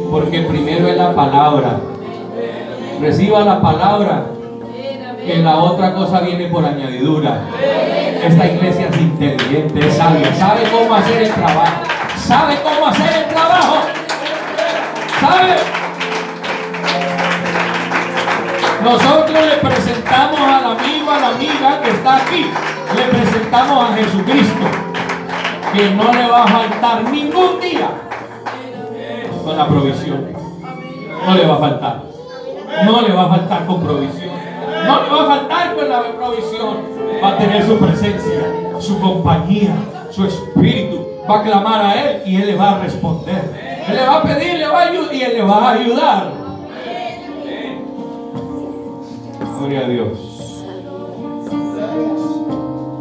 Porque 0.09 0.41
primero 0.41 0.87
es 0.87 0.97
la 0.97 1.15
palabra. 1.15 1.79
Reciba 3.01 3.41
la 3.41 3.61
palabra, 3.61 4.25
que 5.25 5.37
la 5.37 5.57
otra 5.57 5.93
cosa 5.93 6.21
viene 6.21 6.47
por 6.47 6.65
añadidura. 6.65 7.41
Esta 8.23 8.47
iglesia 8.47 8.87
es 8.89 8.97
inteligente, 8.97 9.87
es 9.87 9.95
sabia, 9.95 10.33
sabe 10.35 10.61
cómo 10.71 10.95
hacer 10.95 11.23
el 11.23 11.31
trabajo. 11.31 11.73
Sabe 12.17 12.55
cómo 12.63 12.87
hacer 12.87 13.23
el 13.23 13.33
trabajo. 13.33 13.75
¿Sabe? 15.19 15.55
Nosotros 18.83 19.45
le 19.45 19.69
presentamos 19.69 20.39
al 20.39 20.65
amigo, 20.77 21.11
a 21.11 21.19
la 21.19 21.27
amiga 21.29 21.81
que 21.81 21.89
está 21.89 22.17
aquí. 22.17 22.45
Le 22.95 23.03
presentamos 23.17 23.89
a 23.89 23.93
Jesucristo. 23.95 24.65
Que 25.73 25.89
no 25.91 26.13
le 26.13 26.27
va 26.27 26.43
a 26.43 26.47
faltar 26.47 27.03
ningún 27.05 27.59
día 27.59 27.89
con 29.43 29.57
la 29.57 29.67
provisión. 29.67 30.27
No 31.25 31.35
le 31.35 31.45
va 31.45 31.55
a 31.55 31.57
faltar. 31.57 32.12
No 32.85 33.01
le 33.01 33.13
va 33.13 33.23
a 33.23 33.29
faltar 33.29 33.65
con 33.65 33.81
provisión. 33.81 34.29
No 34.85 35.03
le 35.03 35.09
va 35.09 35.21
a 35.21 35.25
faltar 35.25 35.75
con 35.75 35.89
la 35.89 36.01
provisión. 36.01 36.77
Va 37.23 37.29
a 37.29 37.37
tener 37.37 37.65
su 37.65 37.77
presencia, 37.77 38.41
su 38.79 38.99
compañía, 38.99 39.75
su 40.11 40.25
espíritu. 40.25 41.07
Va 41.29 41.39
a 41.39 41.43
clamar 41.43 41.81
a 41.81 41.93
Él 42.01 42.21
y 42.25 42.35
Él 42.35 42.47
le 42.47 42.55
va 42.55 42.71
a 42.71 42.79
responder. 42.79 43.83
Él 43.87 43.95
le 43.95 44.05
va 44.05 44.17
a 44.17 44.23
pedir 44.23 44.59
le 44.59 44.67
va 44.67 44.79
a 44.79 44.87
ayudar, 44.89 45.13
y 45.13 45.21
Él 45.21 45.33
le 45.33 45.41
va 45.43 45.55
a 45.55 45.71
ayudar. 45.73 46.31
Gloria 49.57 49.79
a 49.79 49.89
Dios. 49.89 50.65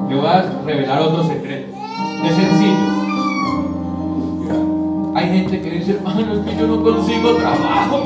Yo 0.09 0.19
voy 0.19 0.27
a 0.27 0.45
revelar 0.65 1.03
otro 1.03 1.25
secreto. 1.25 1.77
Es 2.25 2.35
sencillo. 2.35 3.03
Hay 5.15 5.29
gente 5.29 5.61
que 5.61 5.71
dice, 5.71 5.93
hermano, 5.93 6.35
es 6.35 6.41
que 6.47 6.57
yo 6.57 6.67
no 6.67 6.83
consigo 6.83 7.35
trabajo. 7.35 8.03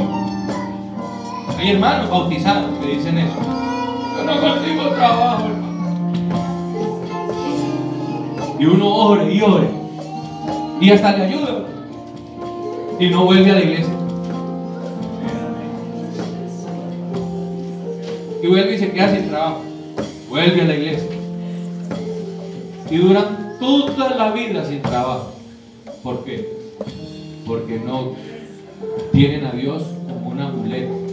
Hay 1.58 1.70
hermanos 1.70 2.10
bautizados 2.10 2.78
que 2.78 2.96
dicen 2.96 3.18
eso. 3.18 3.36
Yo 4.16 4.24
no 4.24 4.40
consigo 4.40 4.88
trabajo, 4.90 5.46
hermano. 5.46 5.66
Y 8.58 8.66
uno 8.66 8.94
ore 8.94 9.32
y 9.32 9.40
ore. 9.40 9.68
Y 10.80 10.90
hasta 10.90 11.16
le 11.16 11.24
ayuda. 11.24 11.64
Y 12.98 13.08
no 13.08 13.24
vuelve 13.24 13.50
a 13.50 13.54
la 13.54 13.60
iglesia. 13.60 13.94
Y 18.42 18.46
vuelve 18.46 18.74
y 18.74 18.78
se 18.78 18.92
queda 18.92 19.14
sin 19.14 19.28
trabajo. 19.28 19.62
Vuelve 20.28 20.60
a 20.60 20.64
la 20.64 20.74
iglesia. 20.74 21.08
Y 22.90 22.96
duran 22.96 23.56
toda 23.58 24.10
la 24.14 24.32
vida 24.32 24.64
sin 24.64 24.82
trabajo. 24.82 25.32
¿Por 26.02 26.22
qué? 26.24 26.48
Porque 27.46 27.78
no 27.78 28.12
tienen 29.12 29.46
a 29.46 29.52
Dios 29.52 29.82
como 30.06 30.30
un 30.30 30.40
amuleto. 30.40 31.05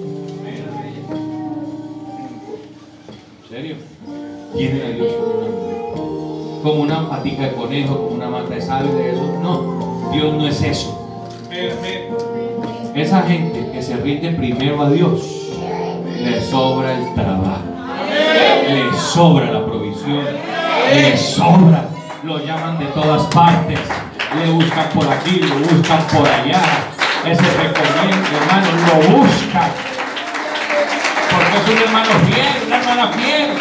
¿En 3.63 3.69
serio? 3.69 3.75
Tienen 4.57 4.81
a 4.81 4.89
Dios 4.89 5.13
como 6.61 6.81
una 6.81 7.09
patica 7.09 7.43
de 7.43 7.53
conejo, 7.53 7.95
como 7.95 8.15
una 8.15 8.29
mata 8.29 8.55
de 8.55 8.61
sable, 8.61 9.11
eso. 9.11 9.39
No, 9.41 10.11
Dios 10.11 10.33
no 10.33 10.47
es 10.47 10.61
eso. 10.61 11.19
Esa 12.93 13.21
gente 13.23 13.71
que 13.71 13.81
se 13.81 13.95
rinde 13.97 14.31
primero 14.31 14.81
a 14.81 14.89
Dios, 14.89 15.51
le 16.21 16.41
sobra 16.41 16.97
el 16.97 17.13
trabajo, 17.13 17.63
le 18.67 18.97
sobra 18.97 19.51
la 19.51 19.65
provisión, 19.65 20.25
le 20.93 21.17
sobra. 21.17 21.87
Lo 22.23 22.39
llaman 22.39 22.79
de 22.79 22.85
todas 22.87 23.23
partes, 23.27 23.79
le 24.37 24.51
buscan 24.51 24.89
por 24.93 25.07
aquí, 25.07 25.39
lo 25.39 25.55
buscan 25.55 26.03
por 26.07 26.27
allá. 26.27 26.61
Ese 27.25 27.41
recomiendo, 27.41 28.27
hermano, 28.41 28.67
lo 28.87 29.17
buscan. 29.17 29.92
Es 31.53 31.69
un 31.69 31.77
hermano 31.77 32.09
fiel, 32.25 32.67
una 32.67 32.77
hermana 32.79 33.07
fiel. 33.09 33.51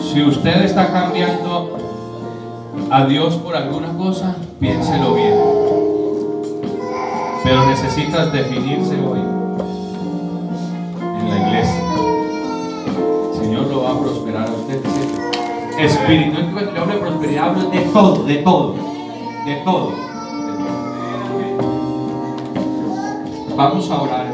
Si 0.00 0.22
usted 0.22 0.62
está 0.62 0.92
cambiando 0.92 1.76
a 2.90 3.04
Dios 3.06 3.34
por 3.34 3.56
alguna 3.56 3.92
cosa, 3.98 4.36
piénselo 4.60 5.14
bien. 5.14 5.34
Pero 7.42 7.66
necesitas 7.66 8.32
definirse 8.32 8.94
hoy 8.94 9.20
en 11.00 11.30
la 11.30 11.48
iglesia. 11.48 11.82
Señor 13.40 13.66
lo 13.66 13.82
va 13.82 13.90
a 13.90 13.98
prosperar 13.98 14.48
a 14.48 14.52
usted. 14.52 14.80
¿sí? 14.84 15.26
Espíritu, 15.78 16.40
hablo 17.34 17.70
de 17.70 17.80
todo, 17.80 18.24
de 18.24 18.36
todo. 18.36 18.74
de 19.46 19.54
todo. 19.64 19.92
Vamos 23.56 23.90
a 23.90 24.02
orar. 24.02 24.25